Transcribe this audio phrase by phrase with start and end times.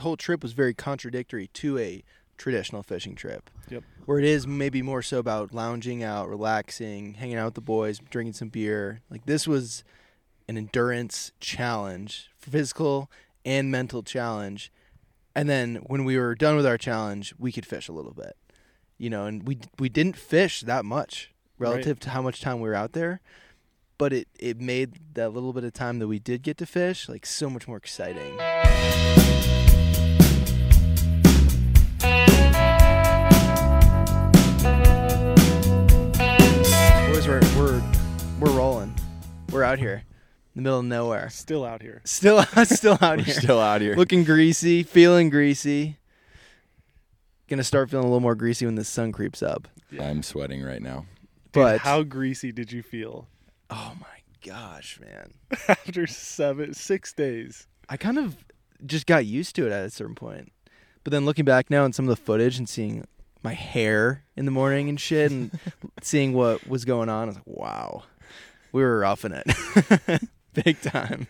[0.00, 2.02] whole trip was very contradictory to a
[2.40, 3.50] traditional fishing trip.
[3.68, 3.84] Yep.
[4.06, 8.00] Where it is maybe more so about lounging out, relaxing, hanging out with the boys,
[8.10, 9.02] drinking some beer.
[9.10, 9.84] Like this was
[10.48, 13.10] an endurance challenge, physical
[13.44, 14.72] and mental challenge.
[15.34, 18.36] And then when we were done with our challenge, we could fish a little bit.
[18.98, 22.68] You know, and we we didn't fish that much relative to how much time we
[22.68, 23.20] were out there,
[23.96, 27.08] but it it made that little bit of time that we did get to fish
[27.08, 28.36] like so much more exciting.
[37.30, 37.82] We're we're
[38.40, 38.92] we're rolling.
[39.52, 40.02] We're out here in
[40.56, 41.30] the middle of nowhere.
[41.30, 42.02] Still out here.
[42.04, 43.34] Still still out We're here.
[43.34, 43.94] still out here.
[43.94, 45.98] Looking greasy, feeling greasy.
[47.48, 49.68] Gonna start feeling a little more greasy when the sun creeps up.
[50.00, 51.06] I'm sweating right now.
[51.52, 53.28] Dude, But how greasy did you feel
[53.70, 54.06] oh my
[54.44, 55.34] gosh, man.
[55.68, 57.68] after seven, six days?
[57.88, 58.44] I kind of
[58.86, 60.50] just got used to it at a certain point.
[61.04, 63.06] But then looking back now on some of the footage and seeing
[63.42, 65.58] my hair in the morning and shit and
[66.02, 68.04] seeing what was going on, I was like, wow.
[68.72, 70.22] We were roughing it.
[70.64, 71.26] Big time.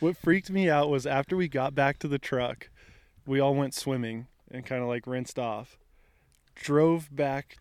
[0.00, 2.68] What freaked me out was after we got back to the truck,
[3.26, 5.78] we all went swimming and kind of like rinsed off.
[6.54, 7.58] Drove back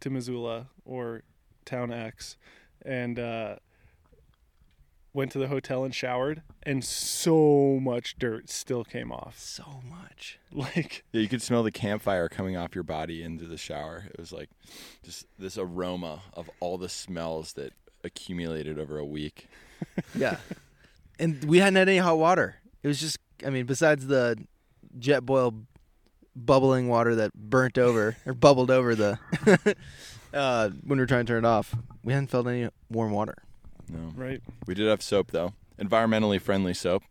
[0.00, 1.22] to Missoula or
[1.64, 2.36] Town X
[2.84, 3.56] and uh,
[5.14, 9.38] went to the hotel and showered, and so much dirt still came off.
[9.38, 10.38] So much.
[10.52, 14.04] Like, Yeah, you could smell the campfire coming off your body into the shower.
[14.10, 14.50] It was like
[15.02, 17.72] just this aroma of all the smells that
[18.04, 19.48] accumulated over a week.
[20.14, 20.38] Yeah.
[21.18, 22.56] and we hadn't had any hot water.
[22.82, 24.36] It was just, I mean, besides the
[24.98, 25.54] jet boil
[26.34, 29.18] bubbling water that burnt over or bubbled over the
[30.32, 33.36] uh, when we were trying to turn it off, we hadn't felt any warm water.
[33.88, 34.12] No.
[34.14, 34.40] right?
[34.66, 35.52] We did have soap though.
[35.78, 37.02] Environmentally friendly soap.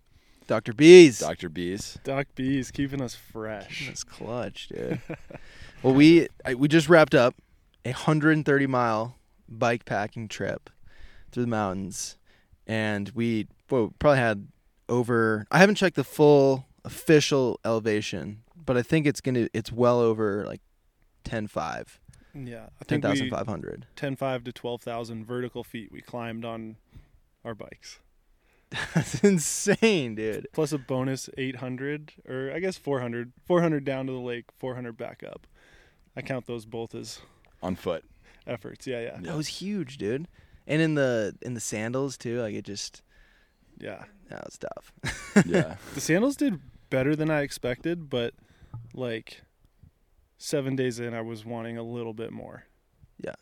[0.48, 0.74] Dr.
[0.74, 1.20] B's.
[1.20, 1.50] Dr.
[1.50, 1.98] B's.
[2.04, 3.86] Doc B's keeping us fresh.
[3.88, 5.02] That's clutch, dude.
[5.84, 7.36] well, we I, we just wrapped up
[7.86, 10.70] a 130 mile bike packing trip
[11.32, 12.18] through the mountains,
[12.68, 14.48] and we well, probably had
[14.90, 15.46] over.
[15.52, 19.48] I haven't checked the full official elevation, but I think it's gonna.
[19.54, 20.62] It's well over like
[21.26, 21.98] 10.5,
[22.34, 23.86] Yeah, I think 10,500.
[23.96, 26.78] 10,500 to 12,000 vertical feet we climbed on
[27.46, 28.00] our bikes.
[28.96, 30.48] That's insane, dude.
[30.52, 33.34] Plus a bonus 800 or I guess 400.
[33.46, 35.46] 400 down to the lake, 400 back up.
[36.16, 37.20] I count those both as
[37.62, 38.04] On foot.
[38.48, 38.88] efforts.
[38.88, 39.18] Yeah, yeah.
[39.22, 40.28] That was huge, dude.
[40.66, 43.04] And in the in the sandals too, like it just
[43.80, 44.06] Yeah.
[44.30, 45.46] that was tough.
[45.46, 45.76] Yeah.
[45.94, 48.34] The sandals did better than I expected, but
[48.96, 49.42] like
[50.44, 52.66] 7 days in I was wanting a little bit more.
[53.18, 53.36] Yeah.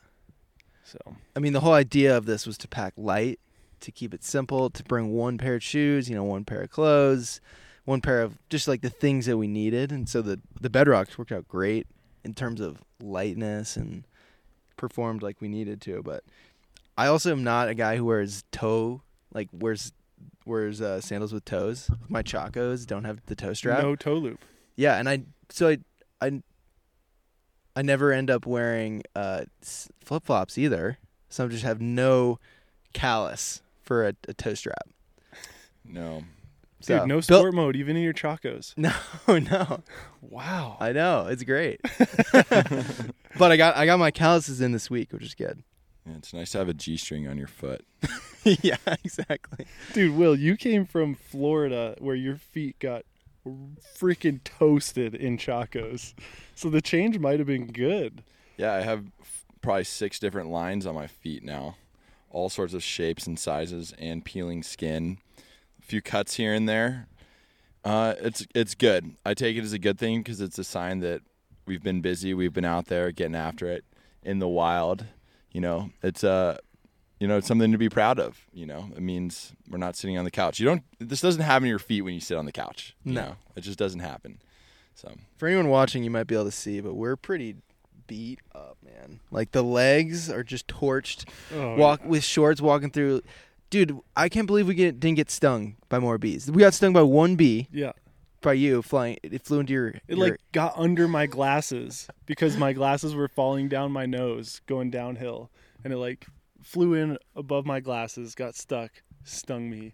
[0.83, 0.99] So,
[1.35, 3.39] I mean, the whole idea of this was to pack light,
[3.79, 6.69] to keep it simple, to bring one pair of shoes, you know, one pair of
[6.69, 7.41] clothes,
[7.85, 9.91] one pair of just like the things that we needed.
[9.91, 11.87] And so the the bedrocks worked out great
[12.23, 14.03] in terms of lightness and
[14.77, 16.03] performed like we needed to.
[16.03, 16.23] But
[16.99, 19.01] I also am not a guy who wears toe
[19.33, 19.91] like wears
[20.45, 21.89] wears uh, sandals with toes.
[22.09, 23.81] My chacos don't have the toe strap.
[23.81, 24.39] no toe loop.
[24.75, 25.79] Yeah, and I so I
[26.21, 26.43] I
[27.75, 29.43] I never end up wearing uh,
[30.03, 30.97] flip flops either.
[31.29, 32.39] So I just have no
[32.93, 34.89] callus for a, a toe strap.
[35.85, 36.23] No.
[36.81, 38.73] Dude, So, no Bill- sport mode even in your chacos.
[38.77, 38.91] No,
[39.37, 39.83] no.
[40.21, 40.77] Wow.
[40.79, 41.79] I know it's great,
[43.37, 45.63] but I got I got my calluses in this week, which is good.
[46.05, 47.85] Yeah, it's nice to have a G string on your foot.
[48.43, 49.65] yeah, exactly.
[49.93, 53.03] Dude, Will, you came from Florida where your feet got
[53.45, 56.13] freaking toasted in Chacos.
[56.55, 58.23] So the change might have been good.
[58.57, 59.05] Yeah, I have
[59.61, 61.77] probably six different lines on my feet now,
[62.29, 65.17] all sorts of shapes and sizes, and peeling skin.
[65.79, 67.07] A few cuts here and there.
[67.83, 69.15] Uh, it's it's good.
[69.25, 71.21] I take it as a good thing because it's a sign that
[71.65, 72.33] we've been busy.
[72.33, 73.83] We've been out there getting after it
[74.21, 75.05] in the wild.
[75.51, 76.57] You know, it's uh,
[77.21, 78.45] you know, it's something to be proud of.
[78.51, 80.59] You know, it means we're not sitting on the couch.
[80.59, 80.83] You don't.
[80.99, 82.95] This doesn't happen to your feet when you sit on the couch.
[83.05, 83.21] You No.
[83.21, 83.35] know?
[83.55, 84.39] it just doesn't happen.
[84.95, 87.57] So For anyone watching, you might be able to see, but we're pretty
[88.07, 89.19] beat up, man.
[89.29, 91.25] Like the legs are just torched.
[91.53, 93.21] Oh, walk with shorts walking through.
[93.69, 96.49] Dude, I can't believe we get, didn't get stung by more bees.
[96.51, 97.91] We got stung by one bee Yeah.
[98.41, 99.17] by you flying.
[99.23, 99.87] It flew into your.
[99.89, 104.61] It your- like got under my glasses because my glasses were falling down my nose
[104.65, 105.49] going downhill
[105.83, 106.25] and it like
[106.61, 108.91] flew in above my glasses, got stuck,
[109.23, 109.93] stung me,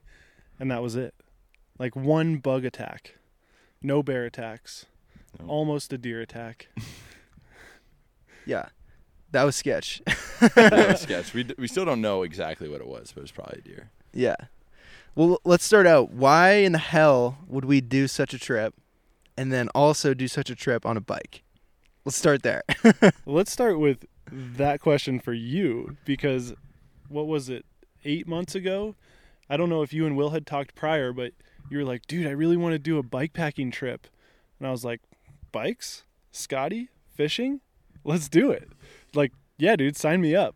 [0.60, 1.14] and that was it.
[1.80, 3.16] Like one bug attack.
[3.82, 4.86] No bear attacks.
[5.40, 5.48] No.
[5.48, 6.68] Almost a deer attack.
[8.46, 8.70] yeah,
[9.32, 10.02] that was sketch.
[10.56, 11.34] that was sketch.
[11.34, 13.62] We d- we still don't know exactly what it was, but it was probably a
[13.62, 13.92] deer.
[14.14, 14.36] yeah.
[15.16, 16.12] Well, let's start out.
[16.12, 18.76] Why in the hell would we do such a trip
[19.36, 21.42] and then also do such a trip on a bike?
[22.06, 22.62] Let's start there.
[23.26, 26.54] Let's start with that question for you because
[27.10, 27.66] what was it,
[28.06, 28.96] eight months ago?
[29.50, 31.32] I don't know if you and Will had talked prior, but
[31.70, 34.08] you were like, dude, I really want to do a bike packing trip.
[34.60, 35.02] And I was like,
[35.52, 36.04] bikes?
[36.32, 36.90] Scotty?
[37.16, 37.62] Fishing?
[38.04, 38.70] Let's do it.
[39.14, 40.56] Like, yeah, dude, sign me up.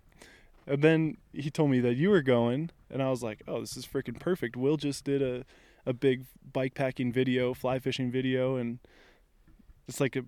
[0.68, 3.76] And then he told me that you were going, and I was like, oh, this
[3.76, 4.56] is freaking perfect.
[4.56, 5.44] Will just did a,
[5.86, 8.80] a big bike packing video, fly fishing video, and
[9.88, 10.26] it's like a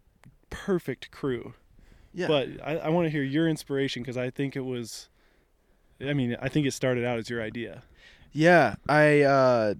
[0.49, 1.53] perfect crew.
[2.13, 2.27] Yeah.
[2.27, 5.09] But I, I want to hear your inspiration because I think it was,
[6.01, 7.83] I mean, I think it started out as your idea.
[8.31, 9.73] Yeah, I uh,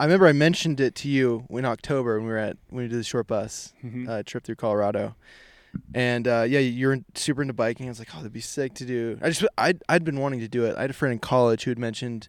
[0.00, 2.88] I remember I mentioned it to you in October when we were at when we
[2.88, 4.08] did the short bus Mhm.
[4.08, 5.14] uh, trip through Colorado,
[5.94, 7.86] and uh, yeah, you're super into biking.
[7.86, 9.18] I was like, oh, that'd be sick to do.
[9.22, 10.76] I just I'd I'd been wanting to do it.
[10.76, 12.28] I had a friend in college who had mentioned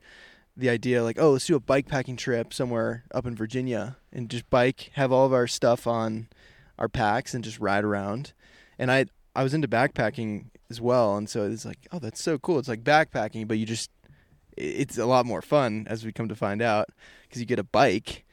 [0.57, 4.29] the idea like, oh, let's do a bike packing trip somewhere up in Virginia and
[4.29, 6.27] just bike, have all of our stuff on
[6.79, 8.31] our packs and just ride around.
[8.79, 12.37] And I I was into backpacking as well, and so it's like, oh, that's so
[12.37, 12.59] cool.
[12.59, 13.91] It's like backpacking, but you just
[14.57, 16.87] it's a lot more fun as we come to find out
[17.23, 18.25] because you get a bike.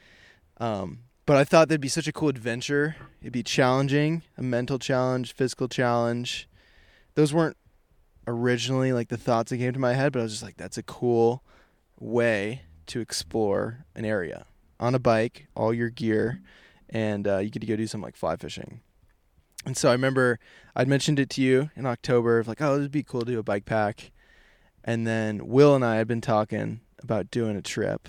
[0.59, 2.97] Um, but I thought that'd be such a cool adventure.
[3.21, 6.49] It'd be challenging, a mental challenge, physical challenge.
[7.15, 7.57] Those weren't
[8.27, 10.79] originally like the thoughts that came to my head, but I was just like, that's
[10.79, 11.43] a cool
[11.99, 14.47] way to explore an area
[14.81, 16.41] on a bike, all your gear,
[16.91, 18.81] and uh, you get to go do some like fly fishing.
[19.65, 20.39] And so I remember
[20.75, 23.39] I'd mentioned it to you in October of like, oh, it'd be cool to do
[23.39, 24.11] a bike pack.
[24.85, 28.09] And then Will and I had been talking about doing a trip.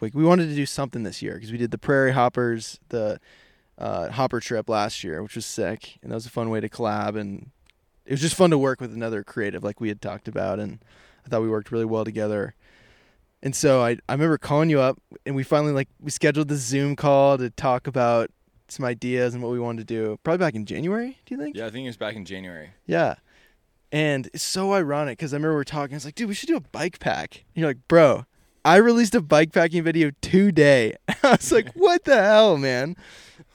[0.00, 3.20] Like we wanted to do something this year because we did the Prairie Hoppers, the
[3.76, 6.68] uh, Hopper trip last year, which was sick, and that was a fun way to
[6.68, 7.16] collab.
[7.16, 7.50] And
[8.04, 10.78] it was just fun to work with another creative, like we had talked about, and
[11.24, 12.54] I thought we worked really well together.
[13.42, 16.56] And so I I remember calling you up, and we finally like we scheduled the
[16.56, 18.30] Zoom call to talk about
[18.68, 20.18] some ideas and what we wanted to do.
[20.22, 21.56] Probably back in January, do you think?
[21.56, 22.70] Yeah, I think it was back in January.
[22.86, 23.16] Yeah.
[23.90, 25.96] And it's so ironic because I remember we are talking.
[25.96, 27.44] It's like, dude, we should do a bike pack.
[27.54, 28.26] And you're like, bro,
[28.64, 30.94] I released a bike packing video today.
[31.22, 32.96] I was like, what the hell, man?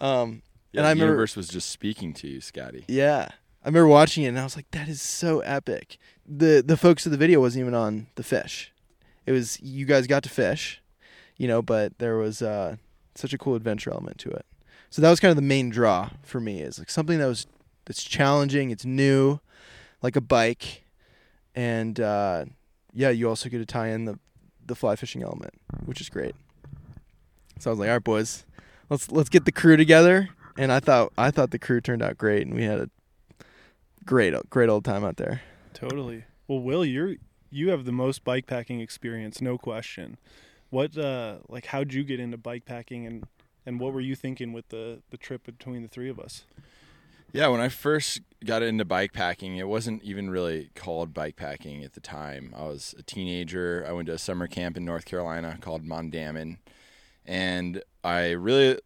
[0.02, 2.84] Um, Yeah, And I the remember- universe was just speaking to you, Scotty.
[2.88, 3.28] yeah,
[3.64, 5.98] I remember watching it and I was like, that is so epic.
[6.26, 8.74] the The focus of the video wasn't even on the fish.
[9.28, 10.82] It was you guys got to fish,
[11.38, 12.78] you know, but there was uh,
[13.16, 14.46] such a cool adventure element to it.
[14.94, 16.62] So that was kind of the main draw for me.
[16.62, 17.48] Is like something that was
[17.86, 18.70] that's challenging.
[18.70, 19.40] It's new,
[20.04, 20.84] like a bike,
[21.56, 22.46] and uh,
[22.94, 24.20] yeah, you also get to tie in the
[24.64, 26.36] the fly fishing element, which is great.
[27.58, 28.46] So I was like, all right, boys,
[28.92, 30.30] let's let's get the crew together.
[30.60, 32.90] And I thought I thought the crew turned out great, and we had a
[34.06, 35.42] great great old time out there.
[35.74, 36.26] Totally.
[36.48, 37.16] Well, Will, you're
[37.50, 40.20] you have the most bike packing experience, no question.
[40.70, 43.24] What uh like how'd you get into bike packing and
[43.66, 46.46] and what were you thinking with the the trip between the three of us?
[47.32, 51.84] Yeah, when I first got into bike packing, it wasn't even really called bike packing
[51.84, 52.54] at the time.
[52.56, 53.84] I was a teenager.
[53.88, 56.58] I went to a summer camp in North Carolina called Mondamin,
[57.26, 58.80] and I really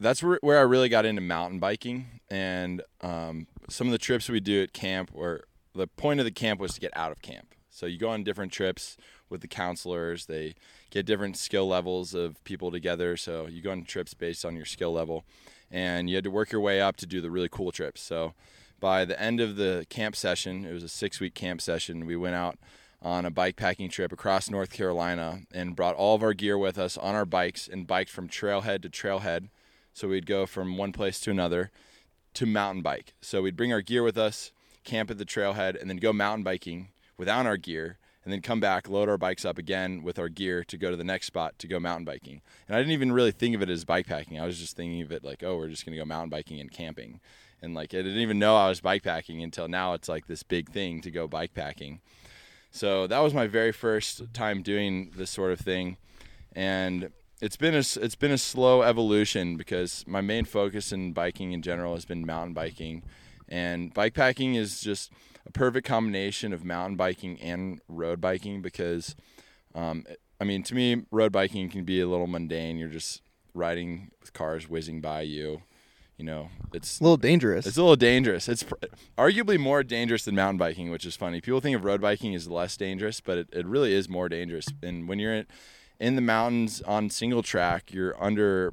[0.00, 2.20] that's where, where I really got into mountain biking.
[2.30, 5.44] And um, some of the trips we do at camp were
[5.74, 7.54] the point of the camp was to get out of camp.
[7.70, 8.96] So you go on different trips
[9.34, 10.26] with the counselors.
[10.26, 10.54] They
[10.90, 13.16] get different skill levels of people together.
[13.16, 15.24] So you go on trips based on your skill level
[15.72, 18.00] and you had to work your way up to do the really cool trips.
[18.00, 18.32] So
[18.78, 22.14] by the end of the camp session, it was a six week camp session, we
[22.14, 22.58] went out
[23.02, 26.78] on a bike packing trip across North Carolina and brought all of our gear with
[26.78, 29.48] us on our bikes and biked from trailhead to trailhead.
[29.92, 31.72] So we'd go from one place to another
[32.34, 33.14] to mountain bike.
[33.20, 34.52] So we'd bring our gear with us,
[34.84, 36.88] camp at the trailhead, and then go mountain biking
[37.18, 40.64] without our gear and then come back, load our bikes up again with our gear
[40.64, 42.40] to go to the next spot to go mountain biking.
[42.66, 44.40] And I didn't even really think of it as bike packing.
[44.40, 46.58] I was just thinking of it like, oh, we're just going to go mountain biking
[46.58, 47.20] and camping.
[47.60, 50.42] And like, I didn't even know I was bike packing until now it's like this
[50.42, 52.00] big thing to go bike packing.
[52.70, 55.96] So that was my very first time doing this sort of thing.
[56.56, 61.52] And it's been a, it's been a slow evolution because my main focus in biking
[61.52, 63.02] in general has been mountain biking.
[63.48, 65.12] And bike packing is just
[65.46, 69.14] a perfect combination of mountain biking and road biking because,
[69.74, 70.04] um,
[70.40, 72.78] I mean, to me, road biking can be a little mundane.
[72.78, 73.22] You're just
[73.52, 75.62] riding with cars whizzing by you.
[76.16, 77.66] You know, it's A little dangerous.
[77.66, 78.48] it's a little dangerous.
[78.48, 78.74] It's pr-
[79.18, 81.40] arguably more dangerous than mountain biking, which is funny.
[81.40, 84.66] People think of road biking as less dangerous, but it, it really is more dangerous.
[84.80, 85.46] And when you're in,
[85.98, 88.72] in the mountains on single track, you're under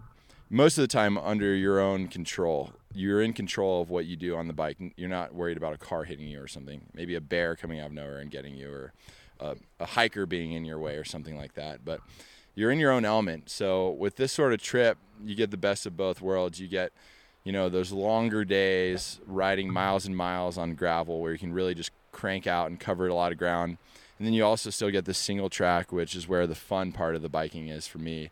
[0.51, 2.73] most of the time under your own control.
[2.93, 4.77] You're in control of what you do on the bike.
[4.97, 6.81] You're not worried about a car hitting you or something.
[6.93, 8.93] Maybe a bear coming out of nowhere and getting you, or
[9.39, 11.85] a, a hiker being in your way or something like that.
[11.85, 12.01] But
[12.55, 13.49] you're in your own element.
[13.49, 16.59] So with this sort of trip, you get the best of both worlds.
[16.59, 16.91] You get
[17.43, 21.73] you know, those longer days riding miles and miles on gravel where you can really
[21.73, 23.77] just crank out and cover a lot of ground.
[24.17, 27.15] And then you also still get the single track, which is where the fun part
[27.15, 28.29] of the biking is for me.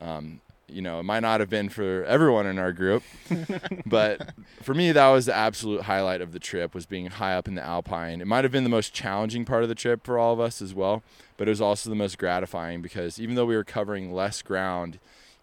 [0.00, 3.02] Um, you know, it might not have been for everyone in our group,
[3.86, 7.48] but for me, that was the absolute highlight of the trip was being high up
[7.48, 8.20] in the Alpine.
[8.20, 10.60] It might have been the most challenging part of the trip for all of us
[10.62, 11.02] as well,
[11.36, 14.98] but it was also the most gratifying because even though we were covering less ground,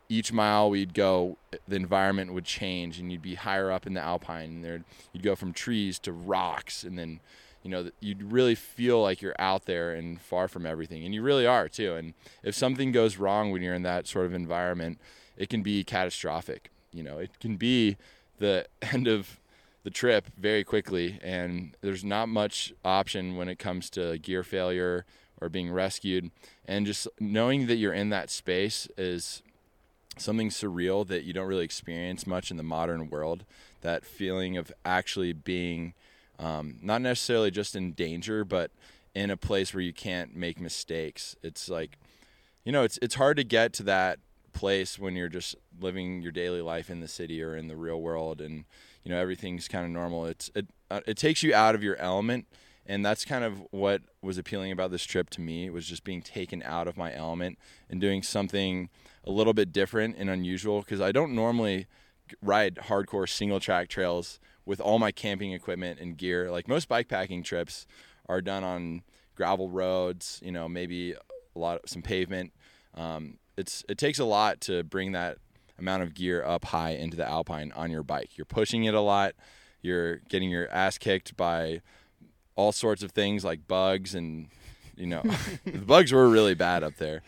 [0.10, 4.00] each mile we'd go, the environment would change, and you'd be higher up in the
[4.00, 4.50] Alpine.
[4.50, 7.20] And there, you'd go from trees to rocks, and then,
[7.68, 11.22] you know, you'd really feel like you're out there and far from everything, and you
[11.22, 11.96] really are too.
[11.96, 15.00] And if something goes wrong when you're in that sort of environment,
[15.36, 16.72] it can be catastrophic.
[16.94, 17.98] You know, it can be
[18.40, 19.42] the end of
[19.84, 25.04] the trip very quickly, and there's not much option when it comes to gear failure
[25.42, 26.32] or being rescued.
[26.66, 29.44] And just knowing that you're in that space is
[30.18, 33.44] something surreal that you don't really experience much in the modern world.
[33.82, 35.96] That feeling of actually being
[36.40, 38.72] um, not necessarily just in danger, but
[39.16, 41.36] in a place where you can't make mistakes.
[41.42, 41.98] It's like,
[42.64, 44.20] you know, it's it's hard to get to that
[44.54, 48.02] place when you're just living your daily life in the city or in the real
[48.02, 48.66] world, and
[49.04, 50.26] you know everything's kind of normal.
[50.26, 52.48] It's it uh, it takes you out of your element,
[52.86, 55.70] and that's kind of what was appealing about this trip to me.
[55.70, 57.58] was just being taken out of my element
[57.90, 58.90] and doing something
[59.24, 61.88] a little bit different and unusual because I don't normally
[62.42, 66.52] ride hardcore single track trails with all my camping equipment and gear.
[66.52, 67.88] Like most bikepacking trips
[68.28, 69.02] are done on
[69.36, 72.52] gravel roads, you know, maybe a lot of some pavement.
[72.94, 75.38] Um, it's it takes a lot to bring that
[75.80, 78.38] amount of gear up high into the alpine on your bike.
[78.38, 79.34] You're pushing it a lot.
[79.82, 81.82] You're getting your ass kicked by
[82.56, 84.48] all sorts of things like bugs and
[84.96, 85.22] you know
[85.66, 87.22] the bugs were really bad up there.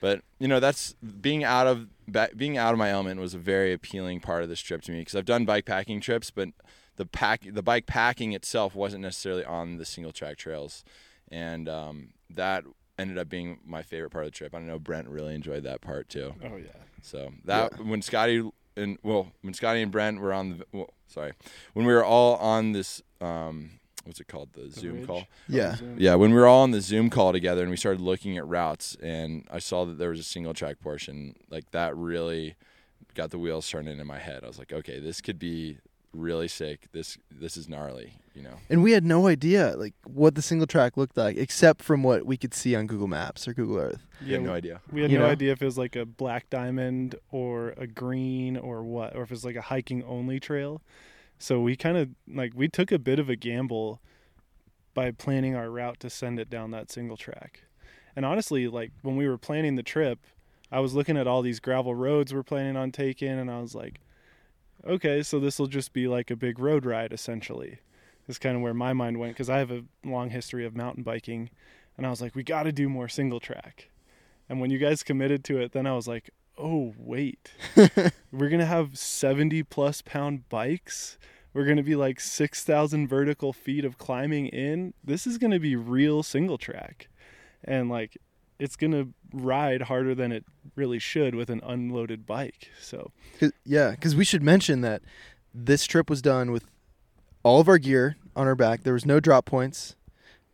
[0.00, 1.88] But you know, that's being out of
[2.36, 5.00] being out of my element was a very appealing part of this trip to me
[5.00, 6.50] because I've done bike packing trips, but
[6.96, 10.84] the pack the bike packing itself wasn't necessarily on the single track trails,
[11.30, 12.64] and um, that
[12.98, 14.54] ended up being my favorite part of the trip.
[14.54, 16.34] I know Brent really enjoyed that part too.
[16.42, 16.82] Oh yeah.
[17.02, 17.84] So that yeah.
[17.84, 21.32] when Scotty and well when Scotty and Brent were on the well, sorry
[21.74, 23.70] when we were all on this um,
[24.04, 25.06] what's it called the, the Zoom ridge?
[25.06, 25.26] call?
[25.48, 26.14] Yeah, oh, yeah.
[26.14, 28.96] When we were all on the Zoom call together and we started looking at routes,
[29.02, 32.56] and I saw that there was a single track portion, like that really
[33.14, 34.44] got the wheels turning in my head.
[34.44, 35.78] I was like, okay, this could be
[36.12, 36.88] really sick.
[36.92, 38.54] This this is gnarly, you know.
[38.70, 42.24] And we had no idea like what the single track looked like, except from what
[42.26, 44.06] we could see on Google Maps or Google Earth.
[44.24, 44.80] Yeah, no idea.
[44.90, 45.30] We had you no know?
[45.30, 49.30] idea if it was like a black diamond or a green or what, or if
[49.30, 50.82] it was like a hiking only trail.
[51.38, 54.00] So we kind of like we took a bit of a gamble
[54.94, 57.64] by planning our route to send it down that single track.
[58.14, 60.20] And honestly, like when we were planning the trip,
[60.72, 63.74] I was looking at all these gravel roads we're planning on taking and I was
[63.74, 64.00] like,
[64.84, 67.78] okay, so this will just be like a big road ride essentially.
[68.28, 71.04] Is kind of where my mind went because I have a long history of mountain
[71.04, 71.48] biking
[71.96, 73.88] and I was like, we got to do more single track.
[74.48, 77.52] And when you guys committed to it, then I was like, oh, wait,
[78.32, 81.18] we're to have 70 plus pound bikes.
[81.52, 84.92] We're going to be like 6,000 vertical feet of climbing in.
[85.02, 87.08] This is going to be real single track.
[87.64, 88.18] And like,
[88.58, 90.44] it's going to ride harder than it
[90.74, 92.70] really should with an unloaded bike.
[92.80, 95.02] So, Cause, yeah, because we should mention that
[95.54, 96.64] this trip was done with
[97.42, 98.82] all of our gear on our back.
[98.82, 99.96] There was no drop points,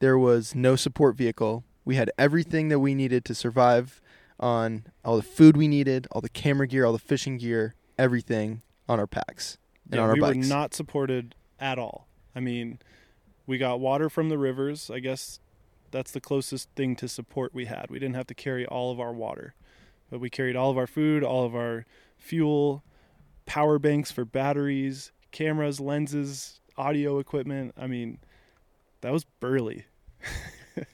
[0.01, 1.65] there was no support vehicle.
[1.85, 4.01] We had everything that we needed to survive
[4.39, 8.63] on all the food we needed, all the camera gear, all the fishing gear, everything
[8.89, 10.37] on our packs and yeah, on our we bikes.
[10.49, 12.07] were not supported at all.
[12.35, 12.79] I mean,
[13.47, 14.91] we got water from the rivers.
[14.91, 15.41] I guess
[15.93, 17.87] that's the closest thing to support we had.
[17.91, 19.55] We didn't have to carry all of our water,
[20.11, 21.87] but we carried all of our food, all of our
[22.19, 22.83] fuel,
[23.47, 27.75] power banks for batteries, cameras, lenses, audio equipment.
[27.77, 28.19] I mean,
[29.03, 29.85] that was burly.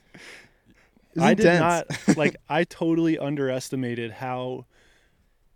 [1.19, 1.87] I did not
[2.17, 4.67] like I totally underestimated how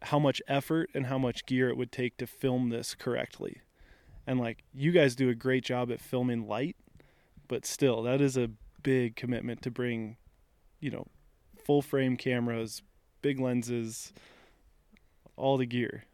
[0.02, 3.60] how much effort and how much gear it would take to film this correctly.
[4.26, 6.76] And like you guys do a great job at filming light,
[7.48, 8.50] but still that is a
[8.82, 10.16] big commitment to bring,
[10.80, 11.06] you know,
[11.64, 12.82] full frame cameras,
[13.20, 14.12] big lenses,
[15.36, 16.04] all the gear.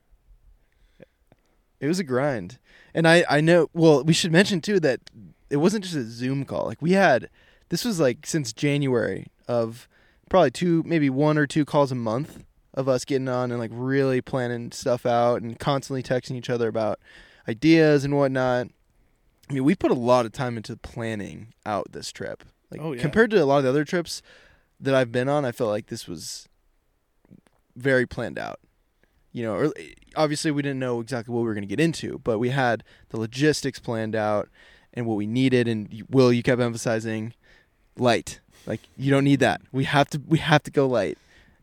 [1.81, 2.59] It was a grind.
[2.95, 5.01] And I I know well, we should mention too that
[5.51, 6.67] it wasn't just a Zoom call.
[6.67, 7.31] Like we had
[7.69, 9.89] this was like since January of
[10.29, 12.45] probably two, maybe one or two calls a month
[12.75, 16.69] of us getting on and like really planning stuff out and constantly texting each other
[16.69, 16.99] about
[17.49, 18.69] ideas and whatnot.
[19.49, 22.45] I mean, we put a lot of time into planning out this trip.
[22.71, 23.01] Like oh, yeah.
[23.03, 24.23] compared to a lot of the other trips
[24.81, 26.49] that I've been on, I felt like this was
[27.77, 28.61] very planned out.
[29.33, 29.73] you know, or,
[30.17, 32.83] obviously we didn't know exactly what we were going to get into, but we had
[33.11, 34.49] the logistics planned out
[34.95, 35.69] and what we needed.
[35.69, 37.35] And Will, you kept emphasizing
[37.97, 38.41] light.
[38.67, 39.61] Like you don't need that.
[39.73, 40.21] We have to.
[40.27, 41.17] We have to go light,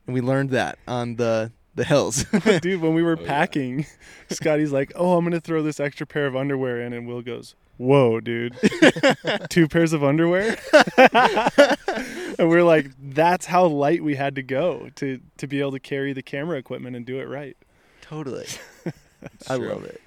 [0.07, 2.23] and we learned that on the the hills.
[2.61, 3.27] Dude, when we were Oh, yeah.
[3.27, 3.85] packing,
[4.31, 7.53] Scotty's like, "Oh, I'm gonna throw this extra pair of underwear in," and Will goes,
[7.77, 8.55] "Whoa, dude,
[9.49, 10.57] two pairs of underwear?"
[10.97, 15.79] and we're like, "That's how light we had to go to to be able to
[15.79, 17.57] carry the camera equipment and do it right."
[18.05, 18.45] totally.
[19.49, 19.69] I true.
[19.69, 20.01] love it.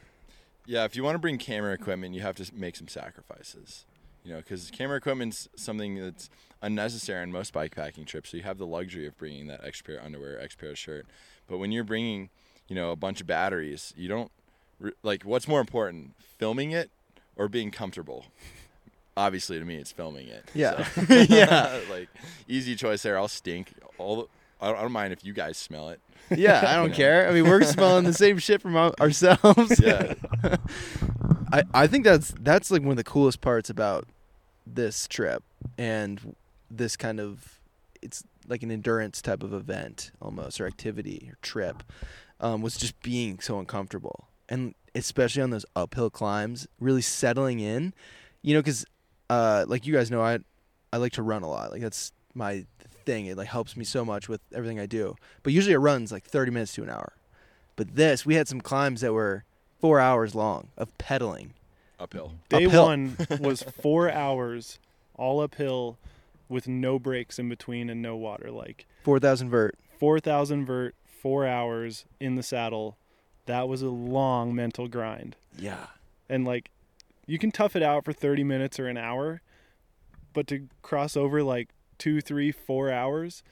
[0.67, 3.85] Yeah, if you want to bring camera equipment, you have to make some sacrifices.
[4.25, 6.29] You know, because camera equipment's something that's
[6.61, 8.31] unnecessary on most bikepacking trips.
[8.31, 10.79] So you have the luxury of bringing that extra pair of underwear, extra pair of
[10.79, 11.07] shirt.
[11.49, 12.29] But when you're bringing,
[12.69, 14.31] you know, a bunch of batteries, you don't
[15.03, 15.23] like.
[15.23, 16.91] What's more important, filming it
[17.39, 18.27] or being comfortable?
[19.17, 20.49] Obviously, to me, it's filming it.
[20.55, 20.85] Yeah.
[20.85, 21.81] So- Yeah.
[21.91, 22.09] like
[22.47, 23.17] easy choice there.
[23.19, 23.73] I'll stink.
[23.97, 24.25] All the,
[24.61, 26.01] I don't, I don't mind if you guys smell it.
[26.37, 27.29] Yeah, I don't care.
[27.29, 29.81] I mean, we're smelling the same shit from ourselves.
[29.81, 30.15] Yeah.
[31.53, 34.07] I, I think that's that's like one of the coolest parts about
[34.67, 35.43] this trip
[35.79, 36.37] and
[36.71, 37.59] this kind of
[38.03, 41.83] it's like an endurance type of event almost or activity or trip
[42.41, 47.93] um, was just being so uncomfortable and especially on those uphill climbs really settling in
[48.43, 48.85] you know because
[49.31, 50.39] uh, like you guys know I
[50.93, 52.65] I like to run a lot like that's my
[53.05, 56.13] thing it like helps me so much with everything I do but usually it runs
[56.13, 57.13] like 30 minutes to an hour
[57.77, 59.45] but this we had some climbs that were
[59.81, 61.55] four hours long of pedaling
[62.01, 62.33] Uphill.
[62.49, 62.85] Day Uphill.
[62.87, 64.79] one was four hours,
[65.17, 65.99] all uphill,
[66.49, 68.53] with no breaks in between and no water.
[68.53, 69.75] Like 4,000 vert.
[69.99, 72.97] four thousand vert, four hours in the saddle.
[73.49, 75.37] That was a long mental grind.
[75.59, 75.87] Yeah.
[76.29, 76.71] and like
[77.27, 79.43] you can tough it out for 30 minutes or an hour
[80.33, 83.43] but to cross over like two three four hours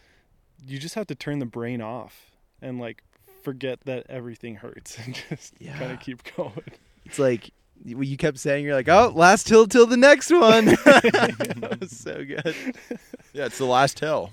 [0.64, 2.30] you just have to turn the brain off
[2.62, 3.02] and like
[3.42, 5.76] forget that everything hurts and just Yeah.
[5.78, 6.62] kind of keep going
[7.04, 7.50] It's like
[7.84, 10.64] you you kept saying, you're like, oh, last hill till the next one.
[10.86, 12.54] that was so good.
[13.34, 14.30] Yeah, it's the last hill.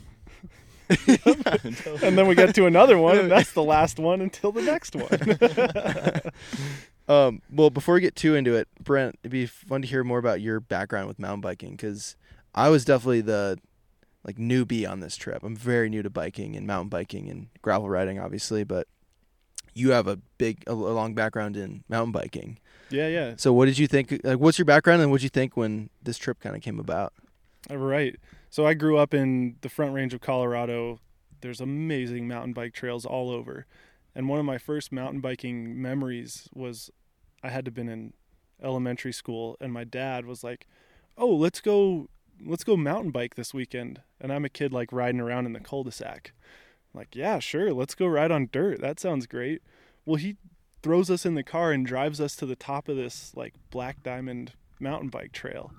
[2.04, 4.96] and then we get to another one and that's the last one until the next
[4.96, 6.32] one
[7.08, 10.20] Um, well, before we get too into it, Brent, it'd be fun to hear more
[10.20, 12.16] about your background with mountain biking because
[12.56, 13.60] I was definitely the
[14.26, 15.44] like newbie on this trip.
[15.44, 18.88] I'm very new to biking and mountain biking and gravel riding, obviously, but
[19.74, 22.58] you have a big, a, a long background in mountain biking.
[22.90, 24.22] yeah yeah So, what did you think?
[24.24, 26.80] Like, what's your background and what did you think when this trip kind of came
[26.80, 27.12] about?
[27.70, 28.16] All right.
[28.54, 31.00] So I grew up in the Front Range of Colorado.
[31.42, 33.66] There's amazing mountain bike trails all over.
[34.14, 36.92] And one of my first mountain biking memories was
[37.42, 38.14] I had to been in
[38.62, 40.68] elementary school and my dad was like,
[41.18, 42.10] "Oh, let's go
[42.46, 45.60] let's go mountain bike this weekend." And I'm a kid like riding around in the
[45.60, 46.32] cul-de-sac.
[46.94, 47.74] I'm like, "Yeah, sure.
[47.74, 48.82] Let's go ride on dirt.
[48.82, 49.64] That sounds great."
[50.06, 50.38] Well, he
[50.84, 54.04] throws us in the car and drives us to the top of this like Black
[54.04, 55.74] Diamond mountain bike trail.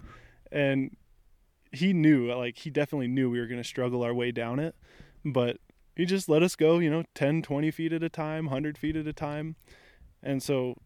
[0.51, 0.97] And
[1.75, 4.75] he knew like he definitely knew we were going to struggle our way down it
[5.25, 5.59] but
[5.97, 8.97] he just let us go you know 10 20 feet at a time 100 feet
[8.97, 9.57] at a time.
[10.23, 10.77] And so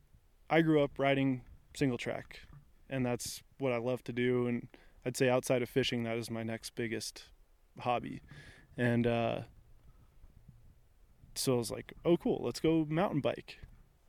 [0.50, 1.42] i grew up riding
[1.74, 2.40] single track
[2.88, 4.68] and that's what i love to do and
[5.04, 7.24] i'd say outside of fishing that is my next biggest
[7.80, 8.20] hobby.
[8.76, 9.40] And uh
[11.34, 13.58] so i was like oh cool let's go mountain bike.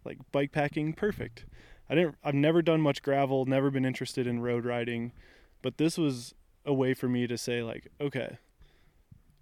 [0.06, 1.46] Like bike packing perfect.
[1.90, 5.12] I didn't i've never done much gravel never been interested in road riding
[5.62, 6.34] but this was
[6.66, 8.38] a way for me to say like okay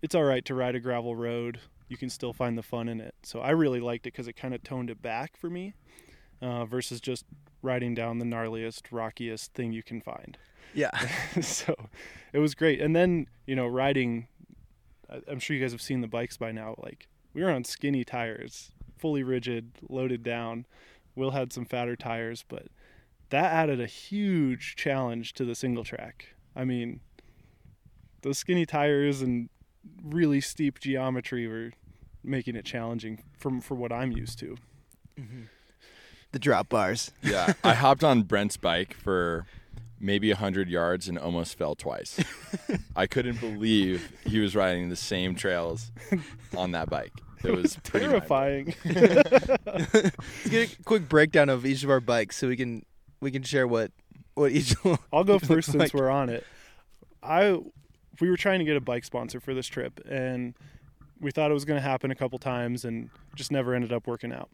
[0.01, 1.59] it's all right to ride a gravel road.
[1.89, 3.15] You can still find the fun in it.
[3.23, 5.73] So i really liked it because it kind of toned it back for me
[6.41, 7.25] uh, versus just
[7.61, 10.37] riding down the gnarliest rockiest thing you can find.
[10.73, 10.91] Yeah.
[11.41, 11.75] so
[12.33, 12.81] it was great.
[12.81, 14.27] And then you know riding
[15.29, 18.03] i'm sure you guys have seen the bikes by now like we were on skinny
[18.03, 20.65] tires fully rigid loaded down.
[21.15, 22.67] Will had some fatter tires but
[23.29, 26.35] that added a huge challenge to the single track.
[26.55, 26.99] I mean
[28.27, 29.49] those skinny tires and
[30.03, 31.71] really steep geometry were
[32.23, 34.57] making it challenging from for what i'm used to
[35.19, 35.43] mm-hmm.
[36.31, 37.11] The drop bars.
[37.23, 39.45] Yeah, I hopped on Brent's bike for
[39.99, 42.19] maybe 100 yards and almost fell twice.
[42.95, 45.91] I couldn't believe he was riding the same trails
[46.55, 47.13] on that bike.
[47.43, 48.73] It was pretty mind-blowing.
[48.83, 52.83] terrifying Let's get a quick breakdown of each of our bikes so we can
[53.21, 53.91] we can share what
[54.33, 54.75] what each.
[55.13, 56.45] I'll go first since like- we're on it.
[57.23, 57.59] I
[58.19, 60.53] we were trying to get a bike sponsor for this trip and
[61.19, 64.07] we thought it was going to happen a couple times and just never ended up
[64.07, 64.49] working out.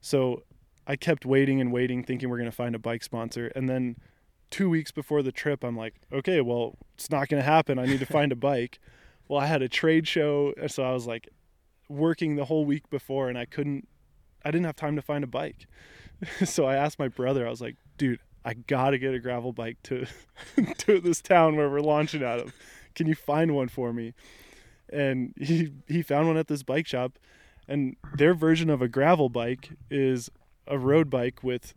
[0.00, 0.42] So
[0.86, 3.96] I kept waiting and waiting thinking we're going to find a bike sponsor and then
[4.50, 7.78] 2 weeks before the trip I'm like, "Okay, well, it's not going to happen.
[7.78, 8.78] I need to find a bike."
[9.26, 11.28] Well, I had a trade show, so I was like
[11.88, 13.88] working the whole week before and I couldn't
[14.44, 15.66] I didn't have time to find a bike.
[16.44, 19.78] so I asked my brother, I was like, dude, I gotta get a gravel bike
[19.84, 20.06] to
[20.78, 22.52] to this town where we're launching out of.
[22.94, 24.14] Can you find one for me?
[24.92, 27.18] And he he found one at this bike shop,
[27.66, 30.30] and their version of a gravel bike is
[30.66, 31.74] a road bike with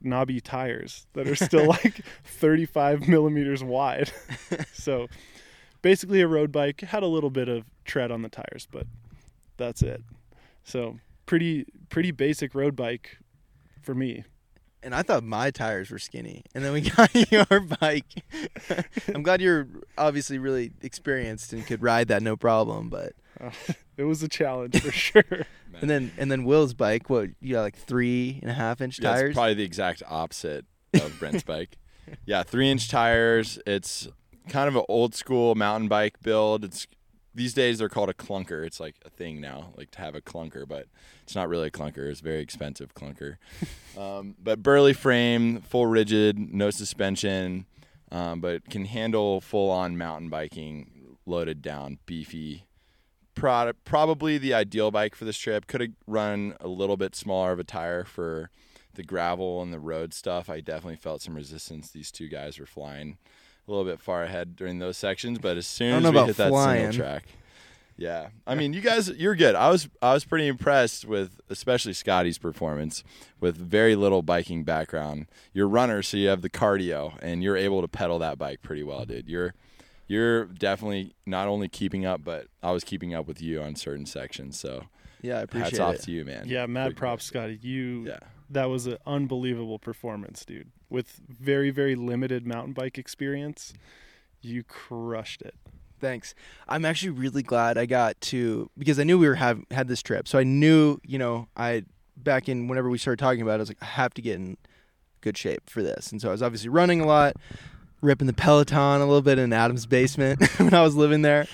[0.00, 4.10] knobby tires that are still like 35 millimeters wide.
[4.72, 5.08] so
[5.82, 8.86] basically a road bike had a little bit of tread on the tires, but
[9.56, 10.02] that's it.
[10.64, 13.18] So pretty pretty basic road bike
[13.82, 14.24] for me.
[14.88, 18.06] And I thought my tires were skinny, and then we got your bike.
[19.14, 22.88] I'm glad you're obviously really experienced and could ride that no problem.
[22.88, 23.50] But uh,
[23.98, 25.44] it was a challenge for sure.
[25.78, 28.98] and then and then Will's bike, what you got like three and a half inch
[28.98, 29.28] Yeah, tires?
[29.28, 31.76] it's probably the exact opposite of Brent's bike.
[32.24, 33.58] Yeah, three inch tires.
[33.66, 34.08] It's
[34.48, 36.64] kind of an old school mountain bike build.
[36.64, 36.86] It's
[37.38, 38.66] these days they're called a clunker.
[38.66, 40.86] It's like a thing now, like to have a clunker, but
[41.22, 42.10] it's not really a clunker.
[42.10, 43.36] It's a very expensive clunker.
[43.96, 47.66] um, but burly frame, full rigid, no suspension,
[48.10, 52.64] um, but can handle full on mountain biking, loaded down, beefy.
[53.36, 55.68] Pro- probably the ideal bike for this trip.
[55.68, 58.50] Could have run a little bit smaller of a tire for
[58.94, 60.50] the gravel and the road stuff.
[60.50, 61.88] I definitely felt some resistance.
[61.90, 63.16] These two guys were flying
[63.68, 66.26] a little bit far ahead during those sections, but as soon as know we about
[66.28, 66.92] hit that flying.
[66.92, 67.24] single track,
[67.96, 69.54] yeah, I mean, you guys, you're good.
[69.56, 73.02] I was, I was pretty impressed with, especially Scotty's performance
[73.40, 75.26] with very little biking background.
[75.52, 78.62] You're a runner, so you have the cardio, and you're able to pedal that bike
[78.62, 79.28] pretty well, dude.
[79.28, 79.52] You're,
[80.06, 84.06] you're definitely not only keeping up, but I was keeping up with you on certain
[84.06, 84.58] sections.
[84.58, 84.84] So
[85.20, 86.02] yeah, I appreciate hats off it.
[86.02, 86.44] to you, man.
[86.46, 87.26] Yeah, mad Big props, props.
[87.26, 87.58] Scotty.
[87.60, 90.70] You Yeah, that was an unbelievable performance, dude.
[90.88, 93.74] With very very limited mountain bike experience,
[94.40, 95.54] you crushed it.
[96.00, 96.34] Thanks.
[96.68, 100.02] I'm actually really glad I got to because I knew we were have had this
[100.02, 101.84] trip, so I knew you know I
[102.16, 104.36] back in whenever we started talking about it, I was like I have to get
[104.36, 104.56] in
[105.20, 107.36] good shape for this, and so I was obviously running a lot,
[108.00, 111.46] ripping the Peloton a little bit in Adam's basement when I was living there,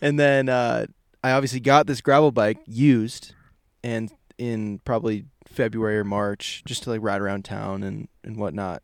[0.00, 0.86] and then uh,
[1.22, 3.34] I obviously got this gravel bike used,
[3.82, 8.82] and in probably February or March just to like ride around town and and whatnot,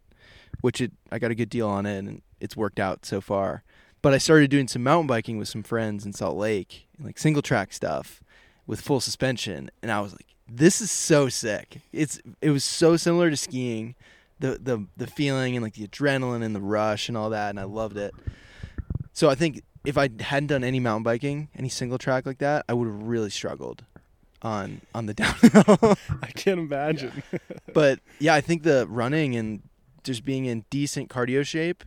[0.61, 3.65] which it I got a good deal on it and it's worked out so far
[4.05, 7.41] but I started doing some mountain biking with some friends in Salt Lake, like single
[7.41, 8.23] track stuff
[8.67, 12.99] with full suspension, and I was like, "This is so sick!" It's it was so
[12.99, 13.95] similar to skiing,
[14.41, 17.59] the the the feeling and like the adrenaline and the rush and all that, and
[17.59, 18.13] I loved it.
[19.15, 22.67] So I think if I hadn't done any mountain biking, any single track like that,
[22.69, 23.87] I would have really struggled
[24.45, 25.97] on on the downhill.
[26.23, 27.23] I can't imagine.
[27.73, 29.63] but yeah, I think the running and
[30.03, 31.83] just being in decent cardio shape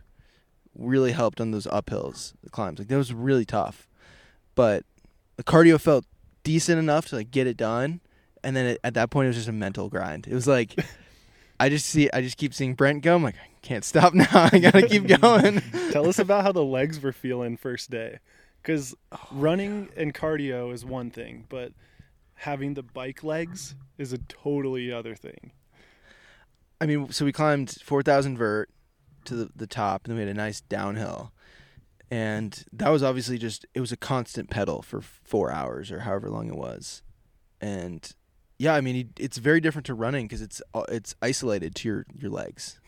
[0.76, 2.78] really helped on those uphills, the climbs.
[2.78, 3.88] Like that was really tough,
[4.54, 4.84] but
[5.36, 6.04] the cardio felt
[6.42, 8.00] decent enough to like get it done.
[8.44, 10.26] And then it, at that point, it was just a mental grind.
[10.26, 10.76] It was like
[11.60, 13.16] I just see, I just keep seeing Brent go.
[13.16, 14.26] I'm like, I can't stop now.
[14.32, 15.62] I gotta keep going.
[15.90, 18.18] Tell us about how the legs were feeling first day,
[18.62, 21.72] because oh, running and cardio is one thing, but
[22.38, 25.52] having the bike legs is a totally other thing.
[26.80, 28.70] I mean, so we climbed 4,000 vert
[29.24, 31.32] to the, the top, and then we had a nice downhill.
[32.10, 36.30] And that was obviously just, it was a constant pedal for four hours or however
[36.30, 37.02] long it was.
[37.60, 38.10] And
[38.56, 42.06] yeah, I mean, it's very different to running because it's, uh, it's isolated to your,
[42.14, 42.80] your legs.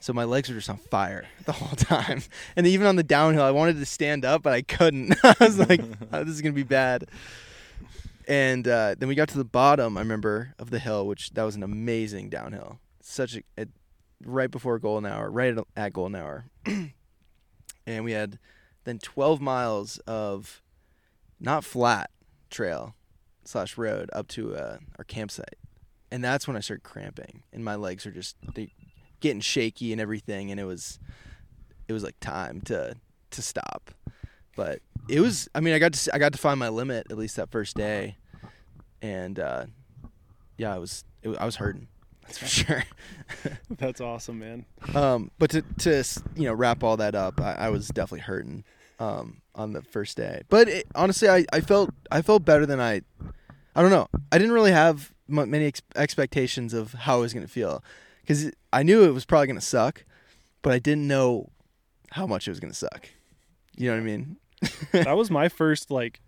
[0.00, 2.22] So my legs were just on fire the whole time.
[2.56, 5.14] And even on the downhill, I wanted to stand up, but I couldn't.
[5.22, 5.80] I was like,
[6.12, 7.08] oh, this is going to be bad.
[8.28, 11.44] And uh, then we got to the bottom, I remember, of the hill, which that
[11.44, 12.78] was an amazing downhill.
[13.00, 13.66] Such a, a
[14.22, 16.44] right before golden hour, right at, at golden hour.
[17.86, 18.38] and we had
[18.84, 20.62] then 12 miles of
[21.40, 22.10] not flat
[22.50, 22.94] trail
[23.44, 25.56] slash road up to uh, our campsite.
[26.10, 28.36] And that's when I started cramping, and my legs are just
[29.20, 30.50] getting shaky and everything.
[30.50, 30.98] And it was,
[31.86, 32.94] it was like time to
[33.30, 33.90] to stop.
[34.58, 35.48] But it was.
[35.54, 37.48] I mean, I got to see, I got to find my limit at least that
[37.48, 38.16] first day,
[39.00, 39.66] and uh,
[40.56, 41.86] yeah, I was it, I was hurting.
[42.22, 42.84] That's for sure.
[43.70, 44.66] That's awesome, man.
[44.96, 46.02] Um, but to to
[46.34, 48.64] you know wrap all that up, I, I was definitely hurting
[48.98, 50.42] um, on the first day.
[50.48, 53.02] But it, honestly, I, I felt I felt better than I.
[53.76, 54.08] I don't know.
[54.32, 57.80] I didn't really have m- many ex- expectations of how I was going to feel
[58.22, 60.04] because I knew it was probably going to suck,
[60.62, 61.52] but I didn't know
[62.10, 63.08] how much it was going to suck.
[63.76, 64.36] You know what I mean?
[64.92, 66.20] that was my first like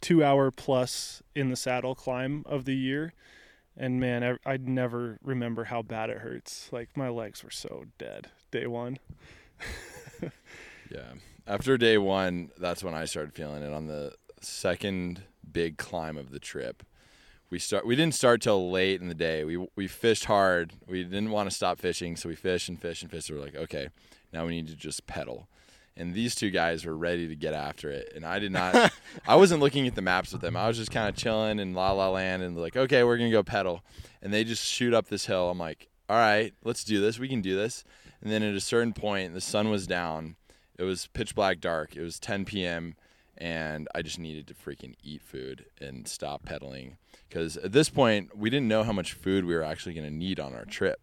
[0.00, 3.12] two hour plus in the saddle climb of the year.
[3.76, 6.68] And man, I, I'd never remember how bad it hurts.
[6.72, 8.98] Like my legs were so dead day one.
[10.90, 11.12] Yeah.
[11.46, 16.30] After day one, that's when I started feeling it on the second big climb of
[16.30, 16.82] the trip.
[17.50, 19.44] we start we didn't start till late in the day.
[19.44, 20.72] We we fished hard.
[20.86, 23.28] We didn't want to stop fishing, so we fished and fished and fished.
[23.28, 23.88] So we're like, okay,
[24.32, 25.48] now we need to just pedal.
[26.00, 28.90] And these two guys were ready to get after it, and I did not.
[29.28, 30.56] I wasn't looking at the maps with them.
[30.56, 33.30] I was just kind of chilling in La La Land, and like, okay, we're gonna
[33.30, 33.82] go pedal.
[34.22, 35.50] And they just shoot up this hill.
[35.50, 37.18] I'm like, all right, let's do this.
[37.18, 37.84] We can do this.
[38.22, 40.36] And then at a certain point, the sun was down.
[40.78, 41.94] It was pitch black dark.
[41.94, 42.96] It was 10 p.m.
[43.36, 46.96] and I just needed to freaking eat food and stop pedaling
[47.28, 50.14] because at this point we didn't know how much food we were actually going to
[50.14, 51.00] need on our trip.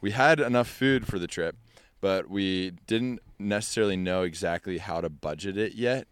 [0.00, 1.56] We had enough food for the trip,
[2.00, 6.06] but we didn't necessarily know exactly how to budget it yet.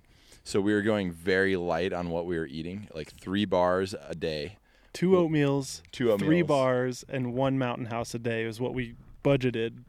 [0.44, 4.14] So we were going very light on what we were eating, like three bars a
[4.14, 4.56] day.
[4.94, 6.18] Two oatmeals, Two oatmeals.
[6.20, 9.84] three bars, and one mountain house a day was what we budgeted.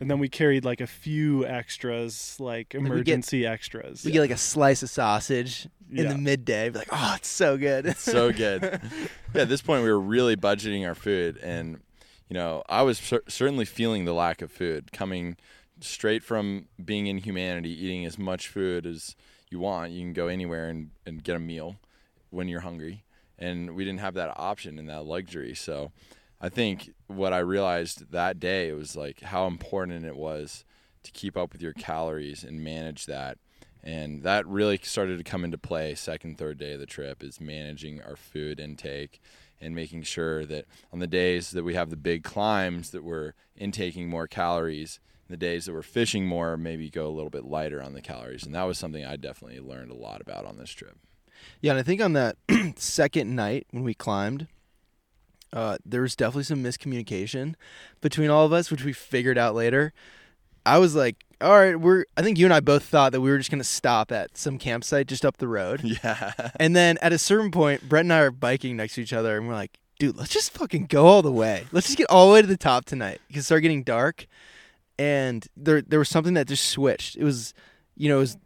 [0.00, 4.04] And then we carried like a few extras, like we get- emergency extras.
[4.04, 6.12] We get like a slice of sausage in Yeah.
[6.12, 6.68] the midday.
[6.70, 7.84] Be like, oh, it's so good.
[7.86, 8.62] It's so good.
[9.34, 11.80] yeah, at this point, we were really budgeting our food, and
[12.28, 15.36] you know, I was cer- certainly feeling the lack of food coming
[15.80, 19.16] straight from being in humanity, eating as much food as
[19.50, 19.92] you want.
[19.92, 21.76] You can go anywhere and, and get a meal
[22.30, 23.04] when you're hungry,
[23.38, 25.54] and we didn't have that option and that luxury.
[25.54, 25.92] So,
[26.40, 30.64] I think what I realized that day was like how important it was
[31.02, 33.38] to keep up with your calories and manage that
[33.82, 37.40] and that really started to come into play second third day of the trip is
[37.40, 39.20] managing our food intake
[39.60, 43.32] and making sure that on the days that we have the big climbs that we're
[43.56, 47.82] intaking more calories the days that we're fishing more maybe go a little bit lighter
[47.82, 50.70] on the calories and that was something i definitely learned a lot about on this
[50.70, 50.96] trip
[51.60, 52.36] Yeah, and I think on that
[52.76, 54.48] second night when we climbed,
[55.52, 57.54] uh, there was definitely some miscommunication
[58.00, 59.92] between all of us, which we figured out later.
[60.66, 63.30] I was like, "All right, we're." I think you and I both thought that we
[63.30, 67.12] were just gonna stop at some campsite just up the road, yeah and then at
[67.12, 69.78] a certain point, Brent and I are biking next to each other, and we're like,
[69.98, 71.66] "Dude, let's just fucking go all the way.
[71.72, 74.26] Let's just get all the way to the top tonight." Because it started getting dark,
[74.98, 77.16] and there there was something that just switched.
[77.16, 77.54] It was,
[77.96, 78.36] you know, it was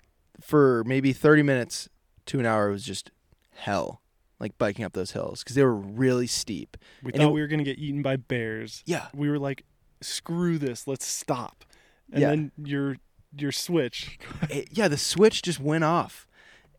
[0.40, 1.88] for maybe thirty minutes
[2.26, 2.68] to an hour.
[2.68, 3.10] It was just
[3.54, 4.02] hell,
[4.40, 6.76] like biking up those hills because they were really steep.
[7.02, 8.82] we and thought it- we were gonna get eaten by bears.
[8.86, 9.64] Yeah, We were like,
[10.00, 11.64] "Screw this, let's stop."
[12.12, 12.28] And Yeah.
[12.30, 12.96] then your
[13.36, 14.18] your switch.
[14.50, 16.26] it, yeah, the switch just went off,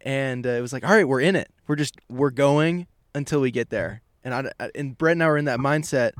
[0.02, 1.50] and uh, it was like, all right, we're in it.
[1.68, 4.02] We're just we're going until we get there.
[4.24, 6.12] And I, I- and Brent and I were in that mindset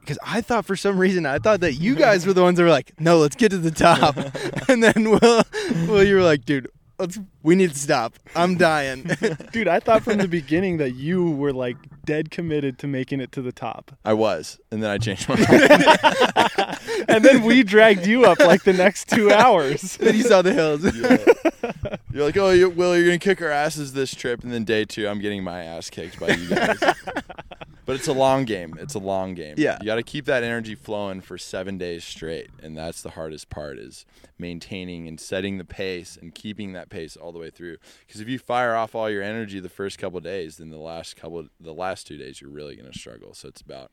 [0.00, 2.64] because I thought for some reason I thought that you guys were the ones that
[2.64, 4.16] were like, no, let's get to the top,
[4.68, 5.42] and then Will,
[5.86, 8.14] Will, you were like, dude, let's we need to stop.
[8.34, 9.10] I'm dying.
[9.52, 13.30] Dude, I thought from the beginning that you were like dead committed to making it
[13.32, 13.92] to the top.
[14.04, 18.62] i was and then i changed my mind And then we dragged you up like
[18.64, 19.96] the next two hours.
[19.98, 20.84] then you saw the hills.
[20.84, 21.98] Yeah.
[22.12, 24.84] You're like, oh, you, Will, you're gonna kick our asses this trip, and then day
[24.84, 26.78] two, I'm getting my ass kicked by you guys.
[26.80, 28.76] but it's a long game.
[28.80, 29.54] It's a long game.
[29.58, 29.78] Yeah.
[29.80, 33.50] you got to keep that energy flowing for seven days straight, and that's the hardest
[33.50, 34.04] part is
[34.38, 37.76] maintaining and setting the pace and keeping that pace all the way through.
[38.06, 41.16] Because if you fire off all your energy the first couple days, then the last
[41.16, 43.34] couple, the last two days, you're really gonna struggle.
[43.34, 43.90] So it's about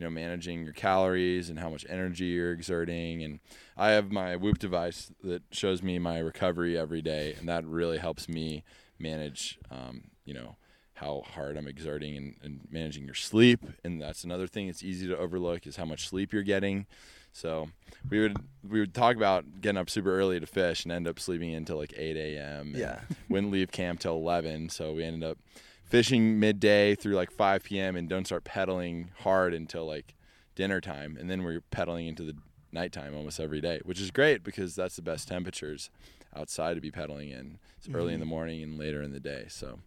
[0.00, 3.22] you know, managing your calories and how much energy you're exerting.
[3.22, 3.38] And
[3.76, 7.98] I have my Whoop device that shows me my recovery every day, and that really
[7.98, 8.64] helps me
[8.98, 10.56] manage, um, you know,
[10.94, 13.64] how hard I'm exerting and, and managing your sleep.
[13.84, 16.86] And that's another thing that's easy to overlook is how much sleep you're getting.
[17.32, 17.68] So
[18.08, 18.36] we would
[18.68, 21.76] we would talk about getting up super early to fish and end up sleeping until
[21.76, 22.68] like 8 a.m.
[22.68, 23.00] and Yeah.
[23.28, 24.68] wouldn't leave camp till 11.
[24.68, 25.38] So we ended up
[25.84, 27.96] fishing midday through like 5 p.m.
[27.96, 30.14] and don't start pedaling hard until like
[30.54, 31.16] dinner time.
[31.18, 32.36] And then we're pedaling into the
[32.72, 35.90] nighttime almost every day, which is great because that's the best temperatures
[36.34, 37.58] outside to be pedaling in.
[37.78, 38.20] It's early in mm-hmm.
[38.20, 39.46] the morning and later in the day.
[39.48, 39.78] So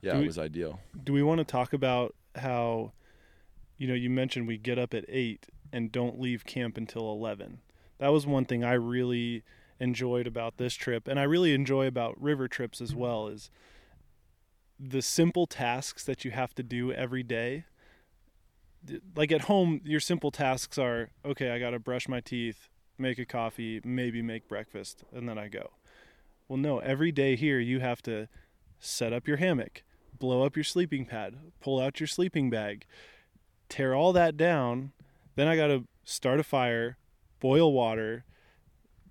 [0.00, 0.80] yeah, Do it was ideal.
[1.04, 2.92] Do we want to talk about how,
[3.76, 7.58] you know, you mentioned we get up at eight and don't leave camp until 11.
[7.98, 9.42] That was one thing I really
[9.78, 13.28] enjoyed about this trip, and I really enjoy about river trips as well.
[13.28, 13.50] Is
[14.78, 17.64] the simple tasks that you have to do every day.
[19.16, 21.50] Like at home, your simple tasks are okay.
[21.50, 25.48] I got to brush my teeth, make a coffee, maybe make breakfast, and then I
[25.48, 25.70] go.
[26.48, 28.28] Well, no, every day here you have to
[28.78, 29.82] set up your hammock,
[30.18, 32.86] blow up your sleeping pad, pull out your sleeping bag,
[33.68, 34.92] tear all that down.
[35.36, 36.96] Then I got to start a fire,
[37.40, 38.24] boil water,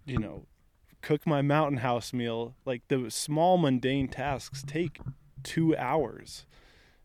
[0.06, 0.46] you know,
[1.02, 2.56] cook my mountain house meal.
[2.66, 5.00] Like the small mundane tasks take
[5.44, 6.46] 2 hours,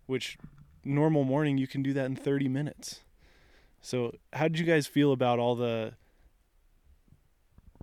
[0.07, 0.39] which
[0.85, 3.01] normal morning you can do that in 30 minutes.
[3.83, 5.95] So, how did you guys feel about all the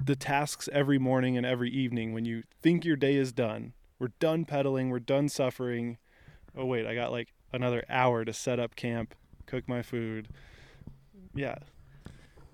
[0.03, 3.73] the tasks every morning and every evening when you think your day is done?
[3.99, 5.97] We're done pedaling, we're done suffering.
[6.55, 9.15] Oh wait, I got like another hour to set up camp,
[9.47, 10.27] cook my food.
[11.37, 11.55] Yeah.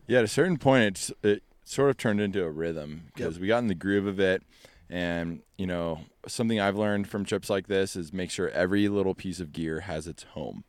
[0.08, 3.42] Yeah, at a certain point, it's it sort of turned into a rhythm because Yep.
[3.42, 4.44] we got in the groove of it,
[4.90, 9.16] and you know something I've learned from trips like this is make sure every little
[9.16, 10.64] piece of gear has its home.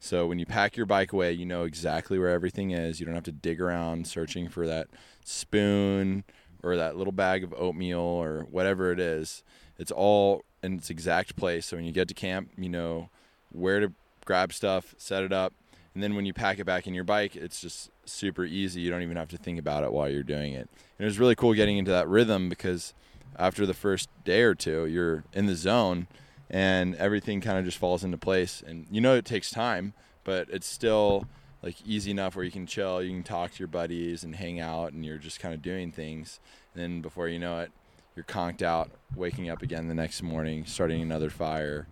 [0.00, 3.00] So when you pack your bike away, you know exactly where everything is.
[3.00, 4.86] You don't have to dig around searching for that
[5.24, 6.24] spoon
[6.62, 9.42] or that little bag of oatmeal or whatever it is.
[9.78, 11.66] It's all in its exact place.
[11.66, 13.10] So when you get to camp, you know
[13.50, 13.92] where to
[14.24, 15.52] grab stuff, set it up,
[15.98, 18.80] and then when you pack it back in your bike, it's just super easy.
[18.80, 20.68] You don't even have to think about it while you're doing it.
[20.96, 22.94] And it was really cool getting into that rhythm because
[23.36, 26.06] after the first day or two, you're in the zone
[26.48, 28.62] and everything kind of just falls into place.
[28.64, 31.26] And you know it takes time, but it's still
[31.64, 34.60] like easy enough where you can chill, you can talk to your buddies and hang
[34.60, 36.38] out, and you're just kind of doing things.
[36.74, 37.72] And then before you know it,
[38.14, 41.88] you're conked out, waking up again the next morning, starting another fire,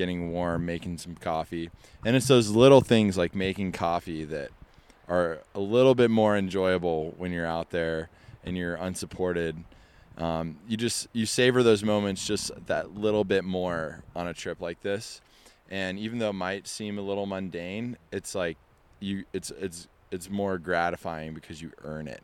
[0.00, 1.68] getting warm, making some coffee.
[2.06, 4.48] And it's those little things like making coffee that
[5.06, 8.08] are a little bit more enjoyable when you're out there
[8.42, 9.62] and you're unsupported.
[10.16, 14.62] Um, you just you savor those moments just that little bit more on a trip
[14.62, 15.20] like this.
[15.68, 18.56] And even though it might seem a little mundane, it's like
[19.00, 22.22] you it's it's it's more gratifying because you earn it.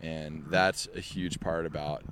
[0.00, 2.02] And that's a huge part about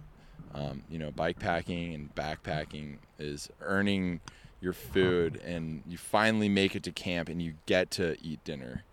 [0.54, 4.20] um, you know bike packing and backpacking is earning
[4.62, 8.84] your food and you finally make it to camp and you get to eat dinner.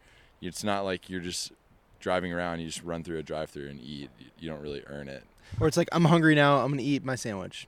[0.41, 1.51] It's not like you're just
[1.99, 4.09] driving around, you just run through a drive through and eat.
[4.39, 5.23] You don't really earn it.
[5.59, 6.57] Or it's like I'm hungry now.
[6.57, 7.67] I'm gonna eat my sandwich.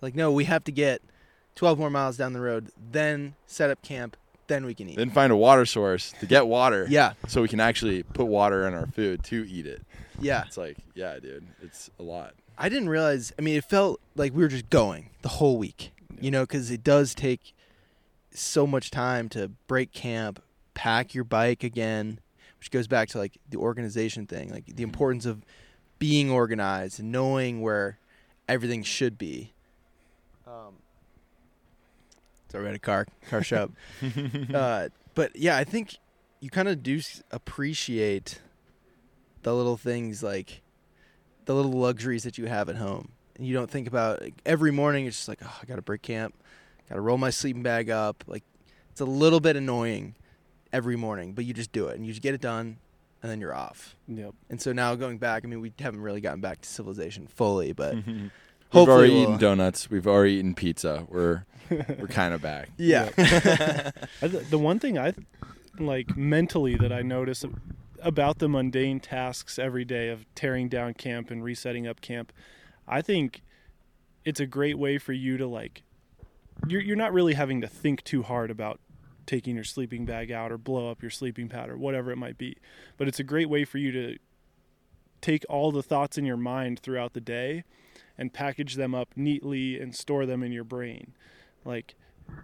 [0.00, 1.00] Like no, we have to get
[1.54, 4.96] 12 more miles down the road, then set up camp, then we can eat.
[4.96, 6.86] Then find a water source to get water.
[6.90, 9.82] yeah, So we can actually put water in our food to eat it.
[10.20, 10.44] yeah.
[10.46, 12.34] It's like, yeah, dude, it's a lot.
[12.58, 13.32] I didn't realize.
[13.38, 15.92] I mean, it felt like we were just going the whole week.
[16.20, 17.54] You know, because it does take
[18.30, 20.42] so much time to break camp,
[20.74, 22.20] pack your bike again,
[22.58, 25.44] which goes back to like the organization thing, like the importance of
[25.98, 27.98] being organized and knowing where
[28.48, 29.52] everything should be.
[30.46, 30.74] Um,
[32.48, 33.70] sorry, we had a car car shop.
[34.54, 35.96] uh, but yeah, I think
[36.40, 38.40] you kind of do appreciate
[39.42, 40.62] the little things like
[41.44, 43.12] the little luxuries that you have at home.
[43.42, 45.06] And you don't think about like, every morning.
[45.06, 46.32] It's just like, oh, I got to break camp,
[46.88, 48.22] got to roll my sleeping bag up.
[48.28, 48.44] Like
[48.92, 50.14] it's a little bit annoying
[50.72, 52.76] every morning, but you just do it and you just get it done,
[53.20, 53.96] and then you're off.
[54.06, 54.32] Yep.
[54.48, 57.72] And so now going back, I mean, we haven't really gotten back to civilization fully,
[57.72, 58.30] but We've
[58.70, 59.90] hopefully already we'll- eaten donuts.
[59.90, 61.04] We've already eaten pizza.
[61.08, 62.68] We're we're kind of back.
[62.76, 63.10] Yeah.
[63.18, 65.14] I the one thing I
[65.80, 67.44] like mentally that I notice
[68.00, 72.32] about the mundane tasks every day of tearing down camp and resetting up camp,
[72.92, 73.42] I think
[74.24, 75.82] it's a great way for you to like
[76.66, 78.80] you're you're not really having to think too hard about
[79.26, 82.36] taking your sleeping bag out or blow up your sleeping pad or whatever it might
[82.38, 82.56] be.
[82.96, 84.18] But it's a great way for you to
[85.20, 87.64] take all the thoughts in your mind throughout the day
[88.18, 91.14] and package them up neatly and store them in your brain.
[91.64, 91.94] Like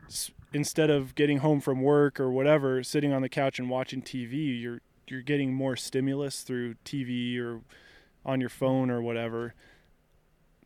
[0.06, 4.02] s- instead of getting home from work or whatever, sitting on the couch and watching
[4.02, 7.60] TV, you're you're getting more stimulus through TV or
[8.24, 9.54] on your phone or whatever.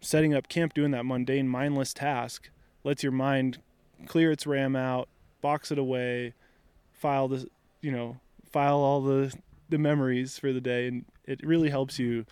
[0.03, 2.51] Setting up camp, doing that mundane, mindless task,
[2.85, 3.59] lets your mind
[4.07, 5.09] clear its RAM out,
[5.41, 6.35] box it away,
[6.93, 7.47] file the,
[7.81, 8.19] you know,
[8.51, 9.33] file all the
[9.69, 12.27] the memories for the day, and it really helps you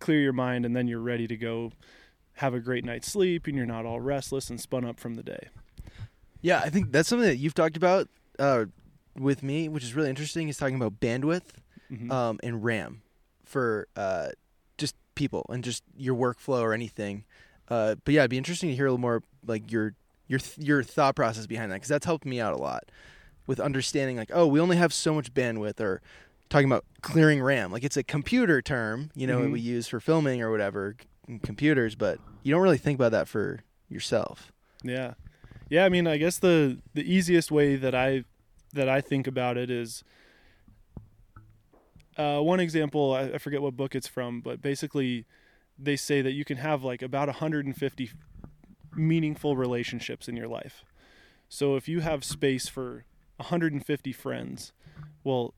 [0.00, 1.72] clear your mind, and then you're ready to go
[2.34, 5.22] have a great night's sleep, and you're not all restless and spun up from the
[5.22, 5.48] day.
[6.42, 8.08] Yeah, I think that's something that you've talked about
[8.38, 8.66] uh,
[9.16, 10.48] with me, which is really interesting.
[10.48, 11.44] Is talking about bandwidth
[11.92, 12.10] Mhm.
[12.12, 13.02] um, and RAM
[13.44, 14.28] for uh,
[15.18, 17.24] people and just your workflow or anything.
[17.68, 19.92] Uh, but yeah, it'd be interesting to hear a little more like your
[20.28, 22.84] your your thought process behind that because that's helped me out a lot
[23.46, 26.00] with understanding like oh we only have so much bandwidth or
[26.50, 29.52] talking about clearing RAM like it's a computer term you know Mhm.
[29.52, 33.26] we use for filming or whatever c- computers but you don't really think about that
[33.28, 34.52] for yourself.
[34.82, 35.14] Yeah.
[35.70, 38.24] Yeah, I mean, I guess the the easiest way that I
[38.74, 40.04] that I think about it is
[42.18, 43.14] uh, one example.
[43.14, 45.24] I, I forget what book it's from, but basically,
[45.78, 48.10] they say that you can have like about 150
[48.94, 50.84] meaningful relationships in your life.
[51.48, 53.04] So if you have space for
[53.36, 54.72] 150 friends,
[55.24, 55.54] well,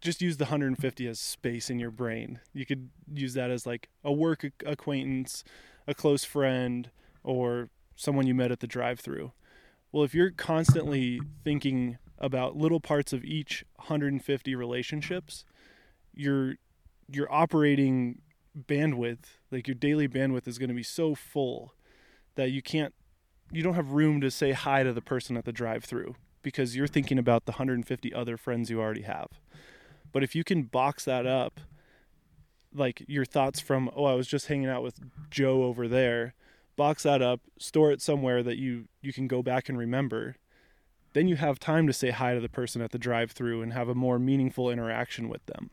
[0.00, 2.40] just use the 150 as space in your brain.
[2.52, 5.42] You could use that as like a work acquaintance,
[5.86, 6.90] a close friend,
[7.24, 9.32] or someone you met at the drive-through.
[9.90, 15.44] Well, if you're constantly thinking about little parts of each 150 relationships,
[16.12, 16.56] your
[17.10, 18.20] your operating
[18.58, 21.74] bandwidth, like your daily bandwidth is going to be so full
[22.34, 22.94] that you can't
[23.50, 26.86] you don't have room to say hi to the person at the drive-through because you're
[26.86, 29.28] thinking about the 150 other friends you already have.
[30.12, 31.60] But if you can box that up,
[32.74, 35.00] like your thoughts from, oh, I was just hanging out with
[35.30, 36.34] Joe over there,
[36.76, 40.36] box that up, store it somewhere that you you can go back and remember.
[41.12, 43.88] Then you have time to say hi to the person at the drive-through and have
[43.88, 45.70] a more meaningful interaction with them.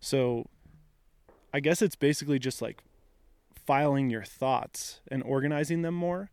[0.00, 0.46] So
[1.52, 2.82] I guess it's basically just like
[3.66, 6.30] filing your thoughts and organizing them more.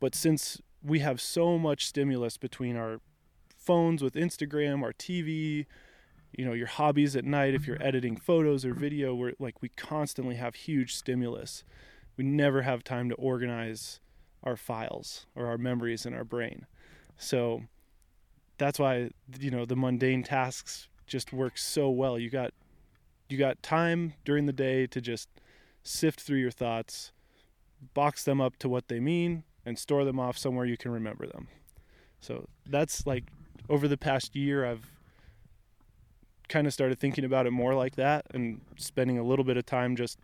[0.00, 3.00] But since we have so much stimulus between our
[3.56, 5.66] phones with Instagram, our TV,
[6.36, 9.70] you know, your hobbies at night, if you're editing photos or video, we're like we
[9.70, 11.64] constantly have huge stimulus.
[12.16, 14.00] We never have time to organize
[14.42, 16.66] our files or our memories in our brain.
[17.16, 17.62] So
[18.58, 22.18] that's why you know the mundane tasks just work so well.
[22.18, 22.52] You got
[23.28, 25.28] you got time during the day to just
[25.82, 27.12] sift through your thoughts,
[27.94, 31.26] box them up to what they mean, and store them off somewhere you can remember
[31.26, 31.48] them.
[32.20, 33.24] So that's like
[33.68, 34.90] over the past year, I've
[36.48, 39.66] kind of started thinking about it more like that and spending a little bit of
[39.66, 40.18] time just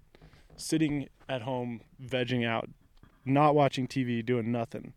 [0.57, 2.68] sitting at home, vegging out,
[3.24, 4.95] not watching TV, doing nothing.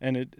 [0.00, 0.34] And it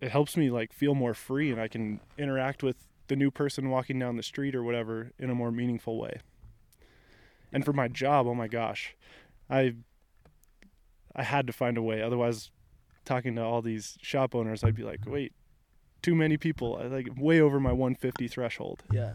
[0.00, 2.76] it helps me like feel more free and I can interact with
[3.08, 6.20] the new person walking down the street or whatever in a more meaningful way.
[7.52, 8.94] And for my job, oh my gosh,
[9.48, 9.74] I
[11.14, 12.02] I had to find a way.
[12.02, 12.50] Otherwise,
[13.04, 15.32] talking to all these shop owners, I'd be like, wait,
[16.02, 16.78] too many people.
[16.80, 18.82] I like way over my 150 threshold.
[18.92, 19.14] Yeah.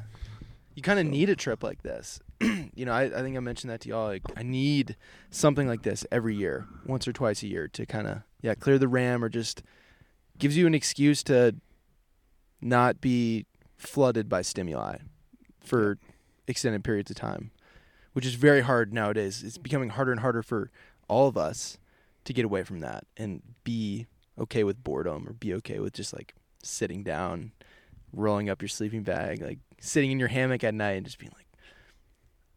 [0.73, 2.19] You kind of need a trip like this.
[2.41, 4.07] you know, I, I think I mentioned that to y'all.
[4.07, 4.95] Like, I need
[5.29, 8.79] something like this every year, once or twice a year, to kind of yeah clear
[8.79, 9.61] the RAM or just
[10.41, 11.55] gives you an excuse to
[12.59, 13.45] not be
[13.77, 14.97] flooded by stimuli
[15.63, 15.99] for
[16.47, 17.51] extended periods of time,
[18.13, 19.43] which is very hard nowadays.
[19.43, 20.71] It's becoming harder and harder for
[21.07, 21.77] all of us
[22.25, 24.07] to get away from that and be
[24.39, 26.33] okay with boredom or be okay with just like
[26.63, 27.51] sitting down,
[28.11, 31.31] rolling up your sleeping bag, like sitting in your hammock at night and just being
[31.35, 31.47] like,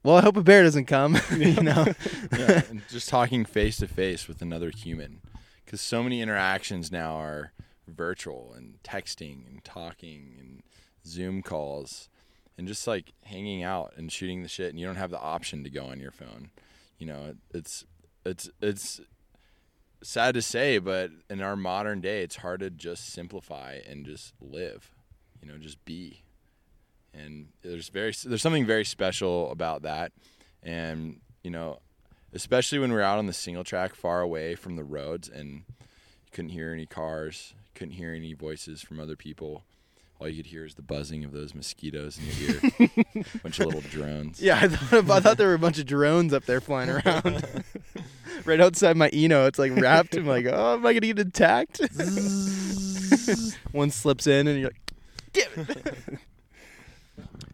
[0.02, 1.84] well, I hope a bear doesn't come, you know?
[2.32, 5.20] yeah, and just talking face to face with another human,
[5.64, 7.52] because so many interactions now are
[7.86, 10.62] virtual and texting and talking and
[11.06, 12.08] Zoom calls
[12.56, 15.64] and just like hanging out and shooting the shit, and you don't have the option
[15.64, 16.50] to go on your phone.
[16.98, 17.84] You know, it's
[18.24, 19.00] it's it's
[20.02, 24.34] sad to say, but in our modern day, it's hard to just simplify and just
[24.40, 24.90] live.
[25.40, 26.22] You know, just be.
[27.12, 30.12] And there's very there's something very special about that,
[30.62, 31.78] and you know,
[32.32, 36.30] especially when we're out on the single track, far away from the roads, and you
[36.32, 39.64] couldn't hear any cars, couldn't hear any voices from other people.
[40.20, 43.04] All you could hear is the buzzing of those mosquitoes in your ear.
[43.34, 44.40] a bunch of little drones.
[44.40, 47.44] Yeah, I thought, I thought there were a bunch of drones up there flying around.
[48.44, 50.14] right outside my Eno, it's like wrapped.
[50.14, 51.80] I'm like, oh, am I gonna get attacked?
[53.72, 54.92] One slips in, and you're like,
[55.32, 56.18] damn it.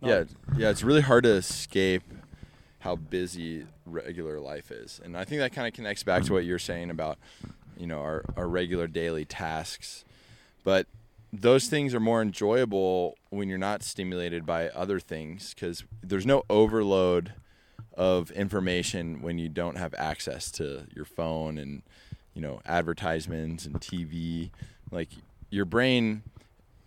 [0.02, 0.24] yeah,
[0.56, 2.02] yeah, it's really hard to escape
[2.80, 6.44] how busy regular life is, and I think that kind of connects back to what
[6.44, 7.18] you're saying about,
[7.78, 10.04] you know, our our regular daily tasks,
[10.64, 10.86] but
[11.32, 16.42] those things are more enjoyable when you're not stimulated by other things because there's no
[16.50, 17.34] overload
[17.94, 21.82] of information when you don't have access to your phone and
[22.34, 24.50] you know advertisements and TV
[24.90, 25.10] like
[25.50, 26.22] your brain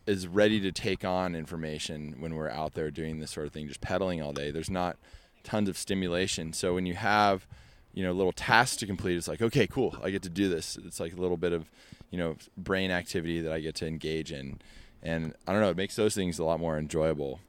[0.05, 3.67] is ready to take on information when we're out there doing this sort of thing
[3.67, 4.51] just pedaling all day.
[4.51, 4.97] There's not
[5.43, 6.51] tons of stimulation.
[6.51, 7.47] So when you have
[7.93, 10.77] you know little tasks to complete it's like okay cool I get to do this.
[10.83, 11.69] It's like a little bit of
[12.13, 14.61] you know brain activity that I get to engage in
[15.01, 17.41] and I don't know it makes those things a lot more enjoyable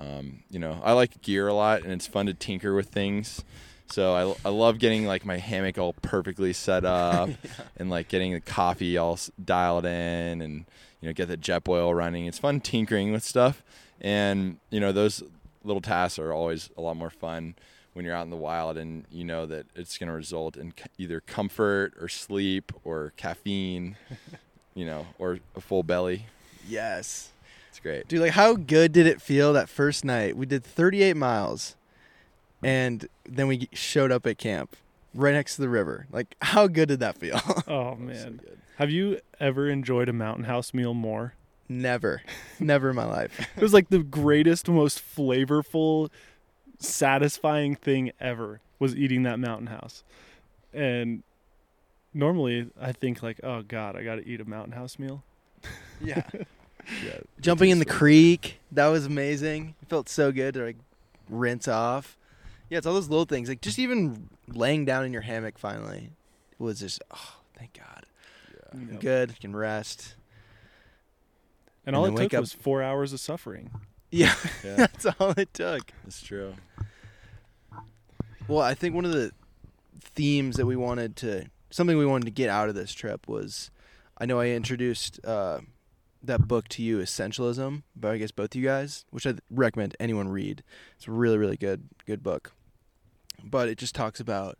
[0.00, 3.44] um, you know, I like gear a lot, and it's fun to tinker with things.
[3.90, 7.50] So I, I love getting like my hammock all perfectly set up, yeah.
[7.76, 10.64] and like getting the coffee all dialed in, and
[11.00, 12.24] you know get the Jetboil running.
[12.26, 13.62] It's fun tinkering with stuff,
[14.00, 15.22] and you know those
[15.64, 17.54] little tasks are always a lot more fun
[17.92, 20.72] when you're out in the wild, and you know that it's going to result in
[20.98, 23.96] either comfort or sleep or caffeine,
[24.74, 26.26] you know, or a full belly.
[26.68, 27.30] Yes
[27.68, 28.08] It's great.
[28.08, 30.36] Dude, like how good did it feel that first night?
[30.36, 31.76] We did 38 miles
[32.62, 34.76] and then we showed up at camp
[35.14, 36.06] right next to the river.
[36.12, 37.40] Like how good did that feel?
[37.68, 38.40] oh man.
[38.42, 41.34] So Have you ever enjoyed a mountain house meal more?
[41.68, 42.22] Never.
[42.58, 43.48] Never in my life.
[43.56, 46.10] it was like the greatest, most flavorful,
[46.80, 50.02] satisfying thing ever was eating that mountain house.
[50.72, 51.22] And
[52.14, 55.22] normally I think like, oh god, I got to eat a mountain house meal.
[56.02, 56.22] Yeah.
[57.04, 59.74] yeah, Jumping in the creek, that was amazing.
[59.82, 60.76] It felt so good to like
[61.28, 62.16] rinse off.
[62.70, 63.50] Yeah, it's all those little things.
[63.50, 66.12] Like just even laying down in your hammock finally
[66.58, 68.06] was just oh, thank God.
[68.72, 68.80] Yeah.
[68.92, 69.00] Yep.
[69.00, 69.28] good.
[69.28, 70.14] You can rest.
[71.84, 73.70] And And all it took up- was four hours of suffering.
[74.10, 74.34] Yeah,
[74.64, 75.92] Yeah, that's all it took.
[76.04, 76.54] that's true.
[78.48, 79.32] Well, I think one of the
[80.00, 83.70] themes that we wanted to something we wanted to get out of this trip was
[84.18, 85.60] I know I introduced uh,
[86.22, 90.28] that book to you, Essentialism, by I guess both you guys, which I recommend anyone
[90.28, 90.62] read.
[90.96, 92.52] It's a really, really good, good book.
[93.42, 94.58] But it just talks about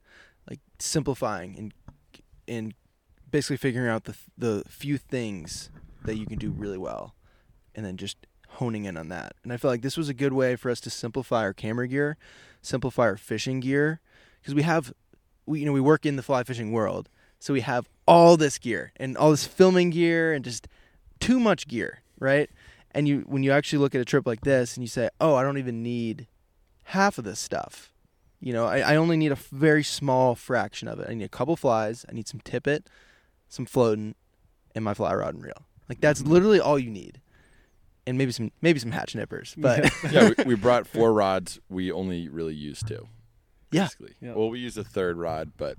[0.48, 1.74] like simplifying and
[2.48, 2.74] and
[3.30, 5.70] basically figuring out the the few things
[6.04, 7.14] that you can do really well,
[7.74, 8.16] and then just
[8.54, 9.34] honing in on that.
[9.42, 11.88] And I feel like this was a good way for us to simplify our camera
[11.88, 12.16] gear,
[12.62, 14.00] simplify our fishing gear,
[14.40, 14.92] because we have
[15.46, 18.58] we you know we work in the fly fishing world, so we have all this
[18.58, 20.68] gear and all this filming gear and just
[21.20, 22.50] too much gear, right?
[22.92, 25.34] And you when you actually look at a trip like this and you say, "Oh,
[25.34, 26.26] I don't even need
[26.84, 27.92] half of this stuff."
[28.40, 31.08] You know, I, I only need a very small fraction of it.
[31.10, 32.88] I need a couple flies, I need some tippet,
[33.48, 34.14] some floating,
[34.74, 35.66] and my fly rod and reel.
[35.88, 36.32] Like that's mm-hmm.
[36.32, 37.20] literally all you need.
[38.06, 39.54] And maybe some maybe some hatch nippers.
[39.58, 41.60] But yeah, we, we brought four rods.
[41.68, 43.08] We only really used two.
[43.70, 43.84] Yeah.
[43.84, 44.14] Basically.
[44.20, 44.34] Yeah.
[44.34, 45.76] Well, we used a third rod, but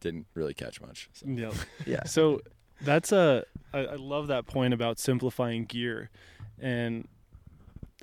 [0.00, 1.10] didn't really catch much.
[1.12, 1.26] So.
[1.26, 1.54] Yep.
[1.86, 2.04] yeah.
[2.04, 2.40] So
[2.80, 6.10] that's a I, I love that point about simplifying gear,
[6.58, 7.06] and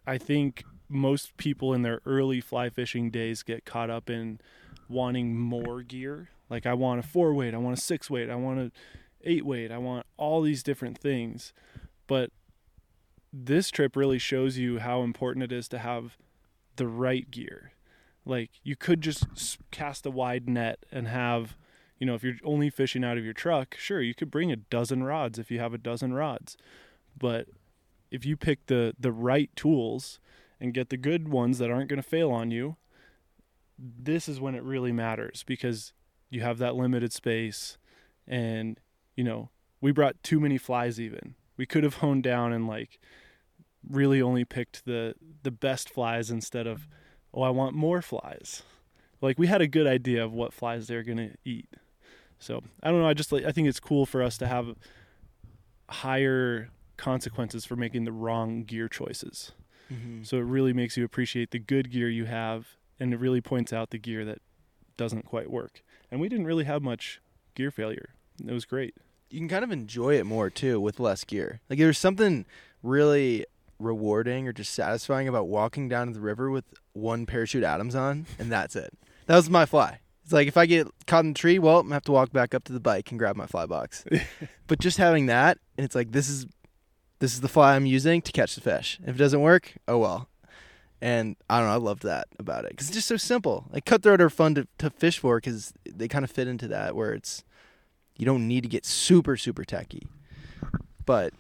[0.06, 4.40] I think most people in their early fly fishing days get caught up in
[4.88, 6.30] wanting more gear.
[6.50, 8.72] Like I want a four weight, I want a six weight, I want a
[9.24, 11.54] eight weight, I want all these different things,
[12.08, 12.30] but
[13.44, 16.18] this trip really shows you how important it is to have
[16.78, 17.74] the right gear.
[18.26, 21.58] Like you could just cast a wide net and have
[21.98, 24.58] you know, if you're only fishing out of your truck, sure, you could bring a
[24.58, 26.58] dozen rods if you have a dozen rods.
[27.18, 27.48] But
[28.12, 30.20] if you pick the the right tools
[30.60, 32.78] and get the good ones that aren't going to fail on you,
[33.78, 35.94] this is when it really matters because
[36.30, 37.78] you have that limited space
[38.28, 38.80] and
[39.16, 41.36] you know, we brought too many flies even.
[41.58, 43.00] We could have honed down and like
[43.90, 46.88] really only picked the the best flies instead of
[47.34, 48.64] oh, I want more flies.
[49.22, 51.70] Like we had a good idea of what flies they're going to eat.
[52.40, 53.08] So I don't know.
[53.08, 54.76] I just like I think it's cool for us to have
[55.90, 59.52] higher consequences for making the wrong gear choices.
[59.92, 60.24] Mm-hmm.
[60.24, 62.68] So it really makes you appreciate the good gear you have,
[63.00, 64.40] and it really points out the gear that
[64.98, 65.84] doesn't quite work.
[66.10, 67.22] And we didn't really have much
[67.54, 68.10] gear failure.
[68.46, 68.96] It was great.
[69.30, 71.60] you can kind of enjoy it more too with less gear.
[71.70, 72.46] Like there's something
[72.84, 73.46] really
[73.80, 78.26] rewarding or just satisfying about walking down to the river with one parachute Adams on,
[78.40, 78.94] and that's it.
[79.28, 80.00] That was my fly.
[80.24, 82.32] It's like if I get caught in the tree, well, I'm gonna have to walk
[82.32, 84.04] back up to the bike and grab my fly box.
[84.68, 86.48] but just having that, and it's like this is
[87.20, 89.00] this is the fly I'm using to catch the fish.
[89.04, 90.28] If it doesn't work, oh well.
[91.02, 93.66] And I don't know, I loved that about it because it's just so simple.
[93.70, 96.96] Like cutthroat are fun to, to fish for because they kind of fit into that
[96.96, 97.44] where it's
[98.18, 100.08] you don't need to get super super techy,
[101.06, 101.34] but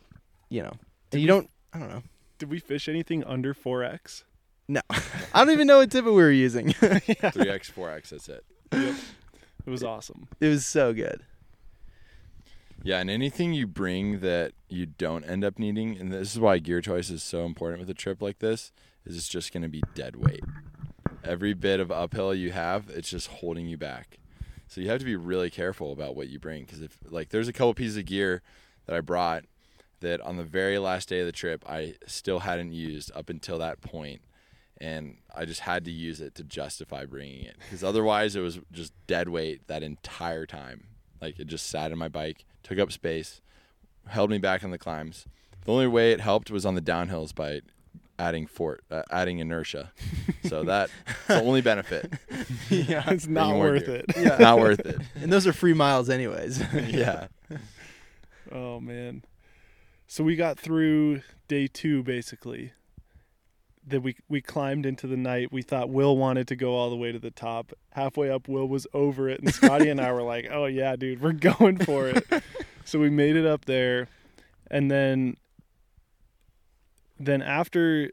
[0.50, 0.74] you know,
[1.12, 1.50] and you don't.
[1.74, 2.04] I don't know.
[2.38, 4.24] Did we fish anything under 4x?
[4.68, 6.74] No, I don't even know what tippet we were using.
[6.74, 8.10] Three X, four X.
[8.10, 8.44] That's it.
[8.72, 8.96] Yep.
[9.66, 10.28] It was awesome.
[10.40, 11.22] it was so good.
[12.84, 16.60] Yeah, and anything you bring that you don't end up needing, and this is why
[16.60, 18.72] gear choice is so important with a trip like this,
[19.06, 20.44] is it's just going to be dead weight.
[21.24, 24.20] Every bit of uphill you have, it's just holding you back.
[24.68, 27.48] So you have to be really careful about what you bring because if like there's
[27.48, 28.42] a couple pieces of gear
[28.86, 29.46] that I brought
[30.02, 33.58] that on the very last day of the trip I still hadn't used up until
[33.60, 34.22] that point,
[34.80, 38.60] and I just had to use it to justify bringing it because otherwise it was
[38.72, 40.88] just dead weight that entire time.
[41.22, 43.42] Like it just sat in my bike, took up space,
[44.08, 45.26] held me back on the climbs.
[45.64, 47.62] The only way it helped was on the downhills by
[48.20, 49.92] adding fort, uh, adding inertia.
[50.46, 50.92] So that's
[51.28, 52.14] the only benefit.
[52.70, 53.96] yeah, It's not worth gear.
[53.96, 54.06] it.
[54.16, 54.38] Yeah.
[54.38, 55.02] Not worth it.
[55.16, 56.62] and those are free miles anyways.
[56.88, 57.30] yeah.
[58.52, 59.24] Oh man.
[60.08, 62.74] So we got through day 2 basically.
[63.88, 65.52] Then we we climbed into the night.
[65.52, 67.72] We thought Will wanted to go all the way to the top.
[67.92, 71.22] Halfway up Will was over it and Scotty and I were like, "Oh yeah, dude,
[71.22, 72.26] we're going for it."
[72.86, 74.08] so we made it up there
[74.72, 75.38] and then
[77.20, 78.12] then after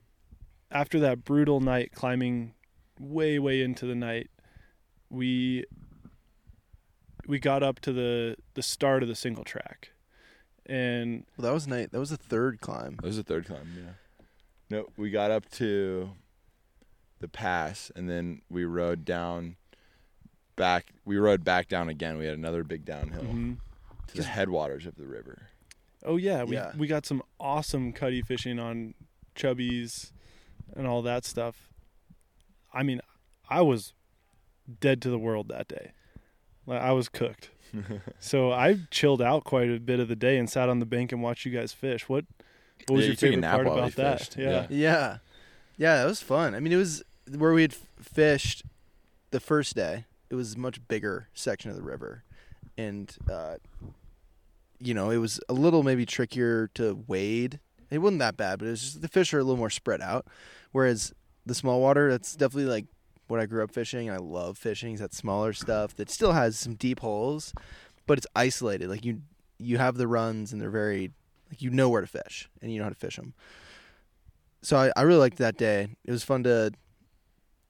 [0.70, 2.54] after that brutal night climbing
[2.98, 4.30] way way into the night,
[5.10, 5.64] we
[7.26, 9.90] we got up to the the start of the single track.
[10.72, 11.92] And Well, that was night.
[11.92, 12.96] That was the third climb.
[12.96, 13.92] That was the third climb, yeah.
[14.70, 16.12] No, we got up to
[17.20, 19.56] the pass and then we rode down
[20.56, 22.16] back we rode back down again.
[22.16, 23.58] We had another big downhill mhm.
[24.08, 25.48] to the headwaters of the river.
[26.06, 26.72] oh yeah, we Yeah.
[26.74, 28.94] we got some awesome cutty fishing on
[29.36, 30.10] chubbies
[30.74, 31.68] and all that stuff.
[32.72, 33.02] I mean,
[33.50, 33.92] I was
[34.80, 35.92] dead to the world that day.
[36.66, 37.50] Like, I was cooked.
[38.20, 41.12] so I chilled out quite a bit of the day and sat on the bank
[41.12, 42.08] and watched you guys fish.
[42.08, 42.24] What
[42.86, 44.18] what was Yeah, your you favorite part about that?
[44.20, 44.36] fished.
[44.36, 44.50] Yeah.
[44.50, 44.66] Yeah.
[44.70, 45.18] Yeah,
[45.76, 46.54] yeah, that was fun.
[46.54, 47.02] I mean, it was
[47.36, 48.64] where we had fished
[49.30, 50.04] the first day.
[50.30, 52.24] It was a much bigger section of the river,
[52.76, 53.56] and uh,
[54.78, 57.60] you know, it was a little maybe trickier to wade.
[57.90, 60.00] It wasn't that bad, but it was just the fish are a little more spread
[60.00, 60.26] out.
[60.72, 61.12] Whereas
[61.44, 62.86] the small water, that's definitely like
[63.32, 64.08] what I grew up fishing.
[64.08, 64.94] I love fishing.
[64.94, 67.52] Is that smaller stuff that still has some deep holes,
[68.06, 68.88] but it's isolated.
[68.88, 69.22] Like you,
[69.58, 71.10] you have the runs, and they're very
[71.50, 73.34] like you know where to fish, and you know how to fish them
[74.62, 75.88] so I, I really liked that day.
[76.04, 76.72] It was fun to,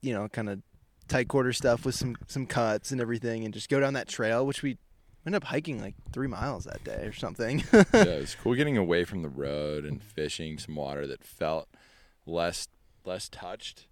[0.02, 0.60] you know, kind of
[1.08, 4.46] tight quarter stuff with some some cuts and everything, and just go down that trail,
[4.46, 4.78] which we
[5.26, 7.64] ended up hiking like three miles that day or something.
[7.72, 11.68] yeah, it was cool getting away from the road and fishing some water that felt
[12.26, 12.68] less
[13.04, 13.86] less touched.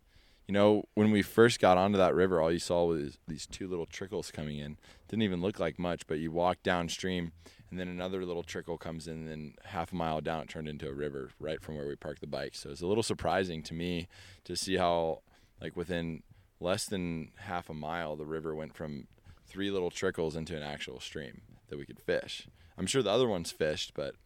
[0.51, 3.69] You know, when we first got onto that river, all you saw was these two
[3.69, 4.79] little trickles coming in.
[5.07, 7.31] Didn't even look like much, but you walk downstream,
[7.71, 10.67] and then another little trickle comes in, and then half a mile down, it turned
[10.67, 12.57] into a river right from where we parked the bike.
[12.57, 14.09] So it's a little surprising to me
[14.43, 15.21] to see how,
[15.61, 16.25] like within
[16.59, 19.07] less than half a mile, the river went from
[19.47, 22.49] three little trickles into an actual stream that we could fish.
[22.77, 24.17] I'm sure the other ones fished, but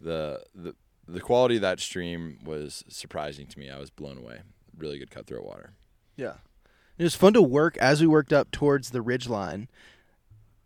[0.00, 0.74] the the
[1.06, 3.68] the quality of that stream was surprising to me.
[3.68, 4.40] I was blown away.
[4.80, 5.72] Really good cutthroat water.
[6.16, 6.34] yeah,
[6.98, 9.68] it was fun to work as we worked up towards the ridge line.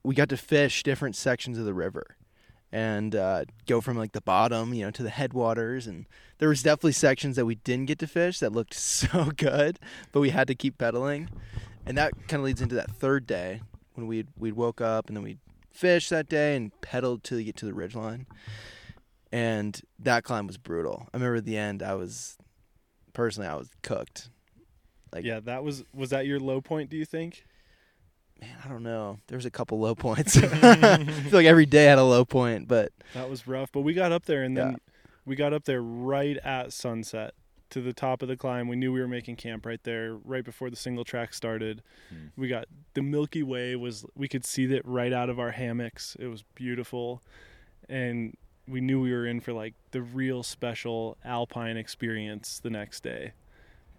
[0.03, 2.17] We got to fish different sections of the river,
[2.71, 5.87] and uh, go from like the bottom, you know, to the headwaters.
[5.87, 6.07] And
[6.39, 9.79] there was definitely sections that we didn't get to fish that looked so good,
[10.13, 11.31] but we had to keep pedaling.
[11.87, 13.63] And that kind of leads into that third day
[13.95, 15.39] when we we woke up and then we
[15.71, 18.27] fished that day and pedaled till get to the ridge line.
[19.33, 21.09] And that climb was brutal.
[21.13, 22.39] I remember at the end, I was
[23.15, 24.29] personally I was cooked.
[25.13, 27.45] Like yeah, that was was that your low point, do you think?
[28.41, 29.19] man, I don't know.
[29.29, 30.37] There's a couple low points.
[30.43, 33.95] I feel like every day had a low point, but That was rough, but we
[33.95, 34.77] got up there and then Yeah.
[35.25, 37.35] we got up there right at sunset
[37.71, 38.67] to the top of the climb.
[38.69, 41.81] We knew we were making camp right there, right before the single track started.
[42.11, 42.27] Hmm.
[42.37, 46.17] We got the Milky Way was we could see that right out of our hammocks.
[46.19, 47.23] It was beautiful,
[47.89, 48.35] and
[48.67, 53.33] we knew we were in for like the real special alpine experience the next day.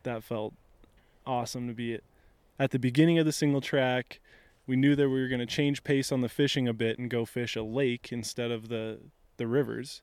[0.03, 0.53] That felt
[1.25, 2.03] awesome to be at,
[2.59, 4.19] at the beginning of the single track.
[4.67, 7.09] We knew that we were going to change pace on the fishing a bit and
[7.09, 8.99] go fish a lake instead of the
[9.37, 10.01] the rivers.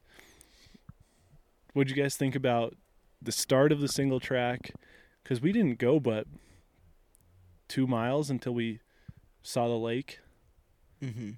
[1.73, 2.77] What'd you guys think about
[3.21, 4.73] the start of the single track?
[5.23, 6.27] Because we didn't go but
[7.69, 8.81] two miles until we
[9.43, 10.21] saw the lake,
[11.03, 11.31] mm-hmm.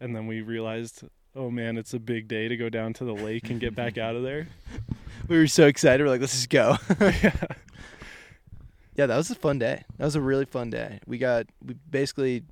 [0.00, 1.02] and then we realized,
[1.34, 3.98] oh man, it's a big day to go down to the lake and get back
[3.98, 4.48] out of there.
[5.28, 6.02] we were so excited.
[6.02, 6.76] We're like, let's just go.
[7.00, 7.32] yeah.
[8.96, 9.84] yeah, that was a fun day.
[9.96, 11.00] That was a really fun day.
[11.06, 12.44] We got we basically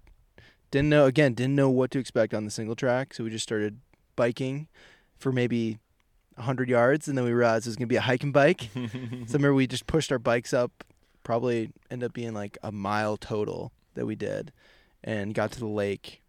[0.71, 3.43] didn't know again didn't know what to expect on the single track, so we just
[3.43, 3.81] started
[4.17, 4.69] biking
[5.19, 5.79] for maybe
[6.39, 8.71] hundred yards, and then we realized it was gonna be a hiking bike.
[8.75, 10.85] so remember we just pushed our bikes up,
[11.23, 14.53] probably end up being like a mile total that we did,
[15.05, 16.23] and got to the lake,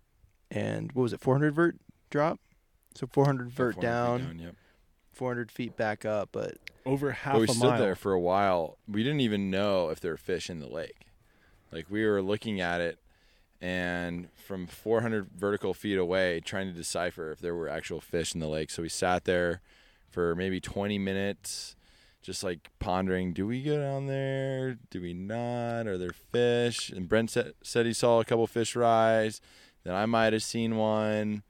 [0.49, 1.77] and what was it, 400 vert
[2.11, 2.39] drop?
[2.93, 4.55] So 400 vert 400 feet down, yep.
[5.13, 7.79] 400 feet back up, but Over half But we a stood mile.
[7.79, 8.77] there for a while.
[8.87, 11.07] We didn't even know if there were fish in the lake.
[11.71, 12.99] Like we were looking at it,
[13.61, 18.41] and from 400 vertical feet away, trying to decipher if there were actual fish in
[18.41, 18.69] the lake.
[18.71, 19.61] So we sat there
[20.09, 21.75] for maybe 20 minutes,
[22.21, 24.77] just like pondering: Do we go down there?
[24.89, 25.87] Do we not?
[25.87, 26.89] Are there fish?
[26.89, 29.39] And Brent said, said he saw a couple fish rise.
[29.85, 31.43] Then I might have seen one,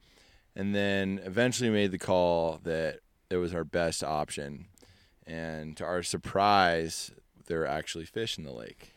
[0.54, 3.00] and then eventually made the call that
[3.30, 4.66] it was our best option
[5.26, 7.12] and to our surprise,
[7.46, 8.92] there were actually fish in the lake.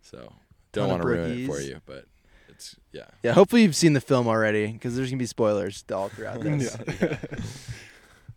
[0.00, 0.32] So
[0.72, 2.06] don't want to ruin it for you, but
[2.48, 3.06] it's yeah.
[3.22, 6.76] yeah, hopefully you've seen the film already because there's gonna be spoilers all throughout this.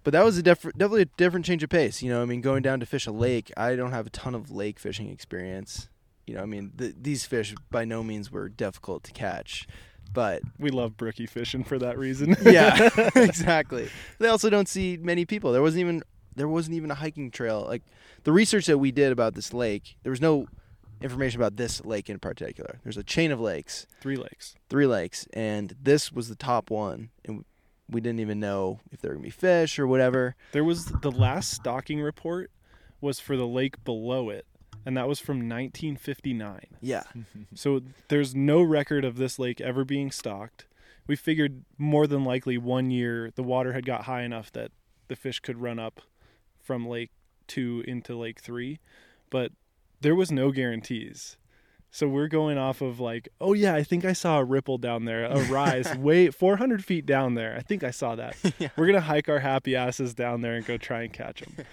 [0.03, 2.01] But that was a def- definitely a different change of pace.
[2.01, 4.33] You know, I mean, going down to fish a lake, I don't have a ton
[4.33, 5.89] of lake fishing experience.
[6.25, 9.67] You know, I mean, th- these fish by no means were difficult to catch,
[10.13, 12.35] but we love brookie fishing for that reason.
[12.43, 13.89] yeah, exactly.
[14.19, 15.51] They also don't see many people.
[15.51, 16.03] There wasn't even
[16.35, 17.65] there wasn't even a hiking trail.
[17.67, 17.83] Like
[18.23, 20.47] the research that we did about this lake, there was no
[21.01, 22.79] information about this lake in particular.
[22.83, 24.55] There's a chain of lakes, Three lakes.
[24.69, 27.43] three lakes, and this was the top one, and
[27.89, 30.35] we didn't even know if there were gonna be fish or whatever.
[30.51, 32.51] There was the last stocking report
[33.01, 34.45] was for the lake below it,
[34.85, 36.65] and that was from 1959.
[36.81, 37.03] Yeah,
[37.55, 40.65] So there's no record of this lake ever being stocked.
[41.07, 44.71] We figured more than likely one year the water had got high enough that
[45.07, 46.01] the fish could run up
[46.61, 47.11] from lake
[47.47, 48.79] 2 into lake 3,
[49.29, 49.51] but
[49.99, 51.37] there was no guarantees.
[51.93, 55.03] So we're going off of like, oh yeah, I think I saw a ripple down
[55.03, 57.53] there, a rise way 400 feet down there.
[57.57, 58.37] I think I saw that.
[58.59, 58.69] Yeah.
[58.77, 61.65] We're gonna hike our happy asses down there and go try and catch them.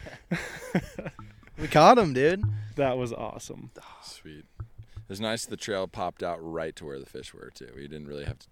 [1.61, 2.45] We caught him, dude.
[2.77, 3.71] that was awesome.
[3.81, 4.45] Ah, sweet.
[4.61, 7.71] It was nice the trail popped out right to where the fish were too.
[7.75, 8.47] We didn't really have to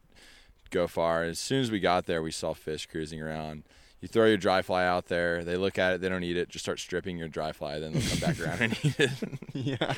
[0.70, 1.22] go far.
[1.22, 3.62] As soon as we got there, we saw fish cruising around.
[4.00, 6.48] You throw your dry fly out there, they look at it, they don't eat it,
[6.48, 9.10] just start stripping your dry fly, then they'll come back around and eat it.
[9.54, 9.94] Yeah.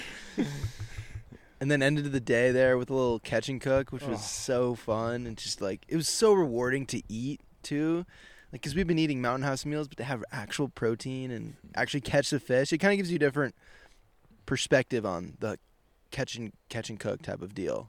[1.61, 4.23] and then ended the day there with a little catch and cook, which was Oh.
[4.23, 8.05] so fun and just like it was so rewarding to eat too.
[8.53, 12.01] Like, cause we've been eating mountain house meals, but to have actual protein and actually
[12.01, 13.55] catch the fish, it kind of gives you a different
[14.47, 15.59] perspective on the
[16.11, 17.87] catch and catch and cook type of deal.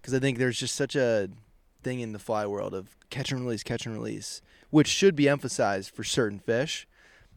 [0.00, 1.28] Because I think there's just such a
[1.82, 4.40] thing in the fly world of catch and release, catch and release,
[4.70, 6.86] which should be emphasized for certain fish.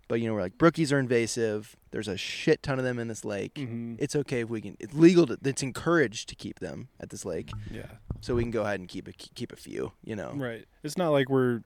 [0.08, 1.76] But you know, we're like brookies are invasive.
[1.92, 3.58] There's a shit ton of them in this lake.
[3.58, 4.78] hmm It's okay if we can.
[4.80, 5.26] It's legal.
[5.28, 7.86] To, it's encouraged to keep them at this lake, Yeah.
[8.22, 9.92] so we can go ahead and keep a keep a few.
[10.04, 10.66] You know, Right.
[10.84, 11.62] It's not like we're,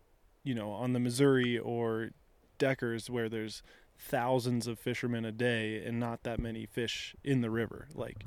[0.48, 2.12] you know, on the Missouri or
[2.58, 3.62] Deckers where there's
[4.00, 7.90] thousands of fishermen a day and not that many fish in the river.
[7.94, 8.24] Like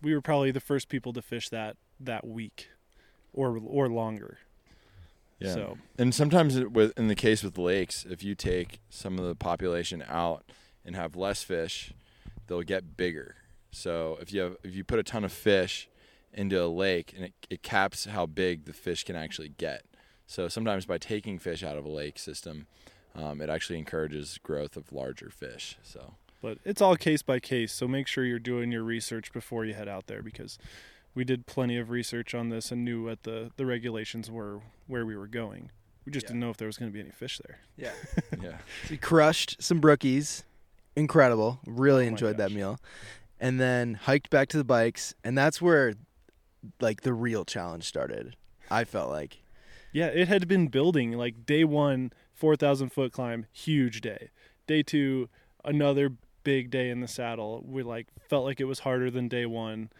[0.00, 2.70] we were probably the first people to fish that that week
[3.34, 4.38] or or longer.
[5.38, 5.54] Yeah.
[5.54, 9.26] So, And sometimes it, with in the case with lakes, if you take some of
[9.26, 10.44] the population out
[10.84, 11.92] and have less fish,
[12.46, 13.36] they'll get bigger.
[13.70, 15.90] So if you have if you put a ton of fish
[16.32, 19.84] into a lake and it, it caps how big the fish can actually get.
[20.28, 22.66] So sometimes by taking fish out of a lake system,
[23.16, 25.76] um, it actually encourages growth of larger fish.
[25.82, 29.64] So but it's all case by case, so make sure you're doing your research before
[29.64, 30.56] you head out there because
[31.14, 35.04] we did plenty of research on this and knew what the the regulations were where
[35.04, 35.70] we were going.
[36.04, 36.28] We just Yeah.
[36.28, 37.58] didn't know if there was going to be any fish there.
[37.76, 37.92] yeah.
[38.40, 40.44] yeah, So we crushed some brookies.
[40.94, 41.60] Incredible.
[41.66, 42.78] Really Oh my enjoyed that meal.
[43.40, 45.94] And then hiked back to the bikes, and that's where
[46.80, 48.36] like the real challenge started.
[48.70, 49.38] I felt like.
[49.98, 54.30] Yeah, it had been building like day one, 4,000 foot climb, huge day.
[54.68, 55.28] Day two,
[55.64, 56.12] another
[56.44, 57.64] big day in the saddle.
[57.66, 59.90] We like felt like it was harder than day one.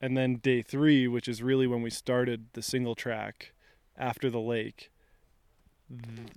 [0.00, 3.52] And then day three, which is really when we started the single track
[3.96, 4.90] after the lake.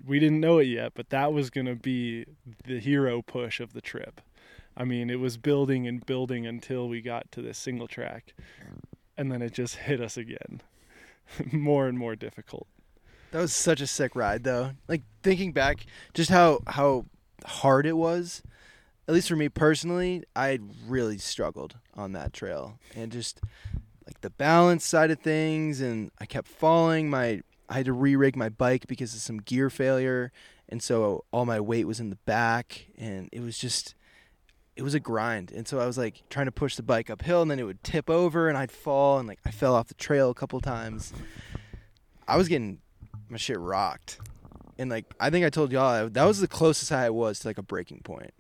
[0.06, 2.26] We didn't know it yet, but that was going to be
[2.66, 4.22] the hero push of the trip.
[4.78, 8.36] I mean, it was building and building until we got to this single track.
[9.18, 10.62] And then it just hit us again.
[11.52, 12.68] more and more difficult.
[13.34, 14.74] That was such a sick ride, though.
[14.88, 17.06] Like thinking back, just how how
[17.44, 18.44] hard it was.
[19.08, 23.42] At least for me personally, I really struggled on that trail, and just
[24.06, 27.10] like the balance side of things, and I kept falling.
[27.10, 30.32] My I had to re-rig my bike because of some gear failure,
[30.70, 33.96] and so all my weight was in the back, and it was just
[34.76, 35.52] it was a grind.
[35.52, 37.84] And so I was like trying to push the bike uphill, and then it would
[37.84, 41.14] tip over, and I'd fall, and like I fell off the trail a couple times.
[42.28, 42.78] I was getting
[43.30, 44.20] my shit rocked.
[44.78, 47.58] And like I think I told y'all that was the closest I was to like
[47.58, 48.34] a breaking point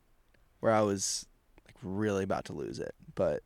[0.59, 1.25] where I was
[1.65, 2.95] like really about to lose it.
[3.15, 3.43] But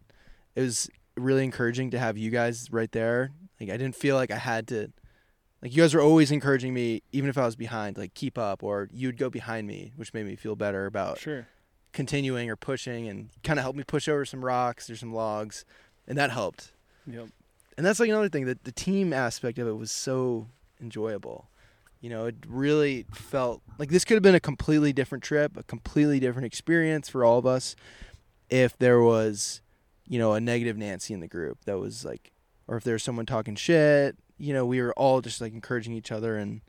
[0.56, 3.32] it was really encouraging to have you guys right there.
[3.60, 4.92] Like I didn't feel like I had to
[5.62, 8.64] like you guys were always encouraging me even if I was behind, like keep up
[8.64, 11.48] or you'd go behind me, which made me feel better about Sure.
[11.94, 15.66] continuing or pushing and kind of helped me push over some rocks or some logs
[16.08, 16.72] and that helped.
[17.06, 17.28] Yep.
[17.76, 20.48] And that's like another thing that the team aspect of it was so
[20.82, 21.50] enjoyable.
[22.02, 25.64] You know, it really felt like this could have been a completely different trip, a
[25.64, 27.76] completely different experience for all of us
[28.50, 29.62] if there was,
[30.08, 32.32] you know, a negative Nancy in the group that was like,
[32.68, 34.16] or if there was someone talking shit.
[34.38, 36.62] You know, we were all just like encouraging each other and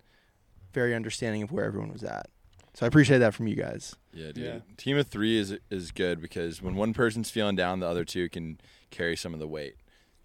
[0.72, 2.30] very understanding of where everyone was at.
[2.74, 3.96] So I appreciate that from you guys.
[4.12, 4.44] yeah, dude.
[4.44, 4.58] Yeah.
[4.76, 8.28] Team of three is is good because when one person's feeling down, the other two
[8.28, 9.74] can carry some of the weight,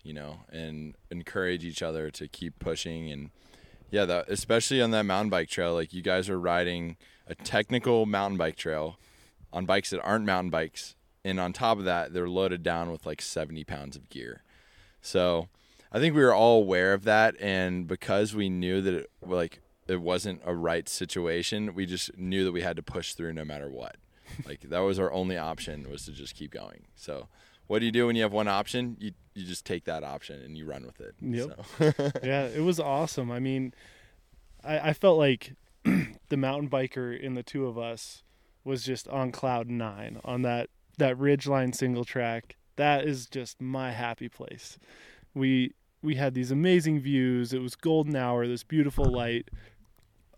[0.03, 3.31] you know, and encourage each other to keep pushing and
[3.93, 8.07] yeah, that especially on that mountain bike trail, like you guys are riding a technical
[8.07, 8.97] mountain bike trail
[9.53, 13.05] on bikes that aren't mountain bikes, and on top of that, they're loaded down with
[13.05, 14.41] like 70 pounds of gear.
[14.99, 15.47] So
[15.91, 19.61] I think we were all aware of that, and because we knew that it like
[19.87, 23.45] it wasn't a right situation, we just knew that we had to push through no
[23.45, 23.97] matter what.
[24.47, 26.85] like that was our only option was to just keep going.
[26.95, 27.27] So
[27.68, 28.97] what do you do when you have one option?
[28.99, 31.16] You you just take that option and you run with it.
[31.22, 31.66] Yep.
[31.78, 32.11] So.
[32.24, 33.32] yeah, it was awesome.
[33.32, 33.74] I mean,
[34.64, 35.53] I, I felt like
[35.84, 38.24] the mountain biker in the two of us
[38.64, 42.55] was just on cloud nine on that that ridgeline single track.
[42.76, 44.78] That is just my happy place.
[45.34, 47.53] We we had these amazing views.
[47.53, 49.49] It was golden hour, this beautiful light,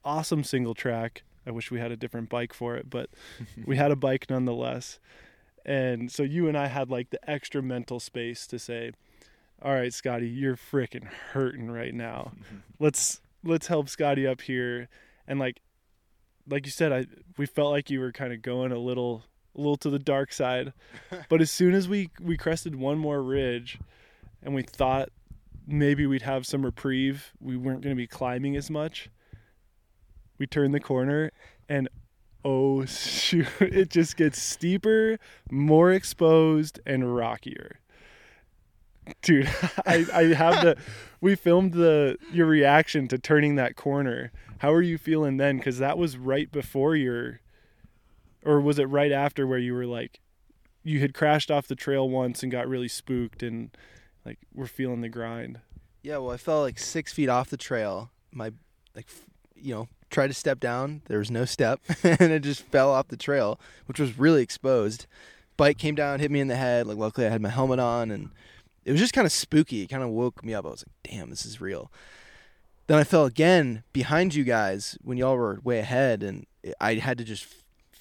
[0.03, 1.23] awesome single track.
[1.47, 3.09] I wish we had a different bike for it, but
[3.65, 4.99] we had a bike nonetheless.
[5.65, 8.91] And so you and I had like the extra mental space to say,
[9.61, 12.33] "All right, Scotty, you're freaking hurting right now.
[12.79, 14.87] let's let's help Scotty up here."
[15.27, 15.61] And like
[16.47, 17.05] like you said, I
[17.37, 19.23] we felt like you were kind of going a little
[19.55, 20.73] a little to the dark side.
[21.29, 23.79] but as soon as we we crested one more ridge
[24.43, 25.09] and we thought
[25.67, 29.09] maybe we'd have some reprieve, we weren't going to be climbing as much.
[30.37, 31.31] We turned the corner
[31.67, 31.89] and
[32.45, 35.17] oh shoot, it just gets steeper,
[35.51, 37.79] more exposed and rockier.
[39.21, 39.49] Dude,
[39.85, 40.77] I, I have the
[41.21, 44.31] we filmed the your reaction to turning that corner.
[44.59, 45.57] How are you feeling then?
[45.57, 47.41] Because that was right before your,
[48.45, 50.21] or was it right after where you were like,
[50.83, 53.75] you had crashed off the trail once and got really spooked and
[54.25, 55.59] like we're feeling the grind.
[56.03, 58.11] Yeah, well, I fell like six feet off the trail.
[58.31, 58.51] My
[58.95, 59.07] like,
[59.55, 61.01] you know, tried to step down.
[61.07, 65.05] There was no step, and it just fell off the trail, which was really exposed.
[65.57, 66.87] Bike came down, hit me in the head.
[66.87, 68.29] Like, luckily, I had my helmet on, and
[68.85, 69.81] it was just kind of spooky.
[69.81, 70.65] It kind of woke me up.
[70.65, 71.91] I was like, "Damn, this is real."
[72.87, 76.45] Then I fell again behind you guys when y'all were way ahead, and
[76.79, 77.45] I had to just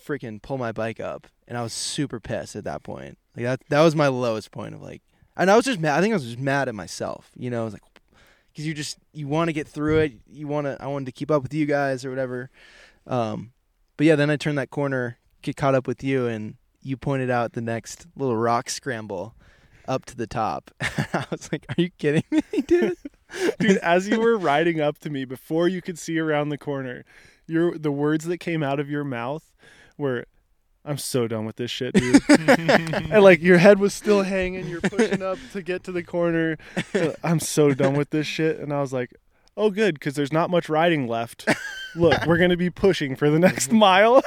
[0.06, 3.18] freaking pull my bike up, and I was super pissed at that point.
[3.36, 5.02] Like that, that was my lowest point of like,
[5.36, 5.98] and I was just mad.
[5.98, 7.30] I think I was just mad at myself.
[7.36, 7.82] You know, I was like,
[8.54, 10.12] because you just you want to get through it.
[10.30, 10.76] You want to.
[10.80, 12.50] I wanted to keep up with you guys or whatever.
[13.06, 13.52] Um,
[13.96, 17.30] but yeah, then I turned that corner, get caught up with you, and you pointed
[17.30, 19.34] out the next little rock scramble
[19.88, 20.70] up to the top.
[20.80, 22.96] I was like, "Are you kidding me, dude?"
[23.58, 27.04] Dude, as you were riding up to me before you could see around the corner,
[27.48, 29.52] your the words that came out of your mouth
[29.98, 30.26] were
[30.84, 32.22] I'm so done with this shit, dude.
[32.28, 36.58] and like your head was still hanging, you're pushing up to get to the corner.
[37.24, 38.58] I'm so done with this shit.
[38.58, 39.14] And I was like,
[39.56, 41.48] oh, good, because there's not much riding left.
[41.96, 43.78] Look, we're going to be pushing for the next mm-hmm.
[43.78, 44.22] mile.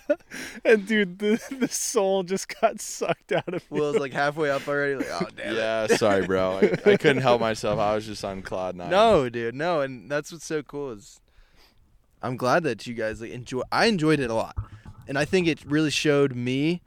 [0.64, 3.78] and dude, the, the soul just got sucked out of me.
[3.78, 4.96] Will's like halfway up already.
[4.96, 5.56] Like, oh damn it.
[5.56, 6.58] Yeah, sorry, bro.
[6.62, 7.78] I, I couldn't help myself.
[7.78, 8.90] I was just on cloud nine.
[8.90, 11.20] No, dude, no, and that's what's so cool is
[12.22, 13.62] I'm glad that you guys like enjoy.
[13.70, 14.56] I enjoyed it a lot,
[15.08, 16.82] and I think it really showed me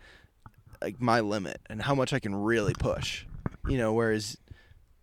[0.82, 3.26] like my limit and how much I can really push.
[3.68, 4.38] You know, whereas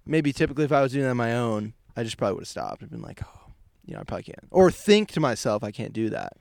[0.06, 2.48] maybe typically if I was doing that on my own, I just probably would have
[2.48, 3.50] stopped and been like, oh,
[3.84, 6.34] you know, I probably can't, or think to myself, I can't do that.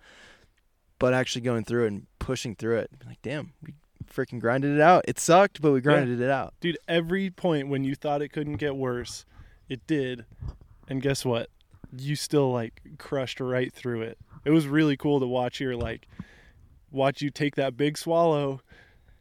[0.99, 3.73] But actually going through it and pushing through it, like, damn, we
[4.11, 5.05] freaking grinded it out.
[5.07, 6.53] It sucked, but we grinded it out.
[6.61, 9.25] Dude, every point when you thought it couldn't get worse,
[9.67, 10.25] it did.
[10.87, 11.49] And guess what?
[11.97, 14.17] You still like crushed right through it.
[14.45, 16.07] It was really cool to watch your like
[16.91, 18.61] watch you take that big swallow,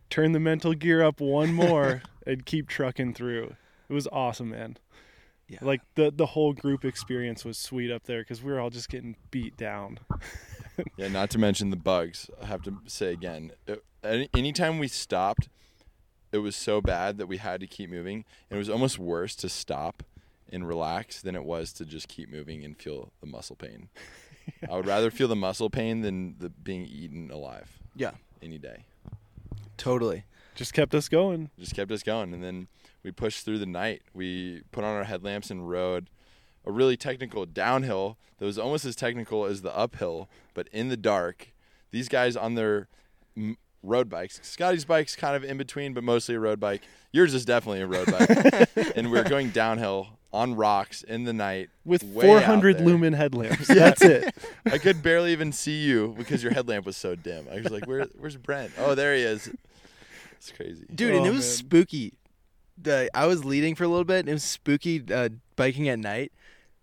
[0.09, 3.55] turn the mental gear up one more and keep trucking through.
[3.89, 4.77] It was awesome, man.
[5.49, 5.59] Yeah.
[5.63, 8.89] Like the the whole group experience was sweet up there cuz we were all just
[8.89, 9.99] getting beat down.
[10.97, 12.31] Yeah, not to mention the bugs.
[12.41, 15.51] I have to say again, it, any, anytime we stopped,
[16.33, 18.25] it was so bad that we had to keep moving.
[18.49, 20.03] And it was almost worse to stop
[20.51, 23.89] and relax than it was to just keep moving and feel the muscle pain.
[24.71, 28.13] I would rather feel the muscle pain than the being eaten alive Yeah,
[28.43, 28.85] any day.
[29.77, 30.25] totally.
[30.55, 31.51] Just kept us going.
[31.59, 32.35] Just kept us going.
[32.35, 32.69] And then
[33.03, 34.03] we pushed through the night.
[34.13, 36.11] We put on our headlamps and rode
[36.67, 40.97] a really technical downhill that was almost as technical as the uphill, but in the
[40.97, 41.53] dark.
[41.93, 42.89] These guys on their
[43.37, 44.39] m- road bikes.
[44.43, 46.83] Scotty's bike's kind of in between, but mostly a road bike.
[47.13, 48.69] Yours is definitely a road bike.
[48.97, 53.67] and we are going downhill on rocks in the night With 400 lumen headlamps.
[53.69, 54.33] That's it.
[54.67, 57.47] I could barely even see you because your headlamp was so dim.
[57.51, 58.73] I was like, "Where, where's Brent?
[58.79, 59.51] Oh, there he is."
[60.37, 60.87] It's crazy.
[60.95, 61.67] dude and Oh, it was man.
[61.67, 62.15] spooky
[62.83, 65.99] the i was leading for a little bit and it was spooky uh, biking at
[65.99, 66.33] night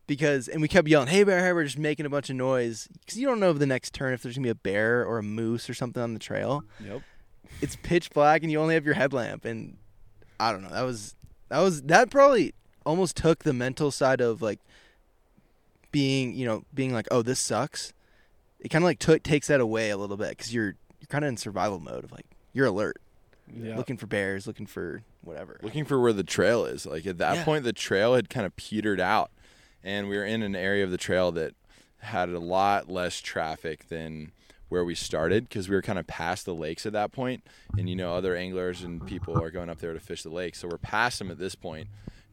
[0.06, 2.88] because and we kept yelling hey bear hey we're just making a bunch of noise
[3.00, 5.24] because you don't know the next turn if there's gonna be a bear or a
[5.24, 7.02] moose or something on the trail Yep.
[7.62, 9.78] it's pitch black and you only have your headlamp and
[10.40, 11.16] i don't know that was
[11.50, 12.54] that was that probably
[12.88, 14.60] almost took the mental side of like
[15.92, 17.94] being you know being like oh this sucks
[18.60, 21.24] it kind of like took takes that away a little bit because you're you're kind
[21.24, 22.98] of in survival mode of like you're alert
[23.54, 23.78] Yeah.
[23.78, 25.60] looking for bears, looking for whatever.
[25.62, 26.86] looking for where the trail is.
[26.86, 27.44] Like at that Yeah.
[27.46, 29.30] point, the trail had kind of petered out,
[29.84, 31.54] and we were in an area of the trail that
[32.00, 34.32] had a lot less traffic than
[34.70, 37.44] where we started because we were kind of past the lakes at that point,
[37.78, 40.60] and you know other anglers and people are going up there to fish the lakes,
[40.60, 41.88] so we're past them at this point.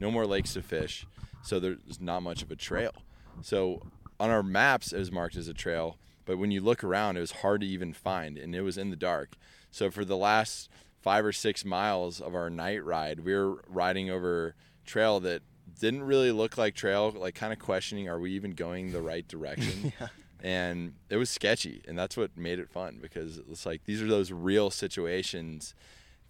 [0.05, 1.07] No more lakes to fish,
[1.42, 2.92] so there's not much of a trail.
[3.40, 3.80] So
[4.20, 5.96] on our maps, it was marked as a trail,
[6.26, 8.90] but when you look around, it was hard to even find, and it was in
[8.90, 9.30] the dark.
[9.70, 10.68] So for the last
[11.00, 15.40] five or six miles of our night ride, we were riding over trail that
[15.80, 19.26] didn't really look like trail, like kind of questioning, are we even going the right
[19.26, 19.90] direction?
[20.42, 24.07] And it was sketchy, and that's what made it fun because it's like these are
[24.07, 25.74] those real situations,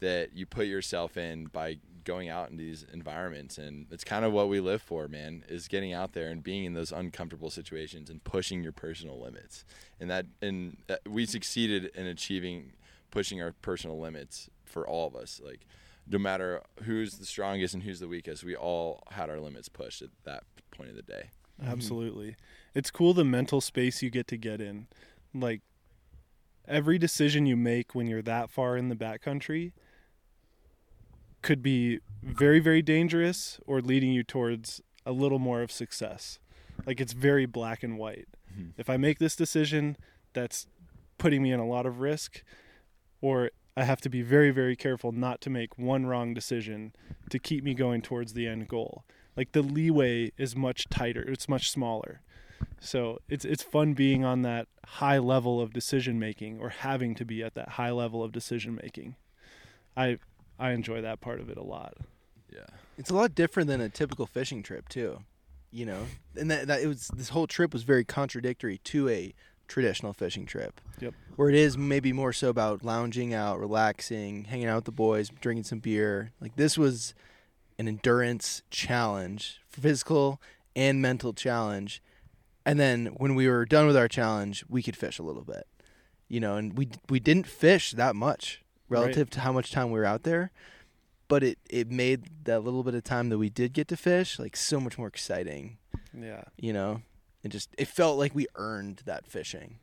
[0.04, 4.32] that you put yourself in by going out in these environments and it's kind of
[4.32, 8.10] what we live for man is getting out there and being in those uncomfortable situations
[8.10, 9.64] and pushing your personal limits
[9.98, 12.72] and that and uh, we succeeded in achieving
[13.10, 15.66] pushing our personal limits for all of us like
[16.06, 20.02] no matter who's the strongest and who's the weakest we all had our limits pushed
[20.02, 21.30] at that point of the day
[21.62, 22.36] Absolutely.
[22.74, 24.86] It's cool the mental space you get to get in.
[25.32, 25.60] Like
[26.66, 29.72] every decision you make when you're that far in the backcountry
[31.44, 36.38] could be very very dangerous or leading you towards a little more of success.
[36.86, 38.28] Like it's very black and white.
[38.52, 38.72] Mhm.
[38.78, 39.96] If I make this decision
[40.32, 40.66] that's
[41.18, 42.42] putting me in a lot of risk
[43.20, 46.94] or I have to be very very careful not to make one wrong decision
[47.30, 49.04] to keep me going towards the end goal
[49.36, 52.20] like the leeway is much tighter it's much smaller
[52.80, 57.24] so it's it's fun being on that high level of decision making or having to
[57.24, 59.16] be at that high level of decision making
[59.96, 60.18] i
[60.58, 61.94] i enjoy that part of it a lot
[62.52, 65.18] yeah It's a lot different than a typical fishing trip too,
[65.72, 66.06] you know.
[66.36, 69.34] And that, that it was this whole trip was very contradictory to a
[69.66, 70.80] traditional fishing trip.
[71.00, 71.14] Yep.
[71.34, 75.28] Where it is maybe more so about lounging out, relaxing, hanging out with the boys,
[75.40, 76.30] drinking some beer.
[76.40, 77.14] Like this was
[77.78, 80.40] an endurance challenge, physical
[80.76, 82.00] and mental challenge.
[82.64, 85.66] And then when we were done with our challenge, we could fish a little bit.
[86.28, 89.98] You know, and we we didn't fish that much relative to how much time we
[89.98, 90.50] were out there
[91.28, 94.38] but it it made that little bit of time that we did get to fish
[94.38, 95.78] like so much more exciting
[96.18, 97.02] yeah you know
[97.42, 99.78] it just it felt like we earned that fishing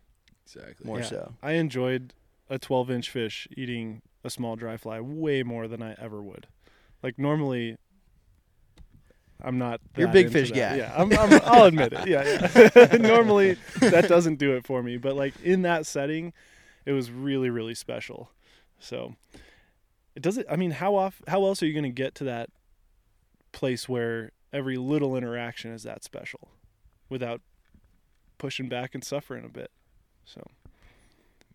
[0.46, 1.06] exactly more Yeah.
[1.06, 2.14] so i enjoyed
[2.50, 6.48] a 12 inch fish eating a small dry fly way more than i ever would
[7.04, 7.78] like normally
[9.44, 9.82] I'm not.
[9.98, 10.56] You're a big fish that.
[10.56, 10.76] guy.
[10.78, 12.08] Yeah, I'm, I'm, I'll admit it.
[12.08, 12.98] Yeah, yeah.
[13.00, 16.34] normally that doesn't do it for me, but like in that setting,
[16.86, 18.30] it was really, really special.
[18.82, 19.16] So
[20.16, 20.48] it doesn't.
[20.50, 21.22] I mean, how off?
[21.28, 22.50] How else are you going to get to that
[23.54, 26.50] place where every little interaction is that special,
[27.10, 27.42] without
[28.38, 29.72] pushing back and suffering a bit?
[30.26, 30.42] So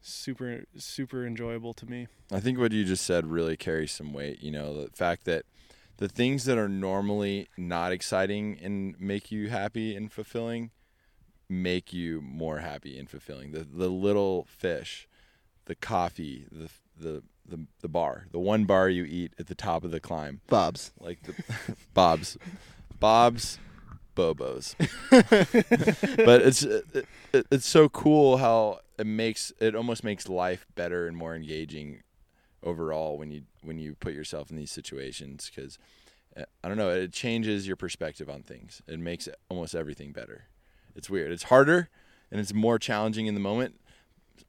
[0.01, 2.07] super, super enjoyable to me.
[2.33, 4.41] I think what you just said really carries some weight.
[4.41, 5.45] You know, the fact that
[5.97, 10.71] the things that are normally not exciting and make you happy and fulfilling
[11.49, 13.53] make you more happy and fulfilling.
[13.53, 15.09] The the little fish,
[15.67, 16.69] the coffee, the
[16.99, 20.41] the the, the bar, the one bar you eat at the top of the climb,
[20.49, 21.35] bob's like the
[21.95, 22.37] Bob's,
[22.99, 23.59] Bob's,
[24.17, 24.75] Bobos.
[26.25, 30.67] but it's uh, it, it, it's so cool how it makes it almost makes life
[30.75, 32.03] better and more engaging
[32.63, 35.79] overall when you when you put yourself in these situations because
[36.37, 38.83] uh, I don't know it changes your perspective on things.
[38.89, 40.45] It makes almost everything better.
[40.95, 41.31] It's weird.
[41.31, 41.91] It's harder
[42.31, 43.79] and it's more challenging in the moment,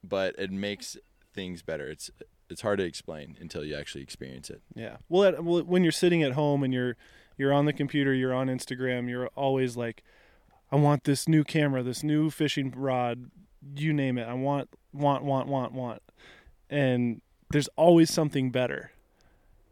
[0.02, 0.96] but it makes
[1.34, 1.86] things better.
[1.88, 2.10] It's
[2.48, 4.62] it's hard to explain until you actually experience it.
[4.74, 4.96] Yeah.
[5.08, 6.96] Well, at, well, when you're sitting at home and you're
[7.36, 10.02] you're on the computer, you're on Instagram, you're always like,
[10.72, 13.30] I want this new camera, this new fishing rod,
[13.76, 14.26] you name it.
[14.26, 16.02] I want, want, want, want, want,
[16.68, 17.20] and
[17.50, 18.90] there's always something better.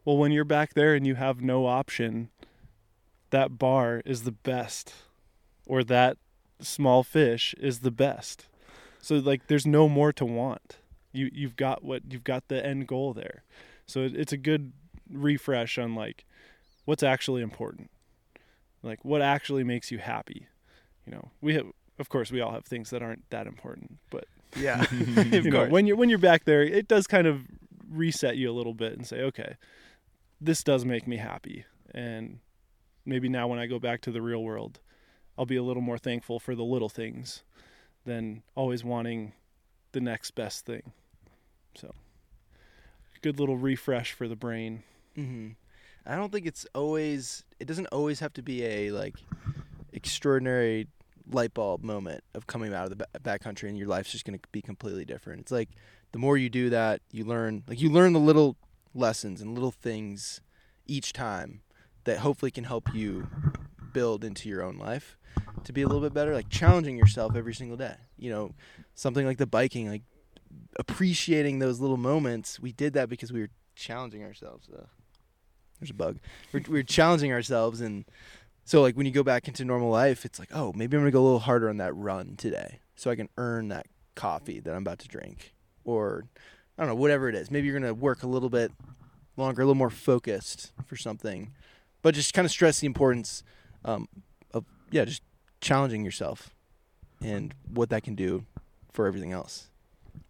[0.05, 2.29] Well, when you're back there and you have no option,
[3.31, 4.93] that bar is the best,
[5.65, 6.17] or that
[6.61, 8.47] small fish is the best.
[9.01, 10.77] So like, there's no more to want.
[11.11, 13.43] You you've got what you've got the end goal there.
[13.85, 14.73] So it, it's a good
[15.09, 16.25] refresh on like
[16.85, 17.89] what's actually important.
[18.83, 20.47] Like what actually makes you happy.
[21.05, 21.67] You know, we have
[21.99, 25.87] of course we all have things that aren't that important, but yeah you know, when
[25.87, 27.41] you're when you're back there, it does kind of
[27.89, 29.55] reset you a little bit and say, okay,
[30.41, 32.39] this does make me happy, and
[33.05, 34.79] maybe now when I go back to the real world,
[35.37, 37.43] I'll be a little more thankful for the little things
[38.05, 39.33] than always wanting
[39.91, 40.91] the next best thing.
[41.75, 41.93] So,
[43.21, 44.83] good little refresh for the brain.
[45.15, 45.49] hmm
[46.05, 49.15] i don't think it's always it doesn't always have to be a like
[49.91, 50.87] extraordinary
[51.29, 54.37] light bulb moment of coming out of the ba- backcountry and your life's just going
[54.37, 55.69] to be completely different it's like
[56.13, 58.55] the more you do that you learn like you learn the little
[58.93, 60.39] lessons and little things
[60.85, 61.61] each time
[62.05, 63.27] that hopefully can help you
[63.97, 65.17] build into your own life
[65.63, 67.95] to be a little bit better like challenging yourself every single day.
[68.15, 68.51] You know
[68.93, 70.03] something like the biking like
[70.77, 72.59] appreciating those little moments.
[72.59, 74.85] We did that because we were challenging ourselves uh,
[75.79, 76.19] there's a bug.
[76.53, 78.05] We're, we're challenging ourselves and
[78.65, 81.11] so like when you go back into normal life it's like oh maybe i'm gonna
[81.11, 84.75] go a little harder on that run today so i can earn that coffee that
[84.75, 85.55] i'm about to drink.
[85.85, 86.25] Or
[86.77, 87.49] i don't know whatever it is.
[87.49, 88.71] Maybe you're gonna work a little bit
[89.37, 91.53] longer a little more focused for something.
[92.03, 93.43] But just kind of stress the importance
[93.87, 94.07] um,
[94.53, 95.23] of yeah just
[95.61, 96.53] challenging yourself
[97.21, 98.45] and what that can do
[98.91, 99.69] for everything else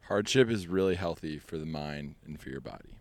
[0.08, 2.96] Hardship is really healthy for the mind and for your body.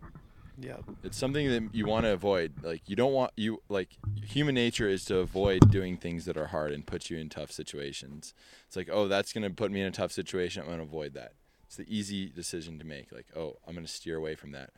[0.59, 0.77] Yeah.
[1.03, 2.51] It's something that you want to avoid.
[2.61, 3.89] Like you don't want you like
[4.25, 7.51] human nature is to avoid doing things that are hard and put you in tough
[7.51, 8.33] situations.
[8.65, 10.61] It's like, oh, that's going to put me in a tough situation.
[10.61, 11.33] I'm going to avoid that.
[11.65, 13.13] It's the easy decision to make.
[13.13, 14.71] Like, oh, I'm going to steer away from that.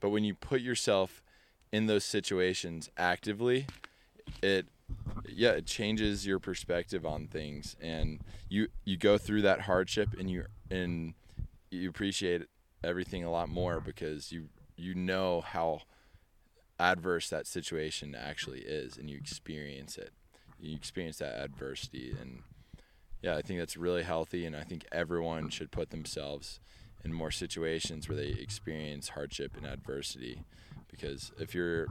[0.00, 1.22] But when you put yourself
[1.70, 3.66] in those situations actively,
[4.42, 4.66] it
[5.28, 10.30] yeah, it changes your perspective on things and you you go through that hardship and
[10.30, 11.14] you and
[11.70, 12.42] you appreciate
[12.82, 15.82] everything a lot more because you you know how
[16.78, 20.10] adverse that situation actually is and you experience it.
[20.60, 22.42] You experience that adversity and
[23.22, 26.60] yeah i think that's really healthy and i think everyone should put themselves
[27.04, 30.44] in more situations where they experience hardship and adversity
[30.88, 31.86] because if you're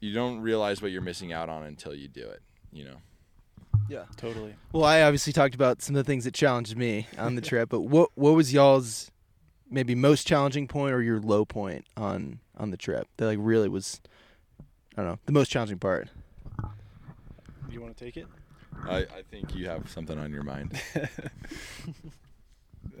[0.00, 2.40] you, you don't realize what you're missing out on until you do it
[2.72, 2.96] you know
[3.88, 4.04] Yeah.
[4.16, 4.54] Totally.
[4.72, 7.68] Well, I obviously talked about some of the things that challenged me on the trip,
[7.68, 9.10] but what what was y'all's
[9.70, 13.68] maybe most challenging point or your low point on on the trip that like really
[13.68, 14.00] was
[14.96, 16.08] I don't know the most challenging part.
[17.70, 18.26] You want to take it?
[18.88, 20.80] I, I think you have something on your mind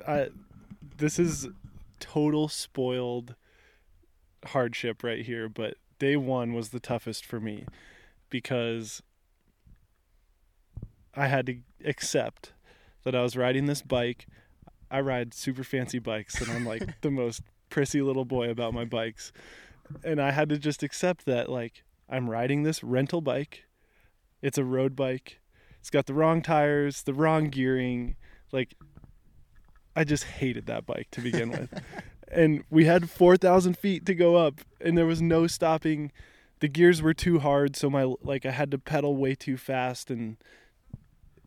[0.08, 0.28] I,
[0.96, 1.48] this is
[2.00, 3.34] total spoiled
[4.44, 7.64] hardship right here, but day one was the toughest for me
[8.30, 9.02] because
[11.14, 12.52] I had to accept
[13.04, 14.26] that I was riding this bike.
[14.90, 18.84] I ride super fancy bikes, and I'm like the most prissy little boy about my
[18.84, 19.32] bikes.
[20.04, 23.64] And I had to just accept that, like, I'm riding this rental bike.
[24.42, 25.40] It's a road bike.
[25.80, 28.16] It's got the wrong tires, the wrong gearing.
[28.52, 28.74] Like,
[29.94, 31.72] I just hated that bike to begin with.
[32.28, 36.12] and we had 4,000 feet to go up, and there was no stopping.
[36.60, 40.10] The gears were too hard, so my like I had to pedal way too fast,
[40.10, 40.36] and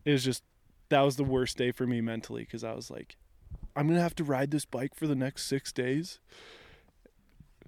[0.06, 0.44] it was just
[0.90, 3.16] that was the worst day for me mentally because I was like,
[3.76, 6.20] I'm gonna have to ride this bike for the next six days.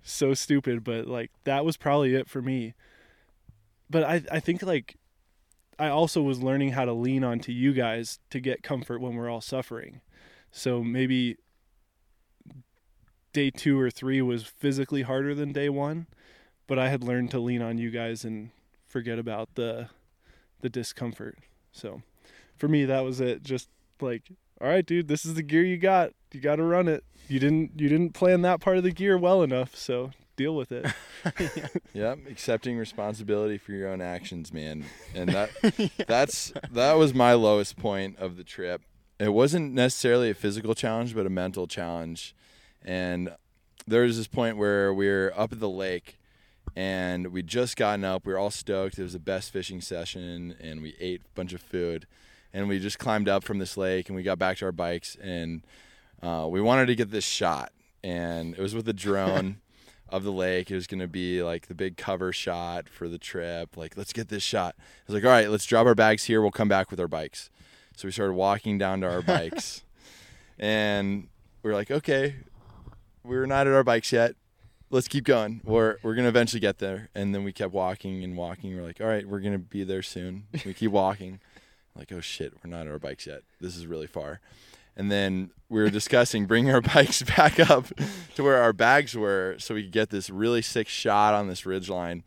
[0.03, 2.73] So stupid, but like that was probably it for me.
[3.89, 4.97] But I I think like
[5.79, 9.29] I also was learning how to lean onto you guys to get comfort when we're
[9.29, 10.01] all suffering.
[10.51, 11.37] So maybe
[13.33, 16.07] day two or three was physically harder than day one,
[16.67, 18.51] but I had learned to lean on you guys and
[18.87, 19.89] forget about the
[20.61, 21.37] the discomfort.
[21.71, 22.01] So
[22.57, 23.43] for me that was it.
[23.43, 23.69] Just
[23.99, 24.23] like,
[24.59, 26.11] all right, dude, this is the gear you got.
[26.31, 27.03] You got to run it.
[27.27, 30.71] You didn't you didn't plan that part of the gear well enough, so deal with
[30.71, 30.85] it.
[31.93, 34.85] Yep, accepting responsibility for your own actions, man.
[35.13, 35.49] And that
[36.07, 38.81] that's that was my lowest point of the trip.
[39.19, 42.33] It wasn't necessarily a physical challenge, but a mental challenge.
[42.83, 43.35] And
[43.87, 46.19] there was this point where we were up at the lake
[46.75, 48.25] and we'd just gotten up.
[48.25, 48.97] We were all stoked.
[48.97, 52.07] It was the best fishing session and we ate a bunch of food.
[52.53, 55.15] And we just climbed up from this lake and we got back to our bikes
[55.21, 55.63] and
[56.21, 57.71] uh, we wanted to get this shot.
[58.03, 59.57] And it was with a drone
[60.09, 60.69] of the lake.
[60.69, 63.77] It was going to be like the big cover shot for the trip.
[63.77, 64.75] Like, let's get this shot.
[64.77, 66.41] I was like, all right, let's drop our bags here.
[66.41, 67.49] We'll come back with our bikes.
[67.95, 69.83] So we started walking down to our bikes.
[70.59, 71.27] and
[71.63, 72.35] we're like, okay,
[73.23, 74.35] we're not at our bikes yet.
[74.89, 75.61] Let's keep going.
[75.63, 77.09] We're, we're to eventually get there.
[77.15, 78.75] And then we kept walking and walking.
[78.75, 80.47] We're like, all right, we're to be there soon.
[80.65, 81.39] We keep walking.
[81.95, 83.43] like, oh shit, we're not at our bikes yet.
[83.59, 84.39] This is really far.
[84.95, 87.87] And then we were discussing bringing our bikes back up
[88.35, 91.65] to where our bags were so we could get this really sick shot on this
[91.65, 92.23] ridge line.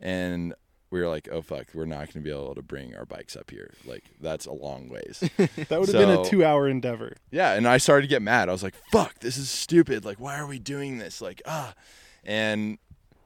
[0.00, 0.54] And
[0.94, 3.34] we were like, oh fuck, we're not going to be able to bring our bikes
[3.34, 3.74] up here.
[3.84, 5.28] Like, that's a long ways.
[5.68, 7.16] That would have been a two hour endeavor.
[7.32, 8.48] Yeah, and I started to get mad.
[8.48, 10.04] I was like, "Fuck, this is stupid.
[10.04, 11.20] Like, why are we doing this?
[11.20, 11.74] Like, ah."
[12.22, 12.78] And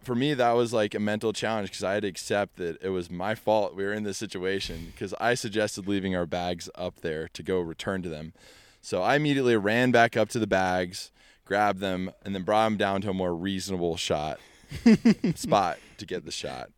[0.02, 2.88] for me, that was like a mental challenge because I had to accept that it
[2.88, 7.02] was my fault we were in this situation because I suggested leaving our bags up
[7.02, 8.32] there to go return to them.
[8.80, 11.10] So I immediately ran back up to the bags,
[11.44, 14.40] grabbed them, and then brought them down to a more reasonable shot
[15.34, 16.70] spot to get the shot.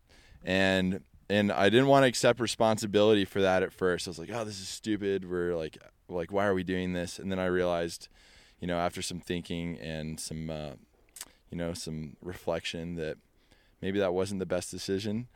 [0.43, 4.07] And and I didn't want to accept responsibility for that at first.
[4.07, 5.29] I was like, "Oh, this is stupid.
[5.29, 5.77] We're like
[6.09, 8.07] like why are we doing this?" And then I realized,
[8.59, 10.71] you know, after some thinking and some uh,
[11.49, 13.17] you know, some reflection that
[13.81, 15.27] maybe that wasn't the best decision,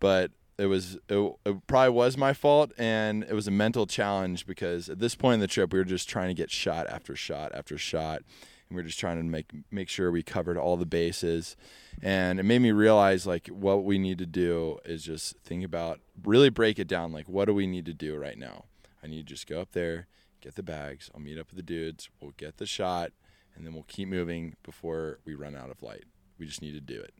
[0.00, 4.46] but it was it, it probably was my fault and it was a mental challenge
[4.46, 7.16] because at this point in the trip we were just trying to get shot after
[7.16, 8.22] shot after shot
[8.68, 11.56] and we are just trying to make make sure we covered all the bases.
[12.02, 16.00] And it made me realize like what we need to do is just think about
[16.24, 17.12] really break it down.
[17.12, 18.64] Like what do we need to do right now?
[19.02, 20.06] I need to just go up there
[20.40, 21.10] get the bags.
[21.14, 22.10] I'll meet up with the dudes.
[22.20, 23.12] We'll get the shot
[23.56, 26.04] and then we'll keep moving before we run out of light.
[26.38, 27.14] We just need to do it.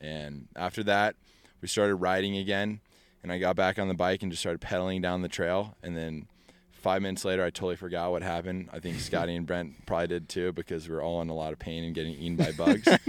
[0.00, 1.16] And after that
[1.60, 2.80] we started riding again
[3.22, 5.96] and i got back on the bike and just started pedaling down the trail and
[5.96, 6.28] then
[6.78, 8.68] five minutes later, I totally forgot what happened.
[8.72, 11.52] I think Scotty and Brent probably did too because we were all in a lot
[11.52, 12.86] of pain and getting eaten by bugs.
[12.86, 13.00] and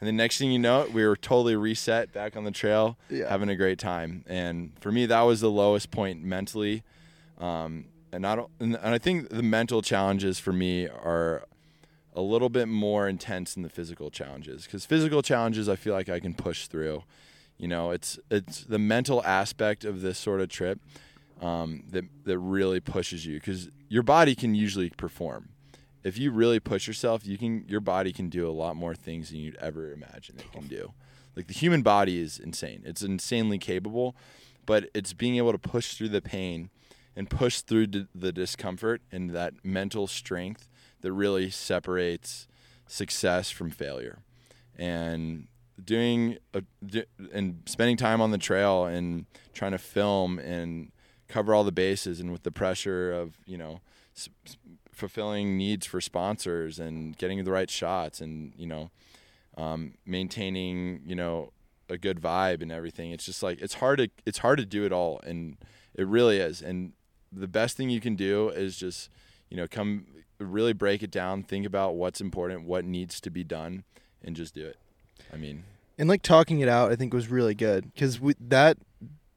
[0.00, 3.28] the next thing you know, we were totally reset back on the trail, Yeah.
[3.28, 4.24] having a great time.
[4.26, 6.82] And for me, that was the lowest point mentally.
[7.38, 11.44] Um, and not, and and I think the mental challenges for me are
[12.14, 16.10] a little bit more intense than the physical challenges because physical challenges I feel like
[16.10, 17.04] I can push through.
[17.56, 20.78] You know, it's it's the mental aspect of this sort of trip
[21.42, 25.50] um, that that really pushes you because your body can usually perform.
[26.04, 29.30] If you really push yourself, you can your body can do a lot more things
[29.30, 30.92] than you'd ever imagine it can do.
[31.36, 34.14] Like the human body is insane; it's insanely capable,
[34.64, 36.70] but it's being able to push through the pain
[37.14, 40.68] and push through d- the discomfort and that mental strength
[41.02, 42.46] that really separates
[42.86, 44.20] success from failure.
[44.76, 45.48] And
[45.82, 46.38] doing
[47.32, 50.92] and spending time on the trail and trying to film and
[51.32, 53.80] cover all the bases and with the pressure of you know
[54.14, 54.28] s-
[54.92, 58.90] fulfilling needs for sponsors and getting the right shots and you know
[59.56, 61.52] um, maintaining you know
[61.88, 63.10] a good vibe and everything.
[63.12, 65.56] It's just like it's hard to it's hard to do it all and
[65.94, 66.60] it really is.
[66.60, 66.92] And
[67.32, 69.08] the best thing you can do is just
[69.48, 70.06] you know come
[70.38, 73.84] really break it down think about what's important what needs to be done
[74.22, 74.76] and just do it.
[75.32, 75.64] I mean
[75.98, 78.78] and like talking it out i think was really good because that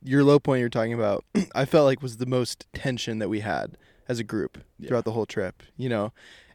[0.06, 1.24] your low point you're talking about
[1.56, 3.78] i felt like was the most tension that we had
[4.08, 4.88] as a group Yeah.
[4.90, 6.14] throughout the whole trip you know?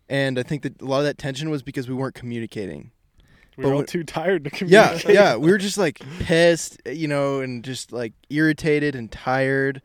[0.08, 2.90] And i think that a lot of that tension was because we weren't communicating.
[3.56, 5.04] We But were all too tired to communicate.
[5.04, 9.82] yeah yeah we were just like pissed you know and just like irritated and tired.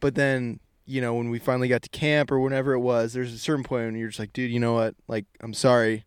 [0.00, 3.32] But then you know when we finally got to camp or whenever it was there's
[3.34, 4.94] a certain point when you're just like dude you know what?
[5.08, 6.04] Like i'm sorry.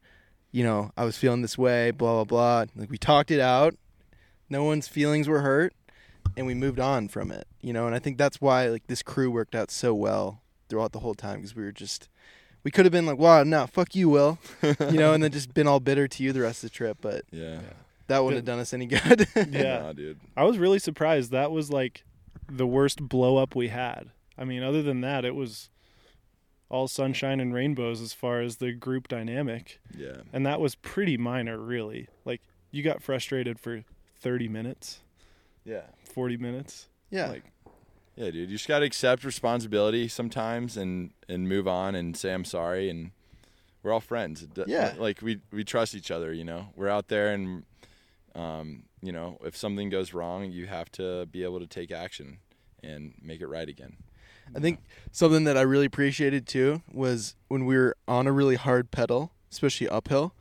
[0.52, 2.66] You know i was feeling this way blah blah blah.
[2.76, 3.76] Like we talked it out.
[4.50, 5.74] No one's feelings were hurt
[6.38, 9.02] and we moved on from it you know and i think that's why like this
[9.04, 12.08] crew worked out so well throughout the whole time because we were just
[12.64, 15.54] we could have been like wow no fuck you will you know and then just
[15.54, 17.60] been all bitter to you the rest of the trip but yeah
[18.08, 19.80] that wouldn't have done us any good Yeah.
[19.80, 21.32] Nah, dude I was really surprised.
[21.32, 22.04] That was like
[22.50, 24.12] the worst blow up we had.
[24.38, 25.70] I mean, other than that, it was
[26.70, 29.80] all sunshine and rainbows as far as the group dynamic.
[29.96, 32.08] yeah And that was pretty minor, really.
[32.26, 32.42] Like,
[32.72, 33.84] you got frustrated for
[34.20, 35.00] 30 minutes,
[35.66, 35.84] yeah
[36.14, 36.88] 40 minutes.
[37.10, 37.44] yeah Like,
[38.16, 42.34] Yeah, dude, you just got to accept responsibility sometimes and and move on and say
[42.34, 43.12] I'm sorry and
[43.84, 44.46] we're all friends.
[44.68, 44.94] Yeah.
[44.98, 46.68] Like we we trust each other, you know.
[46.76, 47.64] We're out there and
[48.36, 52.38] um, you know, if something goes wrong, you have to be able to take action
[52.84, 53.98] and make it right again.
[54.56, 54.80] I think
[55.12, 59.32] something that I really appreciated too was when we were on a really hard pedal,
[59.52, 60.34] especially uphill.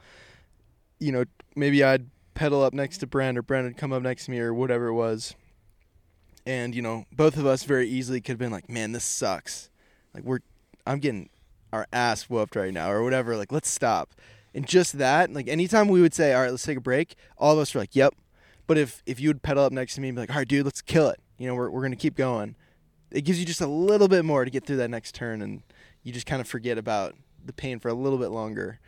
[0.98, 1.24] You know,
[1.56, 2.06] maybe I'd
[2.40, 4.86] pedal up next to Brent or Brent would come up next to me or whatever
[4.86, 5.34] it was.
[6.46, 9.68] And, you know, both of us very easily could have been like, man, this sucks.
[10.14, 10.38] Like, we're,
[10.86, 11.28] I'm getting
[11.70, 13.36] our ass whooped right now or whatever.
[13.36, 14.14] Like, let's stop.
[14.54, 17.52] And just that, like, anytime we would say, all right, let's take a break, all
[17.52, 18.14] of us were like, yep.
[18.66, 20.48] But if, if you would pedal up next to me and be like, all right,
[20.48, 21.20] dude, let's kill it.
[21.36, 22.56] You know, we're, we're going to keep going
[23.10, 25.62] it gives you just a little bit more to get through that next turn and
[26.02, 27.14] you just kind of forget about
[27.44, 28.78] the pain for a little bit longer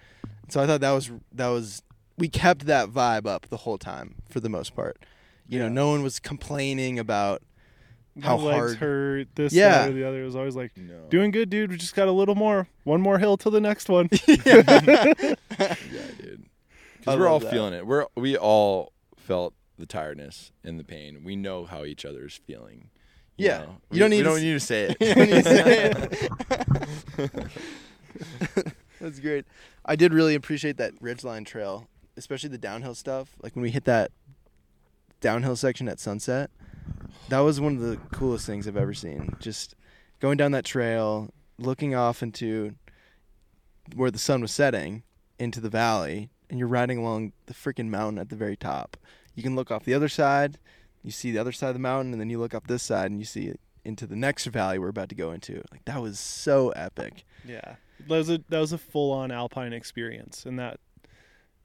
[0.48, 1.82] so i thought that was that was
[2.18, 4.98] we kept that vibe up the whole time for the most part
[5.48, 7.42] you know no one was complaining about
[8.14, 9.70] my How legs hard- hurt, this, Yeah.
[9.70, 10.20] that, or the other.
[10.20, 11.06] It was always like, No.
[11.08, 11.70] doing good, dude.
[11.70, 12.68] We just got a little more.
[12.84, 14.10] One more hill till the next one.
[14.26, 15.32] yeah,
[16.20, 16.44] dude.
[17.04, 17.50] Cuz we're all that.
[17.50, 17.86] feeling it.
[17.86, 21.24] We're we all felt the tiredness and the pain.
[21.24, 22.90] We know how each other's feeling.
[23.38, 23.58] you Yeah.
[23.60, 23.64] know?
[23.64, 24.96] You We- don't we need to don't s- need to say it.
[25.00, 27.50] You don't need to say
[29.00, 29.44] that's great
[29.84, 31.88] i did really appreciate that ridgeline trail
[32.22, 34.10] especially the downhill stuff like when we hit that
[35.20, 36.50] downhill section at sunset
[37.28, 39.34] that was one of the coolest things i've ever seen.
[39.40, 39.74] Just
[40.20, 42.74] going down that trail looking off into
[43.94, 45.02] where the sun was setting
[45.38, 48.96] into the valley and you're riding along the freaking mountain at the very top.
[49.34, 50.58] You can look off the other side
[51.02, 53.10] you see the other side of the mountain and then you look up this side
[53.10, 55.62] and you see it into the next valley we're about to go into.
[55.72, 57.24] Like that was so epic.
[57.44, 57.76] Yeah,
[58.06, 60.78] that was a that was a full on alpine experience, and that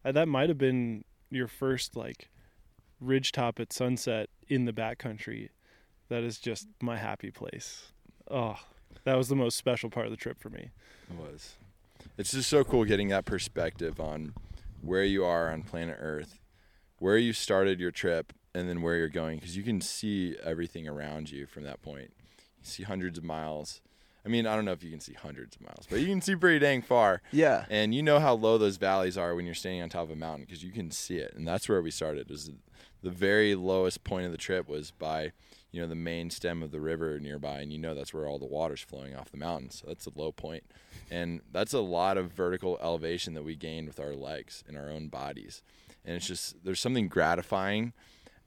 [0.08, 2.30] Uh, that might have been your first like
[3.02, 5.50] ridge top at sunset in the backcountry.
[6.08, 7.92] That is just my happy place.
[8.32, 8.56] Oh,
[9.04, 10.70] that was the most special part of the trip for me.
[11.10, 11.56] It was.
[12.18, 14.34] It's just so cool getting that perspective on
[14.82, 16.40] where you are on planet Earth,
[17.00, 20.88] where you started your trip, and then where you're going, because you can see everything
[20.88, 22.14] around you from that point.
[22.60, 23.82] You see hundreds of miles
[24.26, 26.22] I mean, I don't know if you can see hundreds of miles, but you can
[26.22, 27.22] see pretty dang far.
[27.32, 27.66] Yeah.
[27.70, 30.16] And you know how low those valleys are when you're standing on top of a
[30.16, 31.34] mountain because you can see it.
[31.36, 32.30] And that's where we started.
[32.30, 32.52] Was
[33.02, 35.32] the very lowest point of the trip was by,
[35.72, 38.40] you know, the main stem of the river nearby, and you know that's where all
[38.40, 39.70] the water's flowing off the mountain.
[39.70, 40.64] So that's a low point,
[41.10, 44.90] and that's a lot of vertical elevation that we gained with our legs and our
[44.90, 45.62] own bodies.
[46.04, 47.94] And it's just there's something gratifying